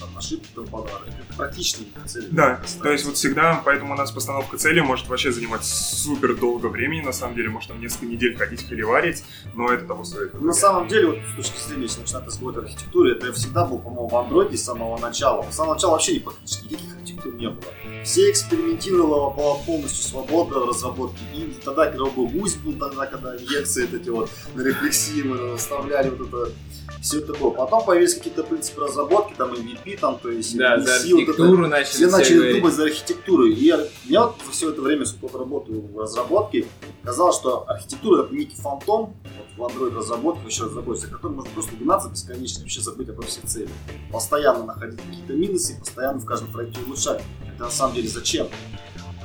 там, 0.00 0.08
ошибки 0.16 0.48
там 0.54 0.66
подарок. 0.66 1.02
Практичные 1.36 1.86
цели. 2.06 2.28
Да, 2.30 2.62
то 2.82 2.90
есть 2.90 3.04
вот 3.04 3.16
всегда, 3.16 3.60
поэтому 3.64 3.92
у 3.92 3.96
нас 3.96 4.10
постановка 4.10 4.56
цели 4.56 4.80
может 4.80 5.08
вообще 5.08 5.32
занимать 5.32 5.64
супер 5.64 6.34
долго 6.36 6.66
времени, 6.68 7.02
на 7.02 7.12
самом 7.12 7.34
деле, 7.34 7.50
может 7.50 7.68
там 7.68 7.80
несколько 7.80 8.06
недель 8.06 8.36
ходить 8.36 8.66
холиварить, 8.66 9.24
но 9.54 9.70
это 9.70 9.86
того 9.86 10.04
стоит. 10.04 10.32
На 10.40 10.52
самом 10.52 10.88
деле, 10.88 11.08
вот 11.08 11.18
с 11.32 11.36
точки 11.36 11.68
зрения, 11.68 11.82
если 11.82 12.00
начинать 12.00 12.26
разговор 12.26 12.58
о 12.58 12.62
архитектуре, 12.62 13.12
это 13.12 13.32
всегда 13.32 13.66
был, 13.66 13.78
по-моему, 13.78 14.08
в 14.08 14.16
андроиде 14.16 14.56
с 14.56 14.64
самого 14.64 14.96
начала. 14.98 15.44
С 15.50 15.56
самого 15.56 15.74
начала 15.74 15.92
вообще 15.92 16.14
не 16.14 16.20
практически 16.20 16.64
никаких 16.64 16.94
архитектур 16.94 17.34
не 17.34 17.50
было. 17.50 17.64
Все 18.04 18.30
экспериментировали 18.30 19.34
по 19.34 19.54
полностью 19.66 20.04
свободно 20.04 20.66
разработки. 20.66 21.20
И 21.34 21.54
тогда, 21.64 21.86
когда 21.86 22.04
был 22.04 22.28
гусь 22.28 22.54
был, 22.56 22.74
тогда, 22.74 23.06
когда 23.06 23.34
инъекции 23.36 23.88
эти 23.92 24.10
вот 24.10 24.28
на 24.54 24.62
рефлексии 24.62 25.22
мы 25.22 25.56
вставляли 25.56 26.10
вот 26.10 26.28
это 26.28 26.52
все 27.00 27.20
было. 27.20 27.50
Потом 27.50 27.84
появились 27.84 28.14
какие-то 28.14 28.44
принципы 28.44 28.82
разработки, 28.82 29.34
там 29.36 29.52
MVP, 29.52 29.98
там, 29.98 30.18
то 30.18 30.30
есть 30.30 30.56
Да, 30.56 30.78
за 30.78 30.84
вот 30.84 30.88
это. 30.88 30.94
архитектуру 30.94 31.66
начали 31.68 31.84
Все 31.84 32.08
все 32.08 32.16
начали 32.16 32.34
говорить. 32.36 32.56
думать 32.56 32.74
за 32.74 32.82
архитектуру. 32.84 33.46
И 33.46 33.54
я, 33.54 33.80
я 34.04 34.26
вот 34.26 34.36
за 34.44 34.52
все 34.52 34.70
это 34.70 34.80
время, 34.82 35.04
сколько 35.04 35.38
работаю 35.38 35.82
в 35.82 35.98
разработке, 35.98 36.66
казалось, 37.02 37.36
что 37.36 37.68
архитектура 37.68 38.24
это 38.24 38.34
некий 38.34 38.56
фантом 38.56 39.14
вот 39.56 39.72
в 39.72 39.76
Android 39.76 39.94
разработке, 39.96 40.42
вообще 40.42 40.64
разработчик, 40.64 41.10
который 41.10 41.32
может 41.32 41.50
просто 41.52 41.72
гнаться 41.76 42.08
бесконечно 42.08 42.60
вообще 42.62 42.80
забыть 42.80 43.08
обо 43.10 43.22
всех 43.22 43.44
целях. 43.44 43.70
Постоянно 44.10 44.64
находить 44.64 45.00
какие-то 45.00 45.32
минусы, 45.34 45.78
постоянно 45.78 46.18
в 46.20 46.24
каждом 46.24 46.52
проекте 46.52 46.80
улучшать. 46.86 47.22
На 47.58 47.70
самом 47.70 47.94
деле 47.94 48.08
зачем? 48.08 48.48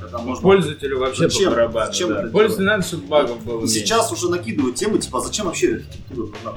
Когда 0.00 0.18
можно... 0.18 0.42
Пользователю 0.42 0.98
вообще 0.98 1.28
Зачем? 1.28 1.52
по. 1.72 1.86
Зачем 1.86 2.08
да. 2.08 2.22
Пользователю 2.32 2.66
надо, 2.66 2.82
чтобы 2.84 3.06
багов 3.06 3.44
было 3.44 3.58
И 3.58 3.60
меньше. 3.62 3.74
сейчас 3.74 4.10
уже 4.12 4.30
накидывают 4.30 4.76
темы, 4.76 4.98
типа, 4.98 5.18
а 5.18 5.20
зачем 5.20 5.46
вообще 5.46 5.74
архитектура 5.74 6.26
нужна? 6.28 6.54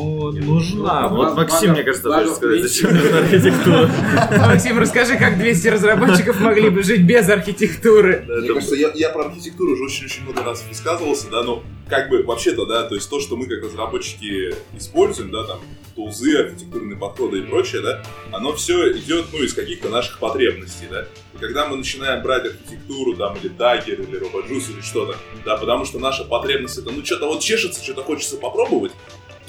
Ну, 0.00 0.32
нужна. 0.32 1.08
Вот 1.08 1.36
Максим, 1.36 1.72
мне 1.72 1.82
кажется, 1.82 2.10
хочет 2.10 2.34
сказать, 2.36 2.62
зачем 2.62 2.94
нужна 2.94 3.18
архитектура. 3.18 3.90
Максим, 4.38 4.78
расскажи, 4.78 5.16
как 5.18 5.38
200 5.38 5.68
разработчиков 5.68 6.40
могли 6.40 6.70
бы 6.70 6.82
жить 6.82 7.02
без 7.02 7.28
архитектуры. 7.28 8.24
Мне 8.26 8.54
кажется, 8.54 8.76
я, 8.76 8.90
я 8.94 9.10
про 9.10 9.26
архитектуру 9.26 9.72
уже 9.72 9.84
очень-очень 9.84 10.22
много 10.24 10.42
раз 10.42 10.64
высказывался, 10.68 11.28
да, 11.30 11.42
но 11.42 11.62
как 11.88 12.08
бы 12.08 12.22
вообще-то, 12.22 12.66
да, 12.66 12.84
то 12.84 12.94
есть 12.94 13.10
то, 13.10 13.20
что 13.20 13.36
мы 13.36 13.46
как 13.46 13.62
разработчики 13.64 14.54
используем, 14.76 15.30
да, 15.32 15.44
там, 15.44 15.60
тулзы, 15.96 16.36
архитектурные 16.36 16.96
подходы 16.96 17.40
и 17.40 17.42
прочее, 17.42 17.82
да, 17.82 18.02
оно 18.32 18.54
все 18.54 18.92
идет, 18.96 19.26
ну, 19.32 19.42
из 19.42 19.54
каких-то 19.54 19.88
наших 19.88 20.18
потребностей, 20.18 20.86
да. 20.88 21.06
И 21.34 21.38
когда 21.38 21.66
мы 21.66 21.76
начинаем 21.76 22.22
брать 22.22 22.46
архитектуру, 22.46 23.16
там, 23.16 23.36
или 23.36 23.50
Dagger, 23.50 24.08
или 24.08 24.20
RoboJuice, 24.20 24.72
или 24.72 24.80
что-то, 24.80 25.16
да, 25.44 25.56
потому 25.56 25.84
что 25.84 25.98
наша 25.98 26.24
потребность 26.24 26.78
это, 26.78 26.90
ну, 26.90 27.04
что-то 27.04 27.26
вот 27.26 27.40
чешется, 27.40 27.82
что-то 27.82 28.02
хочется 28.02 28.36
попробовать, 28.36 28.92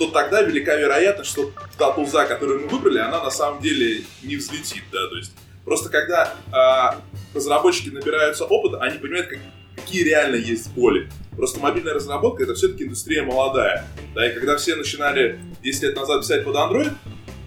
то 0.01 0.11
тогда 0.11 0.41
велика 0.41 0.75
вероятность, 0.75 1.29
что 1.29 1.51
та 1.77 1.91
тулза, 1.91 2.25
которую 2.25 2.61
мы 2.61 2.67
выбрали, 2.67 2.97
она 2.97 3.23
на 3.23 3.29
самом 3.29 3.61
деле 3.61 4.01
не 4.23 4.35
взлетит, 4.35 4.83
да, 4.91 5.07
то 5.09 5.15
есть 5.17 5.31
просто 5.63 5.89
когда 5.89 6.33
а, 6.51 6.99
разработчики 7.35 7.89
набираются 7.89 8.45
опыта, 8.45 8.81
они 8.81 8.97
понимают, 8.97 9.27
как- 9.27 9.39
какие 9.75 10.03
реально 10.03 10.37
есть 10.37 10.71
боли. 10.71 11.07
Просто 11.37 11.59
мобильная 11.59 11.93
разработка 11.93 12.43
это 12.43 12.55
все-таки 12.55 12.83
индустрия 12.83 13.23
молодая. 13.23 13.87
Да, 14.15 14.27
и 14.27 14.33
когда 14.33 14.57
все 14.57 14.75
начинали 14.75 15.39
10 15.63 15.83
лет 15.83 15.95
назад 15.95 16.21
писать 16.21 16.43
под 16.43 16.55
Android, 16.55 16.91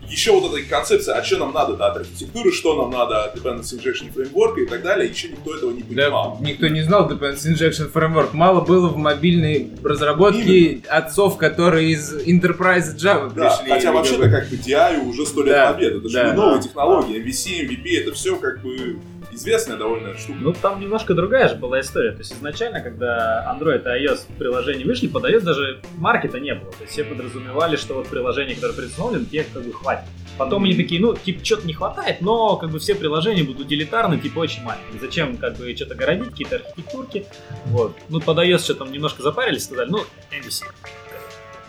еще 0.09 0.33
вот 0.39 0.53
эта 0.55 0.69
концепция, 0.69 1.17
а 1.17 1.25
что 1.25 1.39
нам 1.39 1.53
надо 1.53 1.75
да, 1.75 1.89
от 1.89 1.97
архитектуры, 1.99 2.53
что 2.53 2.81
нам 2.83 2.91
надо 2.91 3.25
от 3.25 3.37
Dependency 3.37 3.79
Injection 3.81 4.13
Framework 4.15 4.61
и 4.63 4.67
так 4.67 4.83
далее, 4.83 5.09
еще 5.09 5.29
никто 5.29 5.55
этого 5.57 5.71
не 5.71 5.83
Да, 5.83 5.87
понимал. 6.05 6.39
никто 6.41 6.69
не 6.69 6.83
знал 6.83 7.11
Dependency 7.11 7.53
Injection 7.55 7.91
Framework. 7.93 8.31
Мало 8.33 8.61
было 8.61 8.89
в 8.89 8.97
мобильной 8.97 9.71
разработке 9.83 10.83
отцов, 10.89 11.37
которые 11.39 11.91
из 11.93 12.13
Enterprise 12.15 12.95
Java 12.97 13.33
Да, 13.35 13.57
пришли. 13.57 13.73
хотя 13.73 13.93
вообще-то 13.93 14.29
как 14.31 14.49
бы- 14.49 14.57
DI 14.57 15.09
уже 15.09 15.27
сто 15.27 15.43
лет 15.43 15.55
Да, 15.55 15.73
побед. 15.73 15.95
Это 15.97 16.09
же 16.09 16.15
да. 16.15 16.31
не 16.31 16.37
новые 16.37 16.63
технологии. 16.63 17.21
MVC, 17.23 17.67
MVP, 17.67 18.01
это 18.03 18.13
все 18.13 18.37
как 18.37 18.63
бы 18.63 18.99
известная 19.35 19.77
довольно 19.77 20.17
штука. 20.17 20.39
Ну, 20.41 20.53
там 20.53 20.81
немножко 20.81 21.15
другая 21.15 21.49
же 21.49 21.57
была 21.57 21.81
история. 21.81 22.13
То 22.13 22.19
есть 22.19 22.33
изначально, 22.33 22.81
когда 22.81 23.45
Android 23.55 23.83
и 23.83 24.05
iOS 24.07 24.21
приложения 24.39 24.85
вышли, 24.85 25.09
под 25.09 25.25
iOS 25.25 25.41
даже 25.41 25.81
маркета 25.97 26.41
не 26.41 26.55
было. 26.55 26.73
То 26.73 26.83
есть 26.83 26.93
все 26.93 27.05
подразумевали, 27.05 27.77
что 27.77 27.95
вот 27.95 28.09
приложения, 28.09 28.55
которые 28.55 28.77
предустановлены, 28.77 29.27
тех 29.27 29.47
как 29.53 29.63
бы 29.63 29.73
хватит. 29.73 30.05
Потом 30.37 30.65
они 30.65 30.75
такие, 30.75 31.01
ну, 31.01 31.15
типа, 31.15 31.45
что-то 31.45 31.65
не 31.67 31.75
хватает, 31.75 32.21
но 32.21 32.57
как 32.57 32.71
бы 32.71 32.81
все 32.81 32.97
приложения 32.97 33.45
будут 33.45 33.67
утилитарны, 33.67 34.19
типа, 34.19 34.41
очень 34.41 34.63
маленькие. 34.65 34.99
Зачем 35.01 35.37
как 35.37 35.57
бы 35.57 35.75
что-то 35.77 35.95
городить, 35.95 36.31
какие-то 36.31 36.57
архитектурки. 36.57 37.27
Вот. 37.67 37.97
Ну, 38.09 38.21
под 38.21 38.39
iOS 38.39 38.65
что 38.65 38.75
там 38.75 38.91
немножко 38.91 39.23
запарились, 39.23 39.65
сказали, 39.65 39.91
ну, 39.91 39.99
MVC. 40.33 40.65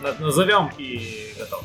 На- 0.00 0.14
Назовем 0.24 0.70
и 0.78 1.32
готово. 1.38 1.62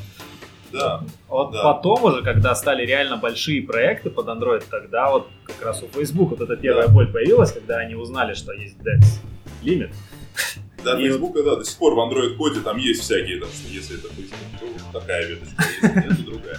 Да. 0.72 1.02
Вот 1.28 1.52
Да. 1.52 1.62
потом 1.62 2.04
уже, 2.04 2.22
когда 2.22 2.54
стали 2.54 2.84
реально 2.86 3.16
большие 3.16 3.62
проекты 3.62 4.10
под 4.10 4.26
Android, 4.26 4.64
тогда 4.70 5.10
вот 5.10 5.28
как 5.44 5.62
раз 5.64 5.82
у 5.82 5.88
Facebook 5.88 6.30
вот 6.30 6.40
эта 6.40 6.56
первая 6.56 6.86
Да. 6.88 6.92
боль 6.92 7.06
появилась, 7.12 7.52
когда 7.52 7.76
они 7.78 7.94
узнали, 7.94 8.34
что 8.34 8.52
есть 8.52 8.76
DEX 8.78 9.04
лимит. 9.62 9.90
Да, 10.84 10.98
И 10.98 11.08
Facebook, 11.08 11.34
да, 11.44 11.56
до 11.56 11.64
сих 11.64 11.78
пор 11.78 11.94
в 11.94 11.98
Android 12.00 12.36
коде 12.36 12.60
там 12.60 12.76
есть 12.76 13.02
всякие, 13.02 13.38
там, 13.38 13.48
что 13.50 13.68
если 13.72 13.98
это 13.98 14.08
Facebook, 14.08 14.74
то 14.92 15.00
такая 15.00 15.26
веточка, 15.28 15.62
если 15.82 16.00
нет, 16.00 16.16
то 16.16 16.22
другая. 16.24 16.58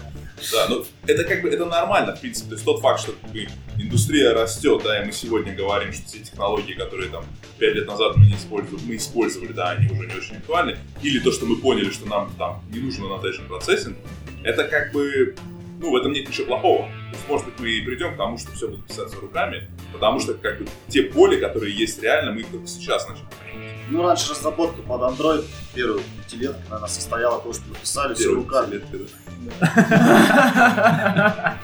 Да, 0.51 0.67
но 0.67 0.85
это 1.05 1.23
как 1.23 1.41
бы, 1.41 1.49
это 1.49 1.65
нормально, 1.65 2.15
в 2.15 2.21
принципе. 2.21 2.49
То 2.49 2.55
есть 2.55 2.65
тот 2.65 2.81
факт, 2.81 3.01
что 3.01 3.13
как 3.13 3.31
бы, 3.31 3.47
индустрия 3.77 4.33
растет, 4.33 4.81
да, 4.83 5.01
и 5.01 5.05
мы 5.05 5.11
сегодня 5.11 5.55
говорим, 5.55 5.93
что 5.93 6.05
все 6.05 6.19
технологии, 6.19 6.73
которые 6.73 7.09
там 7.09 7.25
5 7.59 7.75
лет 7.75 7.87
назад 7.87 8.15
мы 8.17 8.25
не 8.25 8.35
использовали, 8.35 8.81
мы 8.85 8.95
использовали, 8.95 9.53
да, 9.53 9.71
они 9.71 9.91
уже 9.91 10.07
не 10.07 10.15
очень 10.15 10.37
актуальны, 10.37 10.77
или 11.01 11.19
то, 11.19 11.31
что 11.31 11.45
мы 11.45 11.57
поняли, 11.57 11.89
что 11.89 12.07
нам 12.07 12.33
там 12.37 12.63
не 12.71 12.79
нужен 12.79 13.03
annotation 13.03 13.47
процессинг, 13.47 13.97
это 14.43 14.65
как 14.65 14.91
бы, 14.91 15.35
ну, 15.79 15.91
в 15.91 15.95
этом 15.95 16.11
нет 16.11 16.27
ничего 16.27 16.47
плохого. 16.47 16.87
То 16.87 17.17
есть, 17.17 17.27
может 17.29 17.45
быть, 17.45 17.59
мы 17.59 17.69
и 17.69 17.81
придем 17.81 18.13
к 18.13 18.17
тому, 18.17 18.37
что 18.37 18.51
все 18.51 18.67
будет 18.67 18.85
писаться 18.85 19.17
руками, 19.19 19.69
потому 19.91 20.19
что, 20.19 20.33
как 20.33 20.59
бы, 20.59 20.67
те 20.89 21.03
боли, 21.03 21.39
которые 21.39 21.75
есть 21.75 22.01
реально, 22.01 22.31
мы 22.31 22.41
их 22.41 22.47
только 22.47 22.67
сейчас 22.67 23.07
начали 23.07 23.25
понимать. 23.25 23.62
Ну, 23.93 24.01
раньше 24.01 24.31
разработка 24.31 24.81
под 24.81 25.01
Android, 25.01 25.45
первую 25.75 26.01
пятилетку, 26.23 26.59
наверное, 26.63 26.89
состояла 26.89 27.39
то, 27.39 27.53
что 27.53 27.61
мы 27.69 27.75
писали 27.75 28.15
все 28.15 28.33
руками. 28.33 28.81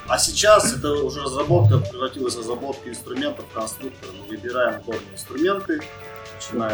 А 0.07 0.17
сейчас 0.19 0.73
это 0.77 0.91
уже 0.93 1.23
разработка 1.23 1.79
превратилась 1.79 2.35
в 2.35 2.39
разработку 2.39 2.87
инструментов, 2.87 3.45
конструкторов. 3.51 4.13
Мы 4.21 4.27
выбираем 4.27 4.79
удобные 4.81 5.13
инструменты, 5.13 5.81
начинаем 6.35 6.71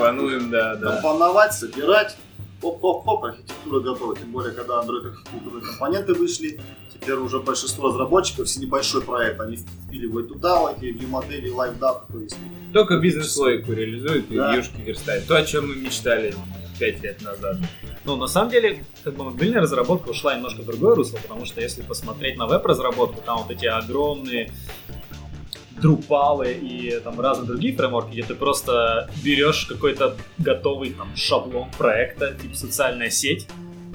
компоновать, 0.81 1.53
собирать. 1.53 2.17
Хоп-хоп-хоп, 2.61 3.23
архитектура 3.25 3.79
готова. 3.79 4.15
Тем 4.15 4.31
более, 4.31 4.53
когда 4.53 4.81
Android 4.81 5.07
архитектурные 5.07 5.63
компоненты 5.63 6.13
вышли, 6.13 6.59
теперь 6.93 7.15
уже 7.15 7.39
большинство 7.39 7.89
разработчиков, 7.89 8.47
если 8.47 8.61
небольшой 8.61 9.01
проект, 9.01 9.39
они 9.41 9.57
впиливают 9.57 10.29
туда 10.29 10.59
лайки, 10.61 10.85
view 10.85 11.07
модели, 11.07 11.53
data, 11.53 12.01
то 12.11 12.19
есть 12.19 12.35
Только 12.73 12.99
бизнес-логику 12.99 13.73
реализует 13.73 14.31
и 14.31 14.35
Да. 14.35 14.55
UI 14.55 14.64
шки 14.64 14.82
верстает. 14.82 15.27
То, 15.27 15.36
о 15.36 15.43
чем 15.43 15.67
мы 15.69 15.75
мечтали 15.75 16.34
5 16.80 17.03
лет 17.03 17.21
назад. 17.21 17.57
Ну, 18.03 18.15
на 18.17 18.27
самом 18.27 18.51
деле, 18.51 18.84
как 19.03 19.15
бы 19.15 19.23
мобильная 19.23 19.61
разработка 19.61 20.09
ушла 20.09 20.36
немножко 20.36 20.61
в 20.61 20.65
другое 20.65 20.95
русло, 20.95 21.17
потому 21.17 21.45
что 21.45 21.61
если 21.61 21.82
посмотреть 21.82 22.38
на 22.38 22.47
веб-разработку, 22.47 23.21
там 23.25 23.38
вот 23.43 23.49
эти 23.51 23.65
огромные 23.65 24.51
друпалы 25.82 26.53
и 26.53 26.99
там 27.03 27.19
разные 27.19 27.47
другие 27.47 27.76
фреймворки, 27.76 28.11
где 28.11 28.23
ты 28.23 28.36
просто 28.36 29.09
берешь 29.23 29.65
какой-то 29.65 30.15
готовый 30.38 30.91
там 30.91 31.15
шаблон 31.15 31.69
проекта, 31.78 32.34
типа 32.34 32.55
социальная 32.55 33.09
сеть, 33.09 33.47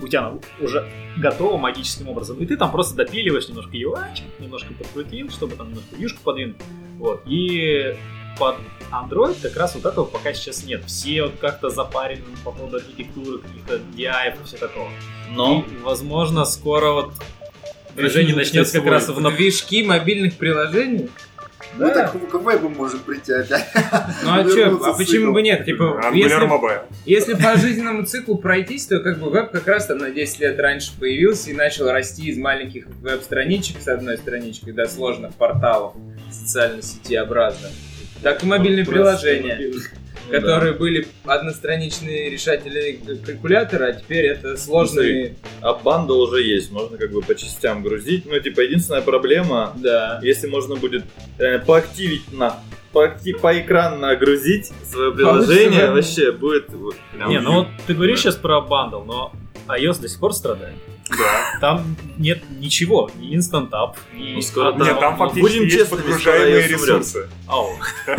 у 0.02 0.08
тебя 0.08 0.32
уже 0.60 0.88
готово 1.18 1.56
магическим 1.56 2.08
образом, 2.08 2.38
и 2.38 2.46
ты 2.46 2.56
там 2.56 2.70
просто 2.70 2.96
допиливаешь 2.96 3.48
немножко 3.48 3.76
UI, 3.76 4.06
немножко 4.38 4.72
подкрутил, 4.74 5.30
чтобы 5.30 5.56
там 5.56 5.68
немножко 5.68 5.96
вьюшку 5.96 6.20
подвинуть, 6.22 6.56
вот, 6.98 7.22
и 7.26 7.96
под 8.38 8.56
Android 8.90 9.36
как 9.42 9.56
раз 9.56 9.74
вот 9.74 9.84
этого 9.84 10.04
пока 10.04 10.32
сейчас 10.32 10.64
нет. 10.64 10.84
Все 10.86 11.24
вот 11.24 11.34
как-то 11.40 11.68
запарены 11.68 12.22
по 12.44 12.52
поводу 12.52 12.78
архитектуры, 12.78 13.38
каких-то 13.38 13.76
DI 13.96 14.40
и 14.40 14.44
все 14.44 14.56
такого. 14.56 14.88
Но, 15.30 15.64
возможно, 15.82 16.44
скоро 16.44 16.92
вот 16.92 17.12
движение 17.94 18.34
начнется 18.34 18.80
как 18.80 18.88
раз 18.88 19.08
в 19.08 19.36
Движки 19.36 19.84
мобильных 19.84 20.36
приложений? 20.36 21.10
Мы 21.76 21.86
Да. 21.86 21.94
так 21.94 22.12
к 22.12 22.34
вебу 22.34 22.68
можем 22.68 23.00
прийти 23.00 23.32
опять. 23.32 23.66
Ну 24.24 24.32
а 24.32 24.44
чё, 24.44 24.56
Вернуться 24.56 24.90
а 24.90 24.92
почему 24.94 25.32
бы 25.32 25.42
нет? 25.42 25.64
Типа, 25.64 26.00
если, 26.12 26.30
если 27.06 27.34
по 27.34 27.56
жизненному 27.56 28.04
циклу 28.04 28.36
пройтись, 28.36 28.86
то 28.86 29.00
как 29.00 29.18
бы 29.18 29.30
веб 29.30 29.50
как 29.50 29.66
раз 29.66 29.86
там 29.86 29.98
на 29.98 30.10
10 30.10 30.40
лет 30.40 30.58
раньше 30.58 30.92
появился 30.98 31.50
и 31.50 31.54
начал 31.54 31.90
расти 31.90 32.28
из 32.28 32.36
маленьких 32.38 32.86
веб-страничек 33.00 33.80
с 33.80 33.88
одной 33.88 34.18
страничкой 34.18 34.72
до 34.72 34.88
сложных 34.88 35.34
порталов 35.34 35.94
социальной 36.30 36.82
сети 36.82 37.16
образных. 37.16 37.70
Так 38.22 38.42
и 38.42 38.46
мобильные 38.46 38.84
приложения, 38.84 39.58
которые 40.30 40.72
были 40.72 41.06
одностраничные 41.24 42.30
решатели 42.30 43.00
калькулятора, 43.24 43.86
а 43.86 43.92
теперь 43.92 44.26
это 44.26 44.56
сложные... 44.56 45.36
А 45.60 45.74
бандл 45.74 46.20
уже 46.20 46.42
есть, 46.42 46.70
можно 46.70 46.96
как 46.98 47.12
бы 47.12 47.20
по 47.22 47.34
частям 47.34 47.82
грузить. 47.82 48.24
Ну, 48.26 48.38
типа, 48.40 48.60
единственная 48.60 49.02
проблема, 49.02 49.72
Да. 49.76 50.20
если 50.22 50.46
можно 50.48 50.76
будет 50.76 51.04
э, 51.38 51.58
поактивить 51.58 52.32
на 52.32 52.58
поакти- 52.92 53.38
поэкранно 53.38 54.16
грузить 54.16 54.70
свое 54.84 55.12
приложение, 55.12 55.86
Получится, 55.86 55.92
вообще 55.92 56.32
будет... 56.32 56.70
вот 56.70 56.96
прям 57.14 57.30
Не, 57.30 57.40
ну 57.40 57.52
вот 57.54 57.68
ты 57.86 57.94
говоришь 57.94 58.20
сейчас 58.20 58.36
про 58.36 58.60
бандл, 58.60 59.02
но 59.02 59.32
iOS 59.68 60.00
до 60.00 60.08
сих 60.08 60.18
пор 60.20 60.32
страдает. 60.34 60.74
Да. 61.10 61.58
Там 61.60 61.96
нет 62.18 62.40
ничего, 62.60 63.10
ни 63.18 63.36
Instant 63.36 63.70
Up, 63.70 63.96
ни... 64.14 64.34
Ну, 64.34 64.40
скоро 64.42 64.68
одного- 64.68 64.90
Нет, 64.92 65.00
там 65.00 65.12
ну, 65.12 65.18
фактически 65.18 65.40
будем 65.52 65.64
есть 65.64 65.76
честными, 65.76 66.02
подгружаемые 66.02 66.68
ресурсы. 66.68 67.28
Ау. 67.48 67.70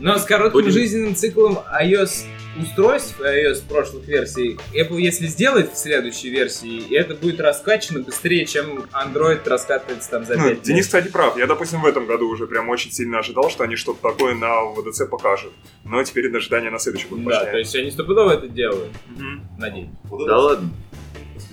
Но 0.00 0.18
с 0.18 0.24
коротким 0.24 0.52
Будем- 0.60 0.72
жизненным 0.72 1.14
циклом 1.14 1.58
iOS 1.80 2.24
устройств, 2.60 3.20
iOS 3.20 3.62
прошлых 3.68 4.06
версий, 4.08 4.58
Apple 4.74 4.98
если 5.00 5.26
сделает 5.26 5.72
в 5.72 5.76
следующей 5.78 6.30
версии, 6.30 6.94
это 6.96 7.14
будет 7.14 7.38
раскачано 7.40 8.00
быстрее, 8.00 8.44
чем 8.46 8.86
Android 8.92 9.46
раскатывается 9.48 10.10
там 10.10 10.24
за 10.24 10.36
Ну, 10.36 10.48
5 10.48 10.62
Денис, 10.62 10.86
кстати, 10.86 11.08
прав. 11.08 11.36
Я, 11.38 11.46
допустим, 11.46 11.80
в 11.82 11.86
этом 11.86 12.06
году 12.06 12.28
уже 12.28 12.46
прям 12.46 12.68
очень 12.70 12.90
сильно 12.90 13.18
ожидал, 13.20 13.50
что 13.50 13.64
они 13.64 13.76
что-то 13.76 14.00
такое 14.10 14.34
на 14.34 14.64
ВДЦ 14.72 15.02
покажут. 15.08 15.52
Но 15.84 16.02
теперь 16.02 16.26
это 16.26 16.38
ожидание 16.38 16.70
на 16.70 16.78
следующий 16.78 17.06
год 17.08 17.22
Да, 17.24 17.30
пошло. 17.38 17.50
то 17.52 17.58
есть 17.58 17.76
они 17.76 17.90
стопудово 17.90 18.32
это 18.32 18.48
делают, 18.48 18.90
Мгм. 19.16 19.42
надеюсь. 19.58 19.88
Да 20.26 20.38
ладно. 20.38 20.70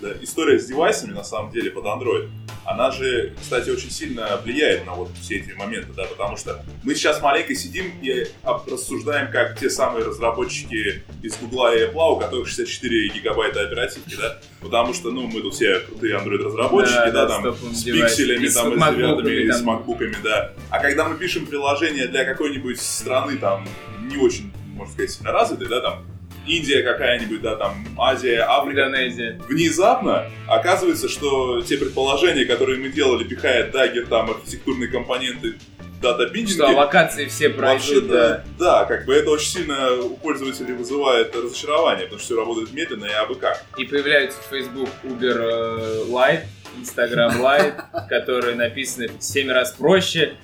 Да, 0.01 0.13
история 0.21 0.59
с 0.59 0.65
девайсами, 0.65 1.13
на 1.13 1.23
самом 1.23 1.51
деле, 1.51 1.71
под 1.71 1.85
Android, 1.85 2.29
она 2.65 2.91
же, 2.91 3.33
кстати, 3.39 3.69
очень 3.69 3.89
сильно 3.89 4.39
влияет 4.43 4.85
на 4.85 4.93
вот 4.93 5.09
все 5.21 5.37
эти 5.37 5.53
моменты, 5.53 5.93
да, 5.95 6.03
потому 6.03 6.35
что 6.35 6.63
мы 6.83 6.95
сейчас 6.95 7.21
маленько 7.21 7.55
сидим 7.55 7.93
и 8.01 8.27
рассуждаем, 8.43 9.31
как 9.31 9.57
те 9.57 9.69
самые 9.69 10.05
разработчики 10.05 11.03
из 11.23 11.37
Гугла 11.37 11.73
и 11.73 11.85
Apple, 11.85 12.15
у 12.15 12.19
которых 12.19 12.47
64 12.47 13.09
гигабайта 13.09 13.61
оперативки, 13.61 14.15
да, 14.19 14.39
потому 14.59 14.93
что, 14.93 15.11
ну, 15.11 15.27
мы 15.27 15.41
тут 15.41 15.53
все 15.53 15.79
крутые 15.79 16.17
Android-разработчики, 16.17 16.95
Да, 16.95 17.11
да, 17.11 17.27
да, 17.27 17.41
там, 17.41 17.55
с 17.73 17.83
пикселями, 17.83 18.45
И 18.45 18.49
там, 18.49 18.73
с 18.73 18.77
макбуками, 18.77 19.29
девятыми, 19.29 19.47
и 19.47 19.51
с 19.51 19.61
макбуками, 19.61 20.15
да. 20.23 20.53
А 20.69 20.79
когда 20.79 21.07
мы 21.07 21.15
пишем 21.15 21.45
приложение 21.45 22.07
для 22.07 22.25
какой-нибудь 22.25 22.81
страны, 22.81 23.37
там, 23.37 23.65
не 24.01 24.17
очень, 24.17 24.51
можно 24.73 24.93
сказать, 24.93 25.11
сильно 25.11 25.31
развитой, 25.31 25.67
да, 25.67 25.79
там, 25.79 26.05
Индия 26.47 26.81
какая-нибудь, 26.83 27.41
да, 27.41 27.55
там, 27.55 27.85
Азия, 27.97 28.45
Африка, 28.47 28.87
Индонезия. 28.87 29.39
внезапно 29.47 30.25
оказывается, 30.47 31.09
что 31.09 31.61
те 31.61 31.77
предположения, 31.77 32.45
которые 32.45 32.79
мы 32.79 32.89
делали, 32.89 33.23
пихая 33.23 33.69
Dagger, 33.69 34.07
там, 34.07 34.31
архитектурные 34.31 34.89
компоненты, 34.89 35.55
data 36.01 36.31
Что 36.47 36.67
локации 36.67 37.25
все 37.25 37.49
пройдут, 37.49 38.07
да. 38.07 38.43
да, 38.59 38.85
как 38.85 39.05
бы 39.05 39.13
это 39.13 39.31
очень 39.31 39.49
сильно 39.49 39.93
у 39.93 40.15
пользователей 40.17 40.73
вызывает 40.73 41.35
разочарование, 41.35 42.05
потому 42.05 42.19
что 42.19 42.27
все 42.27 42.39
работает 42.39 42.71
медленно 42.73 43.05
и 43.05 43.11
абы 43.11 43.35
как. 43.35 43.63
И 43.77 43.85
появляются 43.85 44.39
Facebook 44.49 44.89
Uber 45.03 45.37
э, 45.37 46.03
Lite, 46.09 46.43
Instagram 46.79 47.41
Lite, 47.41 48.07
которые 48.09 48.55
написаны 48.55 49.07
в 49.07 49.21
7 49.21 49.49
раз 49.49 49.71
проще, 49.71 50.35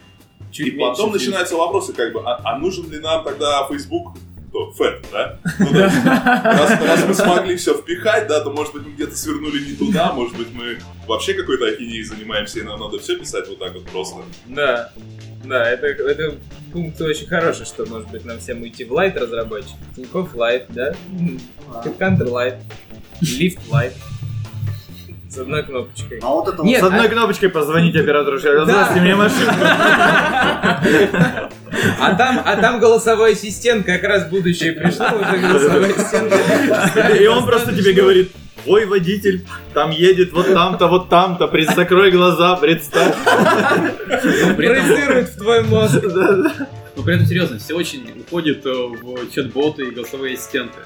чуть 0.51 0.67
и 0.67 0.71
меньше 0.71 0.91
потом 0.91 1.11
начинаются 1.11 1.55
вопросы, 1.55 1.93
как 1.93 2.13
бы, 2.13 2.21
а, 2.25 2.41
а 2.43 2.57
нужен 2.57 2.89
ли 2.89 2.99
нам 2.99 3.23
тогда 3.23 3.65
Facebook 3.67 4.17
кто? 4.53 4.71
Фэт, 4.71 5.05
да? 5.11 5.39
Ну, 5.59 5.65
есть, 5.65 6.05
раз, 6.05 6.81
раз 6.81 7.05
мы 7.07 7.13
смогли 7.15 7.55
все 7.55 7.73
впихать, 7.73 8.27
да, 8.27 8.39
то, 8.41 8.51
может 8.51 8.73
быть, 8.73 8.85
мы 8.85 8.91
где-то 8.91 9.15
свернули 9.15 9.59
не 9.65 9.75
туда, 9.75 10.13
может 10.13 10.37
быть, 10.37 10.53
мы 10.53 10.77
вообще 11.07 11.33
какой-то 11.33 11.65
ахинеей 11.65 12.03
занимаемся, 12.03 12.59
и 12.59 12.63
нам 12.63 12.79
надо 12.79 12.99
все 12.99 13.17
писать 13.17 13.47
вот 13.47 13.57
так 13.57 13.73
вот 13.73 13.85
просто. 13.85 14.21
Да, 14.45 14.91
да, 15.43 15.69
это, 15.69 15.87
это 15.87 16.37
пункт 16.71 17.01
очень 17.01 17.25
хороший, 17.25 17.65
что, 17.65 17.85
может 17.87 18.09
быть, 18.11 18.25
нам 18.25 18.39
всем 18.39 18.61
уйти 18.61 18.85
в 18.85 18.93
Light 18.93 19.17
разработчик. 19.17 19.75
Тинькофф 19.95 20.35
Light, 20.35 20.65
да? 20.69 20.93
Headhunter 21.83 22.29
Light, 22.29 22.59
Lift 23.21 23.59
Light. 23.71 23.93
С 25.33 25.37
одной 25.39 25.63
кнопочкой. 25.63 26.19
А 26.21 26.27
вот 26.27 26.47
это 26.47 26.61
Нет, 26.61 26.79
С 26.79 26.83
одной 26.83 27.09
кнопочкой 27.09 27.49
позвонить 27.49 27.95
оператору, 27.95 28.37
здравствуйте, 28.37 29.01
мне 29.01 29.15
машинку. 29.15 29.55
А 31.99 32.13
там, 32.15 32.39
а 32.45 32.55
там 32.57 32.79
голосовой 32.79 33.33
ассистент, 33.33 33.83
как 33.83 34.03
раз 34.03 34.29
будущее 34.29 34.73
пришло, 34.73 35.07
уже 35.07 35.37
голосовой 35.39 35.91
ассистент. 35.91 36.31
И 37.19 37.25
он 37.25 37.47
просто 37.47 37.75
тебе 37.75 37.93
говорит, 37.93 38.31
твой 38.63 38.85
водитель 38.85 39.43
там 39.73 39.89
едет 39.89 40.33
вот 40.33 40.53
там-то, 40.53 40.87
вот 40.87 41.09
там-то, 41.09 41.49
закрой 41.75 42.11
глаза, 42.11 42.55
представь. 42.57 43.15
Проецирует 44.55 45.29
в 45.29 45.37
твой 45.39 45.63
мозг. 45.63 45.99
Но 46.95 47.01
при 47.01 47.15
этом 47.15 47.25
серьезно, 47.25 47.57
все 47.57 47.73
очень 47.73 48.05
уходит 48.19 48.63
э, 48.67 48.69
в 48.71 49.33
чат-боты 49.33 49.85
и 49.85 49.91
голосовые 49.91 50.35
ассистенты. 50.35 50.77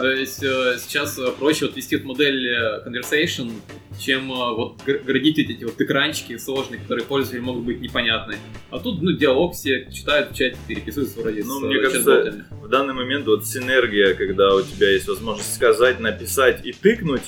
То 0.00 0.10
есть 0.10 0.42
э, 0.42 0.78
сейчас 0.78 1.18
э, 1.18 1.30
проще 1.38 1.66
вот 1.66 1.76
вести 1.76 1.96
вот 1.96 2.04
модель 2.04 2.46
э, 2.48 2.82
conversation, 2.86 3.52
чем 3.98 4.30
э, 4.32 4.34
вот 4.54 4.80
гр- 4.86 5.02
градить 5.04 5.38
эти 5.38 5.64
вот 5.64 5.80
экранчики 5.80 6.36
сложные, 6.38 6.80
которые 6.80 7.04
пользователю 7.04 7.42
могут 7.42 7.64
быть 7.64 7.80
непонятны. 7.80 8.36
А 8.70 8.78
тут, 8.78 9.02
ну, 9.02 9.12
диалог 9.12 9.54
все 9.54 9.88
читают 9.92 10.32
в 10.32 10.34
чате, 10.36 10.56
переписываются 10.66 11.20
вроде 11.20 11.42
Ну, 11.44 11.60
с 11.60 11.62
мне 11.62 11.76
э, 11.76 11.82
кажется. 11.82 12.44
В 12.50 12.68
данный 12.68 12.94
момент 12.94 13.26
вот 13.26 13.46
синергия, 13.46 14.14
когда 14.14 14.54
у 14.54 14.62
тебя 14.62 14.90
есть 14.90 15.08
возможность 15.08 15.54
сказать, 15.54 16.00
написать 16.00 16.64
и 16.64 16.72
тыкнуть, 16.72 17.22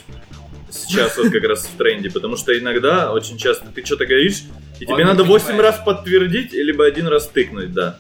сейчас 0.71 1.17
вот 1.19 1.31
как 1.31 1.45
раз 1.45 1.67
в 1.67 1.77
тренде, 1.77 2.11
потому 2.11 2.37
что 2.37 2.57
иногда, 2.59 3.13
очень 3.13 3.37
часто 3.37 3.67
ты 3.75 3.85
что-то 3.85 4.07
говоришь, 4.07 4.43
и 4.81 4.87
тебе 4.87 5.05
надо 5.05 5.23
8 5.25 5.47
понимает. 5.47 5.75
раз 5.77 5.85
подтвердить, 5.85 6.53
либо 6.53 6.85
один 6.85 7.07
раз 7.07 7.29
тыкнуть, 7.29 7.73
да. 7.73 7.99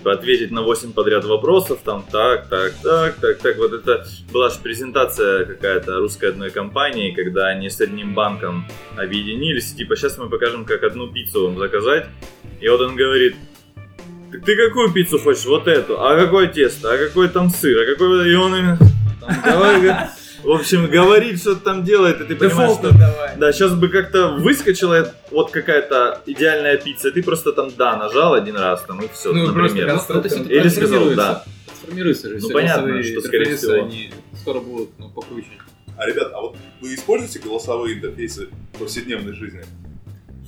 Типа 0.00 0.12
ответить 0.12 0.50
на 0.50 0.62
8 0.62 0.94
подряд 0.94 1.26
вопросов, 1.26 1.80
там 1.84 2.06
так, 2.10 2.48
так, 2.48 2.72
так, 2.82 3.16
так, 3.16 3.36
так. 3.36 3.58
Вот 3.58 3.74
это 3.74 4.06
была 4.32 4.48
же 4.48 4.58
презентация 4.62 5.44
какая-то 5.44 5.98
русской 5.98 6.30
одной 6.30 6.50
компании, 6.50 7.10
когда 7.10 7.48
они 7.48 7.68
с 7.68 7.82
одним 7.82 8.14
банком 8.14 8.66
объединились. 8.96 9.74
Типа, 9.74 9.96
сейчас 9.96 10.16
мы 10.16 10.30
покажем, 10.30 10.64
как 10.64 10.84
одну 10.84 11.12
пиццу 11.12 11.48
вам 11.48 11.58
заказать. 11.58 12.06
И 12.62 12.68
вот 12.70 12.80
он 12.80 12.96
говорит, 12.96 13.36
«Так 14.32 14.42
ты 14.42 14.56
какую 14.56 14.90
пиццу 14.90 15.18
хочешь? 15.18 15.44
Вот 15.44 15.68
эту. 15.68 16.02
А 16.02 16.16
какое 16.16 16.46
тесто? 16.46 16.94
А 16.94 16.96
какой 16.96 17.28
там 17.28 17.50
сыр? 17.50 17.82
А 17.82 17.84
какой... 17.84 18.32
И 18.32 18.34
он 18.34 18.56
им 18.56 18.78
там 19.20 19.42
говорит, 19.44 19.96
в 20.42 20.50
общем, 20.50 20.86
говорит, 20.88 21.40
что 21.40 21.54
там 21.54 21.84
делает, 21.84 22.20
и 22.20 22.24
ты 22.24 22.36
понимаешь, 22.36 22.72
что... 22.72 22.90
давай. 22.92 23.36
Да, 23.36 23.52
сейчас 23.52 23.74
бы 23.74 23.88
как-то 23.88 24.28
выскочила 24.28 25.12
вот 25.30 25.50
какая-то 25.50 26.22
идеальная 26.26 26.76
пицца, 26.76 27.08
и 27.08 27.12
ты 27.12 27.22
просто 27.22 27.52
там 27.52 27.70
«да» 27.76 27.96
нажал 27.96 28.34
один 28.34 28.56
раз, 28.56 28.82
там, 28.82 29.00
и 29.00 29.08
все, 29.12 29.32
Ну, 29.32 29.52
просто 29.52 29.76
например. 29.76 30.00
Ну, 30.08 30.44
Или 30.48 30.68
сказал. 30.68 31.10
«да». 31.10 31.44
Трансформируется 31.66 32.28
же. 32.28 32.38
Ну, 32.40 32.50
понятно, 32.50 33.02
что, 33.02 33.20
скорее 33.20 33.56
всего. 33.56 33.84
Они 33.84 34.12
скоро 34.40 34.60
будут 34.60 34.90
ну, 34.98 35.08
покруче. 35.10 35.48
А, 35.96 36.06
ребят, 36.06 36.30
а 36.34 36.40
вот 36.40 36.56
вы 36.80 36.94
используете 36.94 37.40
голосовые 37.40 37.96
интерфейсы 37.96 38.48
в 38.74 38.78
повседневной 38.78 39.34
жизни? 39.34 39.62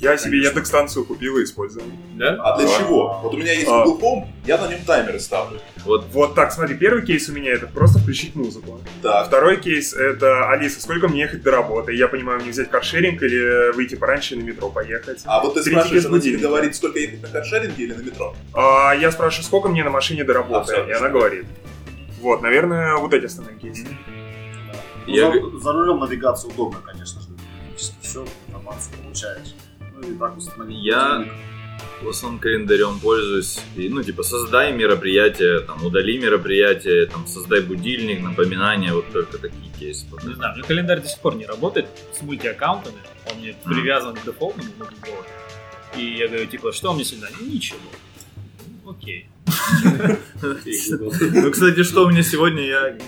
Я 0.03 0.17
себе 0.19 0.39
Яндекс-станцию 0.43 1.05
купил 1.05 1.39
и 1.39 1.45
использую. 1.45 1.85
Да? 2.17 2.37
А 2.43 2.59
для 2.59 2.67
Да. 2.67 2.77
чего? 2.77 3.21
Вот 3.23 3.35
у 3.35 3.37
меня 3.37 3.53
есть 3.53 3.69
А. 3.69 3.85
Google 3.85 4.01
Home, 4.25 4.27
я 4.45 4.59
на 4.59 4.67
нем 4.69 4.81
таймеры 4.85 5.21
ставлю. 5.21 5.61
Вот 5.85 6.07
Вот 6.13 6.35
так, 6.35 6.51
смотри, 6.53 6.75
первый 6.75 7.07
кейс 7.07 7.29
у 7.29 7.33
меня 7.33 7.53
это 7.53 7.69
просто 7.69 8.01
включить 8.01 8.35
музыку. 8.35 8.81
Так, 9.01 9.29
Второй 9.29 9.59
кейс 9.61 9.95
это 9.95 10.51
Алиса, 10.51 10.83
сколько 10.83 11.07
мне 11.07 11.21
ехать 11.21 11.43
до 11.45 11.53
работы? 11.53 11.95
Я 11.95 12.09
понимаю, 12.09 12.41
мне 12.41 12.51
взять 12.51 12.69
каршеринг 12.69 13.23
или 13.23 13.73
выйти 13.77 13.95
пораньше 13.95 14.35
на 14.35 14.43
метро 14.43 14.71
поехать. 14.71 15.23
а 15.25 15.41
вот 15.41 15.55
ты 15.55 15.61
Перейти 15.63 15.71
спрашиваешь, 15.71 16.05
она 16.07 16.19
тебе 16.19 16.39
говорит, 16.39 16.75
сколько 16.75 16.99
ехать 16.99 17.23
на 17.23 17.29
каршеринге 17.29 17.85
или 17.85 17.93
на 17.93 18.03
метро? 18.03 18.35
А, 18.55 18.93
я 18.97 19.13
спрашиваю, 19.13 19.45
сколько 19.45 19.69
мне 19.69 19.85
на 19.85 19.91
машине 19.91 20.25
до 20.25 20.33
А, 20.33 20.35
работы, 20.35 20.73
всё, 20.73 20.85
и 20.89 20.91
она 20.91 21.11
говорит. 21.11 21.47
Вот, 22.21 22.43
наверное, 22.43 22.97
вот 22.97 23.15
эти 23.15 23.27
основные 23.27 23.57
кейсы. 23.57 23.87
Ну, 25.07 25.15
Я 25.15 25.31
за, 25.31 25.59
за 25.61 25.73
рулем 25.73 26.01
навигация 26.01 26.51
удобно, 26.51 26.81
конечно 26.85 27.21
же. 27.21 27.29
Все, 28.03 28.25
информацию 28.49 28.95
получаешь. 29.01 29.55
Ну 30.03 30.13
и 30.15 30.19
так 30.19 30.37
установить. 30.37 30.83
Я- 30.85 31.25
в 32.03 32.09
основном 32.09 32.41
календарем 32.41 32.99
пользуюсь. 33.01 33.61
И, 33.77 33.89
ну, 33.89 34.03
типа, 34.03 34.23
создай 34.25 34.73
мероприятие, 34.73 35.61
там, 35.61 35.85
удали 35.85 36.19
мероприятие, 36.19 37.07
там, 37.07 37.27
создай 37.29 37.61
будильник, 37.61 38.21
напоминания, 38.23 38.93
вот 38.93 39.11
только 39.13 39.39
такие 39.39 39.73
кейсы. 39.79 40.07
Не 40.25 40.35
знаю, 40.35 40.55
у 40.55 40.57
меня 40.59 40.67
календарь 40.67 41.01
до 41.01 41.09
сих 41.09 41.21
пор 41.21 41.37
не 41.37 41.47
работает 41.47 41.87
с 42.19 42.23
мультиаккаунтами. 42.23 42.97
Он 43.31 43.39
мне 43.39 43.55
привязан 43.65 44.15
к 44.17 44.25
дефолтному 44.25 44.69
на 44.79 44.85
Google. 44.87 45.25
И 45.97 46.17
я 46.19 46.27
говорю, 46.29 46.47
типа, 46.47 46.73
что 46.73 46.93
мне 46.93 47.05
сегодня? 47.05 47.29
Ничего. 47.41 47.79
Окей. 48.87 49.29
Ну, 50.43 51.51
кстати, 51.53 51.83
что 51.85 52.05
у 52.05 52.11
меня 52.11 52.23
сегодня, 52.23 52.63
я 52.67 52.99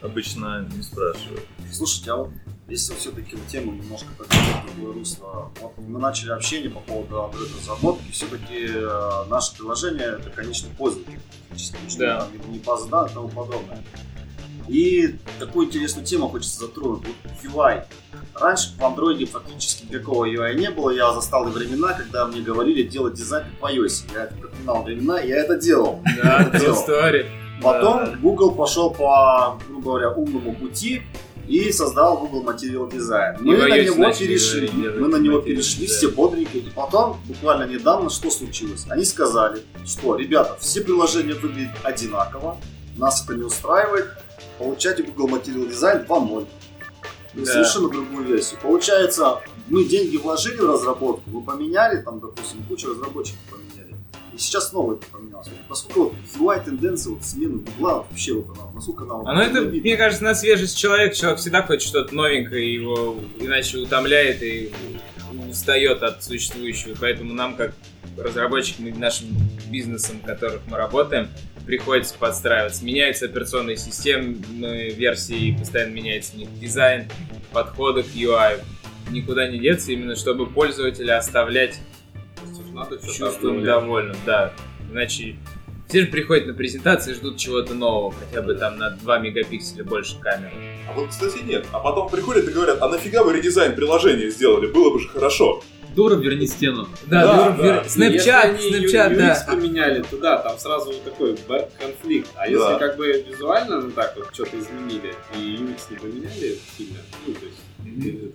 обычно 0.00 0.66
не 0.74 0.82
спрашиваю. 0.82 1.40
Слушайте, 1.70 2.10
а 2.12 2.16
вот 2.16 2.30
если 2.70 2.94
все-таки 2.94 3.36
тему 3.50 3.72
немножко 3.72 4.06
подвинуть 4.16 4.46
в 4.64 4.74
другое 4.76 4.94
русло, 4.94 5.50
вот 5.60 5.72
мы 5.78 5.98
начали 5.98 6.30
общение 6.30 6.70
по 6.70 6.80
поводу 6.80 7.16
Android 7.16 7.56
разработки, 7.58 8.10
все-таки 8.12 8.66
э, 8.68 9.24
наше 9.28 9.56
приложение 9.56 10.06
это 10.20 10.30
конечный 10.30 10.70
пользователь, 10.70 11.18
фактически, 11.48 11.98
Да. 11.98 12.28
не- 12.46 12.52
не 12.52 12.58
база 12.60 12.88
данных 12.88 13.10
и 13.10 13.14
тому 13.14 13.28
подобное. 13.28 13.82
И 14.68 15.16
такую 15.40 15.66
интересную 15.66 16.06
тему 16.06 16.28
хочется 16.28 16.60
затронуть. 16.60 17.02
Вот 17.04 17.16
UI. 17.42 17.84
Раньше 18.34 18.72
в 18.76 18.80
Android 18.80 19.24
фактически 19.26 19.84
никакого 19.86 20.26
UI 20.26 20.54
не 20.54 20.70
было. 20.70 20.90
Я 20.90 21.12
застал 21.12 21.48
и 21.48 21.50
времена, 21.50 21.92
когда 21.94 22.26
мне 22.26 22.40
говорили 22.40 22.84
делать 22.84 23.14
дизайн 23.14 23.46
как 23.60 23.70
iOS. 23.72 24.04
Я 24.14 24.24
это 24.24 24.34
проклинал 24.36 24.84
времена, 24.84 25.20
и 25.20 25.28
я 25.28 25.38
это 25.38 25.56
делал. 25.58 26.00
Да, 26.22 26.42
Это 26.42 26.58
делал. 26.60 26.84
Потом. 27.62 28.20
Google 28.20 28.52
пошел 28.54 28.90
по, 28.90 29.58
грубо 29.66 29.82
говоря, 29.82 30.10
умному 30.12 30.54
пути 30.54 31.02
и 31.50 31.72
создал 31.72 32.16
Google 32.18 32.44
Material 32.44 32.88
Design. 32.88 33.38
Мы 33.40 33.56
на 33.56 33.76
него 33.76 34.12
перешли, 34.12 34.68
делать 34.68 35.00
мы 35.00 35.08
на 35.08 35.16
него 35.16 35.40
перешли 35.40 35.86
все 35.86 36.08
бодренькие. 36.08 36.62
И 36.62 36.70
потом, 36.70 37.20
буквально 37.26 37.64
недавно, 37.64 38.08
что 38.08 38.30
случилось? 38.30 38.86
Они 38.88 39.04
сказали, 39.04 39.60
что, 39.84 40.14
ребята, 40.14 40.56
все 40.60 40.80
приложения 40.80 41.34
выглядят 41.34 41.74
одинаково, 41.82 42.56
нас 42.96 43.24
это 43.24 43.34
не 43.34 43.42
устраивает, 43.42 44.06
получайте 44.58 45.02
Google 45.02 45.36
Material 45.36 45.68
Design 45.68 46.06
2.0. 46.06 46.46
Да. 47.34 47.44
Совершенно 47.44 47.88
другую 47.88 48.26
версию. 48.26 48.58
Получается, 48.60 49.40
мы 49.68 49.84
деньги 49.84 50.16
вложили 50.16 50.56
в 50.56 50.70
разработку, 50.70 51.22
мы 51.30 51.42
поменяли, 51.42 52.02
там, 52.02 52.20
допустим, 52.20 52.62
кучу 52.68 52.90
разработчиков 52.90 53.40
поменяли. 53.50 53.79
И 54.34 54.38
сейчас 54.38 54.70
снова 54.70 54.94
это 54.94 55.06
поменялось. 55.06 55.48
Вот 55.48 55.68
Насколько 55.68 56.14
вот 56.38 56.64
тенденция, 56.64 57.12
вот 57.12 57.24
смены 57.24 57.58
Гугла, 57.58 57.98
вот 57.98 58.06
вообще 58.10 58.34
вот 58.34 58.56
она, 58.56 58.70
насколько 58.72 59.04
она... 59.04 59.14
вот 59.14 59.28
А 59.28 59.34
ну 59.34 59.40
это, 59.40 59.60
видна? 59.60 59.80
мне 59.80 59.96
кажется, 59.96 60.24
на 60.24 60.34
свежесть 60.34 60.76
человек. 60.78 61.14
Человек 61.14 61.40
всегда 61.40 61.62
хочет 61.62 61.88
что-то 61.88 62.14
новенькое, 62.14 62.72
его 62.72 63.18
иначе 63.38 63.78
утомляет 63.78 64.42
и 64.42 64.72
устает 65.48 66.02
от 66.02 66.22
существующего. 66.22 66.94
Поэтому 67.00 67.32
нам, 67.32 67.56
как 67.56 67.74
разработчикам 68.16 68.88
и 68.88 68.92
нашим 68.92 69.28
бизнесам, 69.70 70.20
в 70.20 70.24
которых 70.24 70.60
мы 70.66 70.76
работаем, 70.76 71.28
приходится 71.66 72.14
подстраиваться. 72.18 72.84
Меняются 72.84 73.26
операционные 73.26 73.76
системы, 73.76 74.34
версии, 74.90 75.56
постоянно 75.58 75.92
меняется 75.92 76.36
них 76.36 76.48
дизайн, 76.58 77.08
подходы 77.52 78.02
к 78.02 78.08
UI. 78.14 78.60
Никуда 79.10 79.48
не 79.48 79.58
деться, 79.58 79.92
именно 79.92 80.16
чтобы 80.16 80.46
пользователя 80.46 81.18
оставлять 81.18 81.78
Надо 82.84 82.98
что-то 82.98 83.06
чувством 83.18 83.50
обновлять. 83.56 83.64
довольным, 83.64 84.16
да. 84.26 84.52
Иначе 84.90 85.36
все 85.88 86.02
же 86.02 86.06
приходят 86.06 86.46
на 86.46 86.54
презентации 86.54 87.12
и 87.12 87.14
ждут 87.14 87.36
чего-то 87.36 87.74
нового, 87.74 88.12
хотя 88.12 88.42
бы 88.42 88.54
там 88.54 88.78
на 88.78 88.90
2 88.90 89.18
мегапикселя 89.18 89.84
больше 89.84 90.18
камеры. 90.20 90.52
А 90.88 90.92
вот, 90.92 91.08
кстати, 91.10 91.38
нет. 91.44 91.66
А 91.72 91.78
потом 91.80 92.08
приходят 92.08 92.48
и 92.48 92.52
говорят, 92.52 92.80
а 92.80 92.88
нафига 92.88 93.22
вы 93.24 93.36
редизайн 93.36 93.74
приложения 93.74 94.30
сделали? 94.30 94.66
Было 94.66 94.90
бы 94.92 95.00
же 95.00 95.08
хорошо. 95.08 95.62
Дура, 95.96 96.14
верни 96.14 96.46
стену. 96.46 96.86
Да, 97.06 97.24
Да, 97.26 97.50
ну, 97.56 97.62
да. 97.62 97.68
вер- 97.68 97.86
Snapchat, 97.86 98.54
Если 98.54 98.76
они 98.76 98.86
Snapchat, 98.86 99.12
U- 99.12 99.16
да. 99.18 99.32
UX 99.32 99.46
поменяли 99.46 100.02
туда, 100.02 100.38
там 100.38 100.56
сразу 100.56 100.92
такой 101.04 101.36
бар- 101.48 101.68
конфликт. 101.80 102.28
А 102.36 102.46
если 102.46 102.62
Да. 102.62 102.78
как 102.78 102.96
бы 102.96 103.10
визуально, 103.28 103.80
ну 103.80 103.90
так 103.90 104.14
вот, 104.16 104.28
что-то 104.32 104.56
изменили, 104.56 105.12
и 105.36 105.38
UX 105.56 105.80
не 105.90 105.96
поменяли 105.96 106.58
сильно, 106.78 106.98
ну, 107.26 107.34
то 107.34 107.44
есть, 107.44 107.58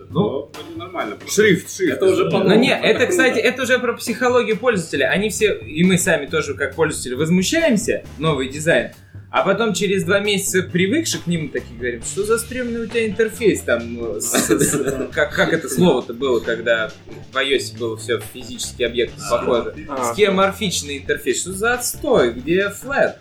Ну, 0.10 0.52
вроде 0.54 0.78
нормально. 0.78 1.18
Шрифт, 1.30 1.76
шрифт. 1.76 1.94
Это 1.98 2.06
уже 2.06 2.30
по 2.30 2.40
Ну 2.40 2.56
не, 2.56 2.70
это, 2.76 3.08
кстати, 3.08 3.40
это 3.40 3.64
уже 3.64 3.80
про 3.80 3.94
психологию 3.94 4.58
пользователя. 4.58 5.06
Они 5.10 5.30
все, 5.30 5.54
и 5.54 5.84
мы 5.84 5.98
сами 5.98 6.26
тоже, 6.26 6.54
как 6.54 6.76
пользователи, 6.76 7.14
возмущаемся, 7.16 8.04
новый 8.18 8.50
дизайн, 8.50 8.92
а 9.32 9.44
потом 9.44 9.74
через 9.74 10.04
два 10.04 10.20
месяца 10.20 10.62
привыкши 10.64 11.20
к 11.22 11.28
нему 11.28 11.50
такие 11.50 11.78
говорим, 11.78 12.02
что 12.04 12.24
за 12.24 12.38
стрёмный 12.38 12.84
у 12.84 12.88
тебя 12.88 13.06
интерфейс 13.08 13.62
там, 13.62 14.16
э, 14.16 14.20
с- 14.22 14.50
с- 14.50 15.08
как, 15.14 15.34
как 15.34 15.52
это 15.54 15.68
слово-то 15.68 16.14
было, 16.14 16.40
когда 16.40 16.92
в 17.34 17.36
iOS 17.36 17.78
было 17.78 17.98
все 17.98 18.20
физически 18.34 18.84
объекты 18.84 19.20
похожи. 19.30 19.74
А, 19.90 20.14
Скеоморфичный 20.14 21.00
интерфейс, 21.00 21.42
что 21.42 21.52
за 21.54 21.74
отстой, 21.74 22.32
где 22.34 22.70
флэт? 22.70 23.18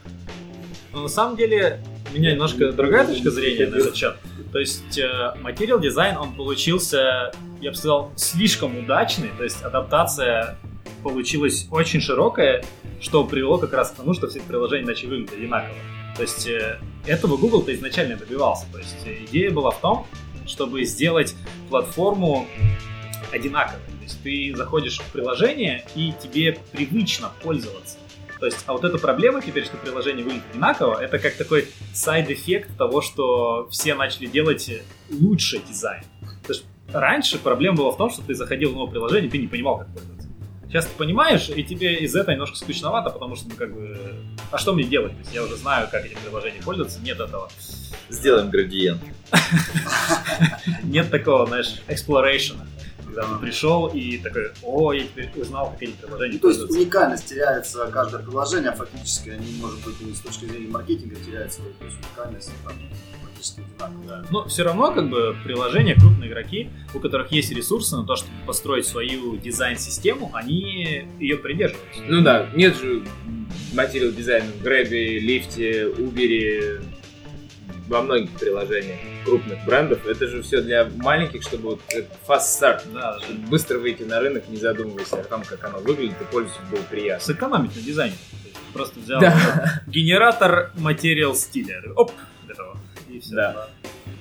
Но 0.93 1.03
на 1.03 1.09
самом 1.09 1.37
деле 1.37 1.81
меня 2.15 2.33
немножко 2.33 2.73
другая 2.73 3.07
точка 3.07 3.31
зрения 3.31 3.67
на 3.67 3.77
этот 3.77 3.97
счет. 3.97 4.17
То 4.53 4.59
есть 4.59 4.99
э, 4.99 5.35
Material 5.43 5.81
Design, 5.81 6.17
он 6.17 6.35
получился, 6.35 7.33
я 7.61 7.71
бы 7.71 7.77
сказал, 7.77 8.13
слишком 8.17 8.79
удачный. 8.79 9.31
То 9.37 9.45
есть 9.45 9.63
адаптация 9.63 10.59
получилась 11.03 11.67
очень 11.71 12.01
широкая, 12.01 12.65
что 13.01 13.25
привело 13.25 13.59
как 13.59 13.73
раз 13.73 13.91
к 13.91 13.97
тому, 13.97 14.15
что 14.15 14.29
все 14.29 14.41
приложения 14.41 14.87
начали 14.87 15.11
выглядеть 15.11 15.35
одинаково. 15.35 15.75
То 16.17 16.23
есть 16.23 16.47
э, 16.47 16.79
этого 17.07 17.37
Google-то 17.37 17.75
изначально 17.75 18.17
добивался. 18.17 18.67
То 18.73 18.79
есть 18.79 18.97
идея 19.29 19.51
была 19.51 19.73
в 19.73 19.81
том, 19.81 20.07
чтобы 20.47 20.85
сделать 20.85 21.35
платформу 21.69 22.47
одинаковой. 23.33 23.81
То 23.81 24.03
есть 24.05 24.23
ты 24.23 24.55
заходишь 24.55 24.99
в 24.99 25.13
приложение, 25.13 25.85
и 25.95 26.13
тебе 26.23 26.59
привычно 26.73 27.33
пользоваться. 27.43 27.97
То 28.41 28.47
есть, 28.47 28.59
а 28.67 28.73
вот 28.73 28.85
эта 28.85 28.99
проблема 28.99 29.41
теперь, 29.41 29.65
что 29.65 29.77
приложение 29.77 30.25
выглядит 30.25 30.45
одинаково, 30.51 31.01
это 31.01 31.19
как 31.19 31.35
такой 31.35 31.69
side-effect 31.93 32.77
того, 32.77 33.01
что 33.01 33.69
все 33.71 33.95
начали 33.95 34.27
делать 34.27 34.71
лучше 35.11 35.61
дизайн. 35.67 36.05
То 36.47 36.53
есть, 36.53 36.65
раньше 36.93 37.39
проблема 37.39 37.77
была 37.77 37.93
в 37.93 37.97
том, 37.97 38.11
что 38.11 38.23
ты 38.23 38.35
заходил 38.35 38.73
в 38.73 38.75
новое 38.75 38.91
приложение, 38.91 39.31
ты 39.31 39.39
не 39.39 39.47
понимал, 39.47 39.79
как 39.79 39.89
пользоваться. 39.89 40.29
Сейчас 40.67 40.87
ты 40.87 40.97
понимаешь, 40.97 41.49
и 41.51 41.63
тебе 41.63 41.95
из 41.99 42.17
этого 42.17 42.33
немножко 42.33 42.57
скучновато, 42.57 43.11
потому 43.11 43.37
что, 43.37 43.49
ну, 43.49 43.55
как 43.55 43.73
бы, 43.73 43.97
а 44.51 44.59
что 44.59 44.75
мне 44.75 44.83
делать? 44.83 45.13
То 45.13 45.19
есть, 45.19 45.35
я 45.35 45.45
уже 45.45 45.57
знаю, 45.57 45.89
как 45.91 46.05
этим 46.05 46.19
приложением 46.25 46.65
пользоваться, 46.65 47.01
нет 47.01 47.21
этого. 47.21 47.49
Сделаем 48.09 48.51
градиент. 48.51 49.01
Нет 50.83 51.11
такого, 51.11 51.47
знаешь, 51.47 51.77
exploration. 51.89 52.57
Когда 53.15 53.35
ты 53.35 53.41
пришел 53.41 53.87
и 53.89 54.19
такой, 54.19 54.51
о, 54.63 54.93
я 54.93 55.05
теперь 55.05 55.31
узнал, 55.37 55.71
как 55.71 55.83
этим 55.83 55.97
приложением 55.97 56.35
Ну, 56.35 56.39
то 56.41 56.49
есть 56.49 56.71
уникальность 56.71 57.27
теряется 57.27 57.87
каждое 57.93 58.23
приложение, 58.23 58.71
а 58.71 58.75
фактически 58.75 59.31
они, 59.31 59.55
может 59.61 59.85
быть, 59.85 59.95
и 60.01 60.13
с 60.13 60.21
точки 60.21 60.47
зрения 60.47 60.69
маркетинга 60.69 61.17
теряют 61.17 61.53
свою 61.53 61.73
то 61.75 61.85
есть, 61.85 61.97
уникальность, 61.99 62.51
там, 62.65 62.75
одинаково. 63.59 64.27
Но 64.31 64.49
все 64.49 64.65
равно, 64.65 64.93
как 64.93 65.09
бы, 65.11 65.37
приложения, 65.45 65.95
крупные 65.95 66.31
игроки, 66.31 66.71
у 66.95 67.01
которых 67.01 67.31
есть 67.33 67.53
ресурсы 67.53 67.97
на 67.97 68.05
то, 68.05 68.17
чтобы 68.17 68.35
построить 68.47 68.87
свою 68.87 69.37
дизайн-систему, 69.37 70.31
они 70.35 71.07
ее 71.21 71.37
придерживаются. 71.37 72.03
Ну 72.07 72.23
да, 72.23 72.49
нет 72.55 72.77
же 72.77 73.05
материал 73.75 74.13
дизайна 74.13 74.51
в 74.53 74.63
Грэбе, 74.63 75.19
Лифте, 75.19 75.87
Убере, 75.87 76.81
во 77.89 78.03
многих 78.03 78.31
приложениях 78.31 78.99
крупных 79.25 79.65
брендов. 79.65 80.07
Это 80.07 80.27
же 80.27 80.43
все 80.43 80.61
для 80.63 80.89
маленьких, 80.97 81.43
чтобы 81.43 81.71
вот 81.71 81.81
fast 82.27 82.41
start, 82.61 82.83
Да, 82.93 83.19
чтобы 83.21 83.39
быстро 83.49 83.79
выйти 83.79 84.03
на 84.05 84.21
рынок, 84.21 84.49
не 84.49 84.57
задумываясь 84.57 85.13
о 85.13 85.23
том, 85.25 85.43
как 85.43 85.63
оно 85.65 85.79
выглядит, 85.79 86.17
и 86.21 86.25
пользователю 86.33 86.67
было 86.71 86.83
приятно. 86.91 87.25
сэкономить 87.25 87.77
на 87.77 87.83
дизайне. 87.83 88.17
Просто 88.73 88.99
взял 89.01 89.21
Да. 89.21 89.83
генератор 89.87 90.73
материал 90.79 91.35
стиля. 91.35 91.83
Оп, 91.95 92.11
готово. 92.49 92.77
И 93.09 93.21
все. 93.21 93.35
Да. 93.35 93.69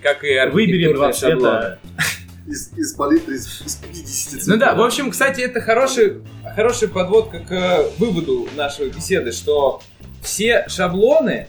Как 0.01 0.23
и 0.23 0.37
Выбери 0.51 0.93
два 0.93 1.11
цвета. 1.13 1.79
Из, 2.45 2.73
из 2.77 2.93
палитры 2.95 3.35
из, 3.35 3.61
из 3.61 3.75
50 3.75 4.33
Ну 4.33 4.39
цветов. 4.41 4.59
да, 4.59 4.75
в 4.75 4.81
общем, 4.81 5.11
кстати, 5.11 5.39
это 5.39 5.61
хороший, 5.61 6.21
хорошая 6.55 6.89
подводка 6.89 7.39
к 7.39 7.51
э, 7.53 7.89
выводу 7.97 8.49
нашей 8.57 8.89
беседы, 8.89 9.31
что 9.31 9.81
все 10.21 10.65
шаблоны, 10.67 11.47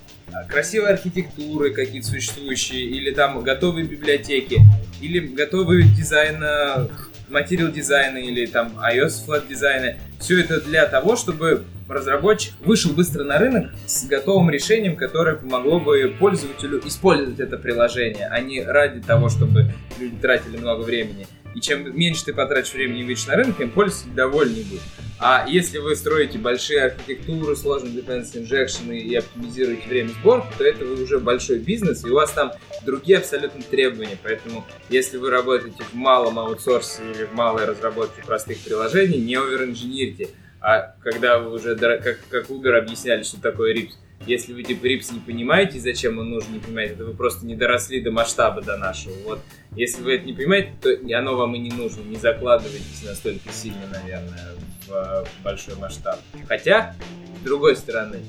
красивые 0.48 0.94
архитектуры 0.94 1.70
какие-то 1.70 2.08
существующие, 2.08 2.82
или 2.82 3.10
там 3.10 3.40
готовые 3.42 3.86
библиотеки, 3.86 4.60
или 5.00 5.20
готовые 5.20 5.84
дизайна, 5.84 6.88
материал 7.28 7.70
дизайна, 7.70 8.18
или 8.18 8.46
там 8.46 8.78
iOS 8.78 9.24
флаг 9.24 9.46
дизайна, 9.48 9.96
все 10.20 10.40
это 10.40 10.60
для 10.60 10.86
того, 10.86 11.16
чтобы 11.16 11.64
разработчик 11.88 12.54
вышел 12.60 12.92
быстро 12.92 13.24
на 13.24 13.38
рынок 13.38 13.72
с 13.86 14.06
готовым 14.06 14.50
решением, 14.50 14.96
которое 14.96 15.36
помогло 15.36 15.80
бы 15.80 16.14
пользователю 16.18 16.80
использовать 16.86 17.40
это 17.40 17.58
приложение, 17.58 18.26
а 18.28 18.40
не 18.40 18.62
ради 18.62 19.00
того, 19.02 19.28
чтобы 19.28 19.72
люди 19.98 20.16
тратили 20.16 20.56
много 20.56 20.82
времени. 20.82 21.26
И 21.54 21.60
чем 21.60 21.96
меньше 21.96 22.24
ты 22.24 22.32
потратишь 22.32 22.72
времени 22.72 23.04
выйдешь 23.04 23.26
на 23.26 23.36
рынок, 23.36 23.58
тем 23.58 23.70
пользователь 23.70 24.14
довольнее 24.14 24.64
будет. 24.64 24.80
А 25.18 25.46
если 25.48 25.78
вы 25.78 25.94
строите 25.94 26.38
большие 26.38 26.82
архитектуры, 26.82 27.54
сложные 27.54 27.94
dependency 27.94 28.42
injection 28.42 28.94
и 28.94 29.14
оптимизируете 29.14 29.88
время 29.88 30.08
сборки, 30.08 30.48
то 30.58 30.64
это 30.64 30.84
вы 30.84 31.02
уже 31.02 31.18
большой 31.18 31.60
бизнес, 31.60 32.04
и 32.04 32.10
у 32.10 32.14
вас 32.14 32.32
там 32.32 32.52
другие 32.84 33.18
абсолютно 33.18 33.62
требования. 33.62 34.18
Поэтому, 34.22 34.64
если 34.88 35.16
вы 35.16 35.30
работаете 35.30 35.82
в 35.84 35.94
малом 35.94 36.38
аутсорсе 36.38 37.02
или 37.14 37.24
в 37.24 37.32
малой 37.32 37.64
разработке 37.64 38.22
простых 38.22 38.58
приложений, 38.58 39.18
не 39.18 39.36
оверинженерите. 39.36 40.30
А 40.60 40.94
когда 41.00 41.38
вы 41.38 41.52
уже, 41.52 41.76
как, 41.76 42.18
как 42.28 42.46
Uber 42.48 42.76
объясняли, 42.76 43.22
что 43.22 43.40
такое 43.40 43.74
RIPS, 43.74 43.92
если 44.26 44.52
вы 44.52 44.62
типа 44.62 44.86
RIPS 44.86 45.12
не 45.12 45.20
понимаете, 45.20 45.78
зачем 45.78 46.18
он 46.18 46.30
нужен, 46.30 46.52
не 46.54 46.58
понимаете, 46.58 46.94
то 46.94 47.04
вы 47.04 47.14
просто 47.14 47.44
не 47.44 47.56
доросли 47.56 48.00
до 48.00 48.10
масштаба 48.10 48.62
до 48.62 48.76
нашего. 48.76 49.14
Вот 49.24 49.40
если 49.76 50.02
вы 50.02 50.14
это 50.14 50.24
не 50.24 50.32
понимаете, 50.32 50.72
то 50.80 50.90
оно 51.16 51.36
вам 51.36 51.54
и 51.54 51.58
не 51.58 51.70
нужно. 51.70 52.02
Не 52.02 52.16
закладывайтесь 52.16 53.02
настолько 53.04 53.52
сильно, 53.52 53.86
наверное, 53.92 54.54
в 54.86 55.26
большой 55.42 55.76
масштаб. 55.76 56.18
Хотя, 56.48 56.94
с 57.40 57.44
другой 57.44 57.76
стороны, 57.76 58.20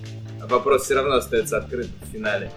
вопрос 0.42 0.84
все 0.84 0.96
равно 0.96 1.16
остается 1.16 1.58
открытым 1.58 1.96
в 2.02 2.12
финале. 2.12 2.52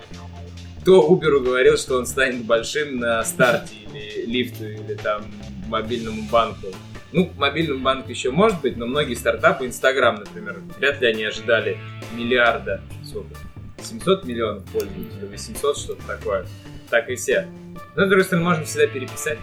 Кто 0.83 1.09
Uber 1.09 1.41
говорил, 1.41 1.77
что 1.77 1.97
он 1.97 2.07
станет 2.07 2.45
большим 2.45 2.99
на 2.99 3.23
старте 3.25 3.75
или 3.75 4.25
лифту 4.27 4.65
или 4.65 4.95
там 4.95 5.27
мобильному 5.67 6.23
банку. 6.31 6.69
Ну, 7.13 7.27
к 7.27 7.37
мобильному 7.37 7.81
банку 7.81 8.11
еще 8.11 8.31
может 8.31 8.61
быть, 8.61 8.77
но 8.77 8.87
многие 8.87 9.15
стартапы, 9.15 9.67
Инстаграм, 9.67 10.17
например, 10.17 10.61
вряд 10.79 11.01
ли 11.01 11.07
они 11.09 11.25
ожидали 11.25 11.79
миллиарда, 12.13 12.83
сколько, 13.05 13.35
700 13.83 14.25
миллионов 14.25 14.65
пользователей, 14.67 15.27
800, 15.31 15.79
что-то 15.79 16.03
такое. 16.07 16.47
Так 16.91 17.09
и 17.09 17.17
все. 17.17 17.49
Но, 17.97 18.05
с 18.07 18.09
другой 18.09 18.25
стороны, 18.25 18.45
можно 18.47 18.65
всегда 18.65 18.87
переписать, 18.89 19.39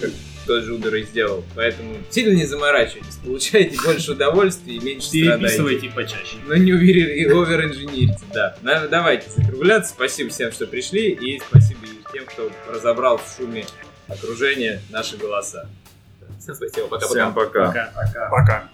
как 0.00 0.10
тот 0.46 0.62
же 0.64 0.74
Uber 0.74 0.98
и 0.98 1.04
сделал. 1.04 1.44
Поэтому 1.54 1.94
сильно 2.10 2.34
не 2.36 2.44
заморачивайтесь, 2.46 3.16
получайте 3.24 3.78
больше 3.82 4.12
удовольствия 4.12 4.74
и 4.76 4.80
меньше 4.80 5.08
страдаете. 5.08 5.38
Переписывайте 5.40 5.90
почаще. 5.90 6.36
Но 6.46 6.54
не 6.56 6.72
овер-инженерите, 6.72 8.18
да. 8.32 8.56
На- 8.62 8.86
Давайте 8.88 9.28
закругляться. 9.30 9.92
Спасибо 9.92 10.30
всем, 10.30 10.52
что 10.52 10.66
пришли, 10.66 11.10
и 11.10 11.40
спасибо 11.40 11.80
тем, 12.12 12.24
кто 12.26 12.50
разобрал 12.70 13.18
в 13.18 13.34
шуме 13.36 13.64
окружения 14.08 14.80
наши 14.90 15.16
голоса. 15.16 15.68
Всем 16.44 16.54
спасибо, 16.56 16.88
пока-пока. 16.88 17.08
Всем 17.08 17.32
пока. 17.32 17.66
Пока. 17.66 17.90
Пока. 17.94 18.28
Пока. 18.28 18.68